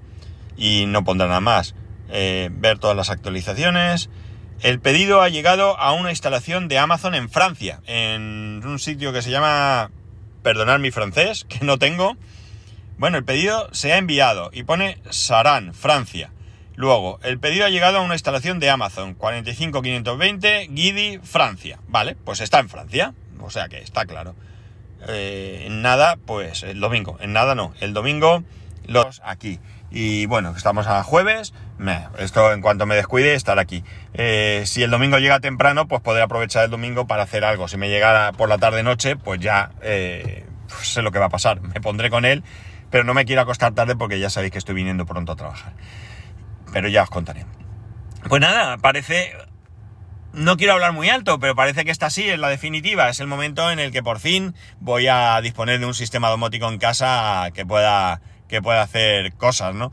Y 0.56 0.86
no 0.86 1.04
pondrá 1.04 1.28
nada 1.28 1.40
más. 1.40 1.74
Eh, 2.10 2.50
ver 2.52 2.78
todas 2.78 2.96
las 2.96 3.10
actualizaciones. 3.10 4.10
El 4.60 4.80
pedido 4.80 5.22
ha 5.22 5.28
llegado 5.28 5.78
a 5.78 5.92
una 5.92 6.10
instalación 6.10 6.68
de 6.68 6.78
Amazon 6.78 7.14
en 7.14 7.28
Francia. 7.28 7.80
En 7.86 8.62
un 8.64 8.78
sitio 8.78 9.12
que 9.12 9.22
se 9.22 9.30
llama... 9.30 9.90
Perdonad 10.42 10.78
mi 10.78 10.92
francés, 10.92 11.44
que 11.48 11.64
no 11.64 11.78
tengo 11.78 12.16
bueno, 12.98 13.16
el 13.16 13.24
pedido 13.24 13.68
se 13.72 13.92
ha 13.92 13.98
enviado 13.98 14.50
y 14.52 14.64
pone 14.64 14.98
Saran, 15.08 15.72
Francia. 15.72 16.32
Luego, 16.78 17.18
el 17.24 17.40
pedido 17.40 17.66
ha 17.66 17.70
llegado 17.70 17.98
a 17.98 18.02
una 18.02 18.14
instalación 18.14 18.60
de 18.60 18.70
Amazon, 18.70 19.14
45520, 19.14 20.68
Guidi, 20.70 21.18
Francia. 21.18 21.80
Vale, 21.88 22.16
pues 22.24 22.40
está 22.40 22.60
en 22.60 22.68
Francia, 22.68 23.14
o 23.40 23.50
sea 23.50 23.68
que 23.68 23.78
está 23.78 24.06
claro. 24.06 24.36
Eh, 25.08 25.64
en 25.66 25.82
nada, 25.82 26.14
pues 26.24 26.62
el 26.62 26.78
domingo. 26.78 27.18
En 27.20 27.32
nada 27.32 27.56
no, 27.56 27.74
el 27.80 27.94
domingo 27.94 28.44
los 28.86 29.20
aquí. 29.24 29.58
Y 29.90 30.26
bueno, 30.26 30.54
estamos 30.56 30.86
a 30.86 31.02
jueves. 31.02 31.52
esto 32.16 32.52
en 32.52 32.60
cuanto 32.60 32.86
me 32.86 32.94
descuide, 32.94 33.34
estar 33.34 33.58
aquí. 33.58 33.82
Eh, 34.14 34.62
si 34.64 34.84
el 34.84 34.92
domingo 34.92 35.18
llega 35.18 35.40
temprano, 35.40 35.88
pues 35.88 36.00
podré 36.00 36.22
aprovechar 36.22 36.66
el 36.66 36.70
domingo 36.70 37.08
para 37.08 37.24
hacer 37.24 37.44
algo. 37.44 37.66
Si 37.66 37.76
me 37.76 37.88
llegara 37.88 38.30
por 38.30 38.48
la 38.48 38.58
tarde-noche, 38.58 39.16
pues 39.16 39.40
ya 39.40 39.72
eh, 39.82 40.46
pues 40.68 40.92
sé 40.92 41.02
lo 41.02 41.10
que 41.10 41.18
va 41.18 41.26
a 41.26 41.30
pasar. 41.30 41.60
Me 41.60 41.80
pondré 41.80 42.08
con 42.08 42.24
él 42.24 42.44
pero 42.90 43.04
no 43.04 43.14
me 43.14 43.24
quiero 43.24 43.42
acostar 43.42 43.74
tarde 43.74 43.96
porque 43.96 44.18
ya 44.18 44.30
sabéis 44.30 44.52
que 44.52 44.58
estoy 44.58 44.74
viniendo 44.74 45.06
pronto 45.06 45.32
a 45.32 45.36
trabajar. 45.36 45.72
Pero 46.72 46.88
ya 46.88 47.02
os 47.02 47.10
contaré. 47.10 47.44
Pues 48.28 48.40
nada, 48.40 48.78
parece... 48.78 49.32
No 50.32 50.56
quiero 50.56 50.74
hablar 50.74 50.92
muy 50.92 51.08
alto, 51.08 51.38
pero 51.40 51.56
parece 51.56 51.84
que 51.84 51.90
esta 51.90 52.10
sí 52.10 52.28
es 52.28 52.38
la 52.38 52.48
definitiva. 52.48 53.08
Es 53.08 53.18
el 53.20 53.26
momento 53.26 53.70
en 53.70 53.78
el 53.78 53.90
que 53.90 54.02
por 54.02 54.20
fin 54.20 54.54
voy 54.78 55.06
a 55.06 55.40
disponer 55.40 55.80
de 55.80 55.86
un 55.86 55.94
sistema 55.94 56.28
domótico 56.28 56.68
en 56.68 56.78
casa 56.78 57.50
que 57.54 57.64
pueda, 57.64 58.20
que 58.46 58.60
pueda 58.60 58.82
hacer 58.82 59.32
cosas, 59.34 59.74
¿no? 59.74 59.90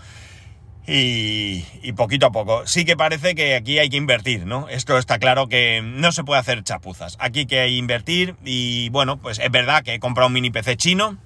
Y, 0.87 1.65
y, 1.81 1.93
poquito 1.93 2.27
a 2.27 2.31
poco. 2.31 2.67
Sí 2.67 2.85
que 2.85 2.95
parece 2.95 3.33
que 3.33 3.55
aquí 3.55 3.79
hay 3.79 3.89
que 3.89 3.97
invertir, 3.97 4.45
¿no? 4.45 4.67
Esto 4.69 4.99
está 4.99 5.17
claro 5.17 5.47
que 5.47 5.81
no 5.81 6.11
se 6.11 6.23
puede 6.23 6.39
hacer 6.41 6.63
chapuzas. 6.63 7.17
Aquí 7.19 7.39
hay 7.39 7.45
que 7.47 7.67
invertir 7.69 8.35
y 8.43 8.89
bueno, 8.89 9.17
pues 9.17 9.39
es 9.39 9.49
verdad 9.49 9.83
que 9.83 9.95
he 9.95 9.99
comprado 9.99 10.27
un 10.27 10.33
mini 10.33 10.51
PC 10.51 10.77
chino 10.77 11.17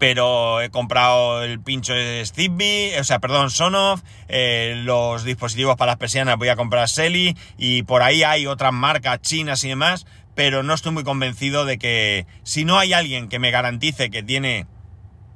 pero 0.00 0.62
he 0.62 0.70
comprado 0.70 1.42
el 1.42 1.60
pincho 1.60 1.92
de 1.92 2.24
Zigbee, 2.24 2.98
o 2.98 3.04
sea, 3.04 3.18
perdón, 3.18 3.50
Sonoff, 3.50 4.00
eh, 4.28 4.80
los 4.82 5.24
dispositivos 5.24 5.76
para 5.76 5.92
las 5.92 5.98
persianas 5.98 6.38
voy 6.38 6.48
a 6.48 6.56
comprar 6.56 6.88
Selly 6.88 7.36
y 7.58 7.82
por 7.82 8.02
ahí 8.02 8.22
hay 8.22 8.46
otras 8.46 8.72
marcas 8.72 9.20
chinas 9.20 9.62
y 9.62 9.68
demás, 9.68 10.06
pero 10.34 10.62
no 10.62 10.72
estoy 10.72 10.92
muy 10.92 11.04
convencido 11.04 11.66
de 11.66 11.78
que 11.78 12.26
si 12.44 12.64
no 12.64 12.78
hay 12.78 12.94
alguien 12.94 13.28
que 13.28 13.38
me 13.38 13.50
garantice 13.50 14.08
que 14.08 14.22
tiene 14.22 14.66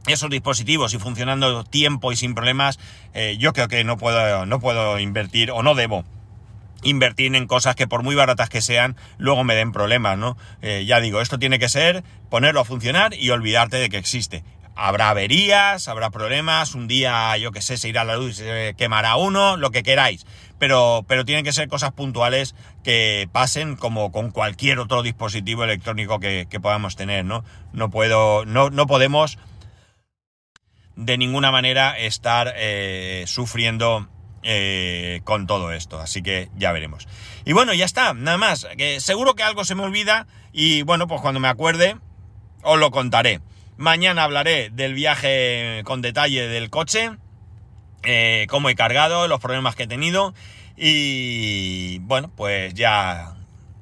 esos 0.07 0.31
dispositivos 0.31 0.95
y 0.95 0.99
funcionando 0.99 1.63
tiempo 1.65 2.11
y 2.11 2.17
sin 2.17 2.35
problemas, 2.35 2.79
eh, 3.13 3.37
yo 3.39 3.53
creo 3.53 3.69
que 3.69 3.85
no 3.85 3.99
puedo, 3.99 4.47
no 4.47 4.61
puedo 4.61 4.99
invertir 4.99 5.51
o 5.51 5.63
no 5.63 5.75
debo 5.75 6.07
invertir 6.85 7.35
en 7.35 7.47
cosas 7.47 7.75
que 7.75 7.89
por 7.89 8.03
muy 8.03 8.15
baratas 8.15 8.49
que 8.49 8.63
sean, 8.63 8.97
luego 9.19 9.43
me 9.43 9.55
den 9.55 9.73
problemas, 9.73 10.17
¿no? 10.17 10.37
Eh, 10.63 10.85
ya 10.87 11.01
digo, 11.01 11.21
esto 11.21 11.39
tiene 11.39 11.59
que 11.59 11.69
ser 11.69 12.05
ponerlo 12.31 12.61
a 12.61 12.65
funcionar 12.65 13.15
y 13.15 13.31
olvidarte 13.31 13.79
de 13.79 13.89
que 13.89 13.99
existe. 13.99 14.45
Habrá 14.77 15.11
averías, 15.11 15.87
habrá 15.87 16.11
problemas, 16.11 16.75
un 16.75 16.89
día, 16.89 17.37
yo 17.37 17.53
que 17.53 17.63
sé, 17.63 17.77
se 17.77 17.89
irá 17.89 18.03
la 18.03 18.17
luz 18.17 18.37
se 18.37 18.75
quemará 18.77 19.15
uno, 19.17 19.57
lo 19.57 19.71
que 19.71 19.85
queráis. 19.85 20.27
Pero, 20.59 21.05
pero 21.07 21.25
tienen 21.25 21.45
que 21.45 21.53
ser 21.53 21.69
cosas 21.69 21.93
puntuales 21.93 22.57
que 22.83 23.29
pasen 23.31 23.77
como 23.77 24.11
con 24.11 24.31
cualquier 24.31 24.81
otro 24.81 25.03
dispositivo 25.03 25.63
electrónico 25.63 26.19
que, 26.19 26.47
podamos 26.61 26.97
tener, 26.97 27.25
¿no? 27.25 27.45
No 27.73 27.91
puedo, 27.91 28.45
no, 28.47 28.71
no 28.71 28.87
podemos 28.87 29.39
de 30.97 31.19
ninguna 31.19 31.51
manera 31.51 31.99
estar 31.99 32.53
eh, 32.57 33.25
sufriendo 33.27 34.09
eh, 34.45 35.23
con 35.25 35.47
todo 35.47 35.73
esto. 35.73 35.99
Así 35.99 36.23
que 36.23 36.51
ya 36.57 36.71
veremos. 36.71 37.09
Y 37.45 37.53
bueno, 37.53 37.75
ya 37.75 37.85
está, 37.85 38.15
nada 38.15 38.39
más. 38.39 38.67
Seguro 38.99 39.35
que 39.35 39.43
algo 39.43 39.65
se 39.65 39.75
me 39.75 39.83
olvida 39.83 40.27
y 40.53 40.83
bueno, 40.83 41.09
pues 41.09 41.21
cuando 41.21 41.41
me 41.41 41.49
acuerde 41.49 41.97
os 42.63 42.79
lo 42.79 42.91
contaré. 42.91 43.41
Mañana 43.77 44.25
hablaré 44.25 44.71
del 44.71 44.95
viaje 44.95 45.83
con 45.85 46.01
detalle 46.01 46.47
del 46.47 46.71
coche, 46.71 47.11
eh, 48.03 48.47
cómo 48.49 48.69
he 48.69 48.75
cargado, 48.75 49.27
los 49.27 49.41
problemas 49.41 49.75
que 49.75 49.85
he 49.85 49.87
tenido 49.89 50.35
y 50.77 51.99
bueno, 52.01 52.31
pues 52.37 52.75
ya 52.75 53.35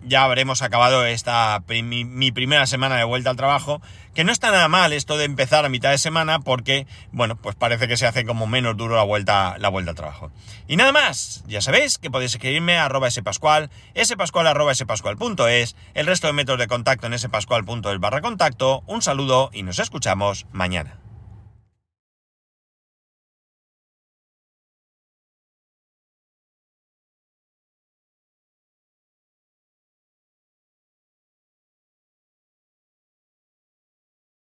ya 0.04 0.24
habremos 0.24 0.62
acabado 0.62 1.04
esta 1.06 1.62
mi, 1.68 2.32
primera 2.32 2.66
semana 2.66 2.96
de 2.96 3.04
vuelta 3.04 3.30
al 3.30 3.36
trabajo, 3.36 3.80
que 4.14 4.24
no 4.24 4.32
está 4.32 4.50
nada 4.50 4.68
mal 4.68 4.92
esto 4.92 5.16
de 5.16 5.24
empezar 5.24 5.64
a 5.64 5.68
mitad 5.68 5.90
de 5.90 5.98
semana 5.98 6.40
porque, 6.40 6.86
bueno, 7.12 7.36
pues 7.36 7.56
parece 7.56 7.88
que 7.88 7.96
se 7.96 8.06
hace 8.06 8.24
como 8.24 8.46
menos 8.46 8.76
duro 8.76 8.96
la 8.96 9.02
vuelta, 9.02 9.56
la 9.58 9.68
vuelta 9.68 9.90
al 9.90 9.96
trabajo. 9.96 10.30
Y 10.68 10.76
nada 10.76 10.92
más, 10.92 11.44
ya 11.46 11.60
sabéis 11.60 11.98
que 11.98 12.10
podéis 12.10 12.34
escribirme 12.34 12.76
a 12.76 12.86
arroba 12.86 13.10
spascual, 13.10 13.70
spascual 14.02 14.46
arroba 14.46 14.74
spascual.es, 14.74 15.76
el 15.94 16.06
resto 16.06 16.26
de 16.26 16.32
métodos 16.32 16.60
de 16.60 16.66
contacto 16.66 17.06
en 17.06 17.18
spascual.es 17.18 17.98
barra 18.00 18.20
contacto, 18.20 18.82
un 18.86 19.02
saludo 19.02 19.50
y 19.52 19.62
nos 19.62 19.78
escuchamos 19.78 20.46
mañana. 20.52 21.01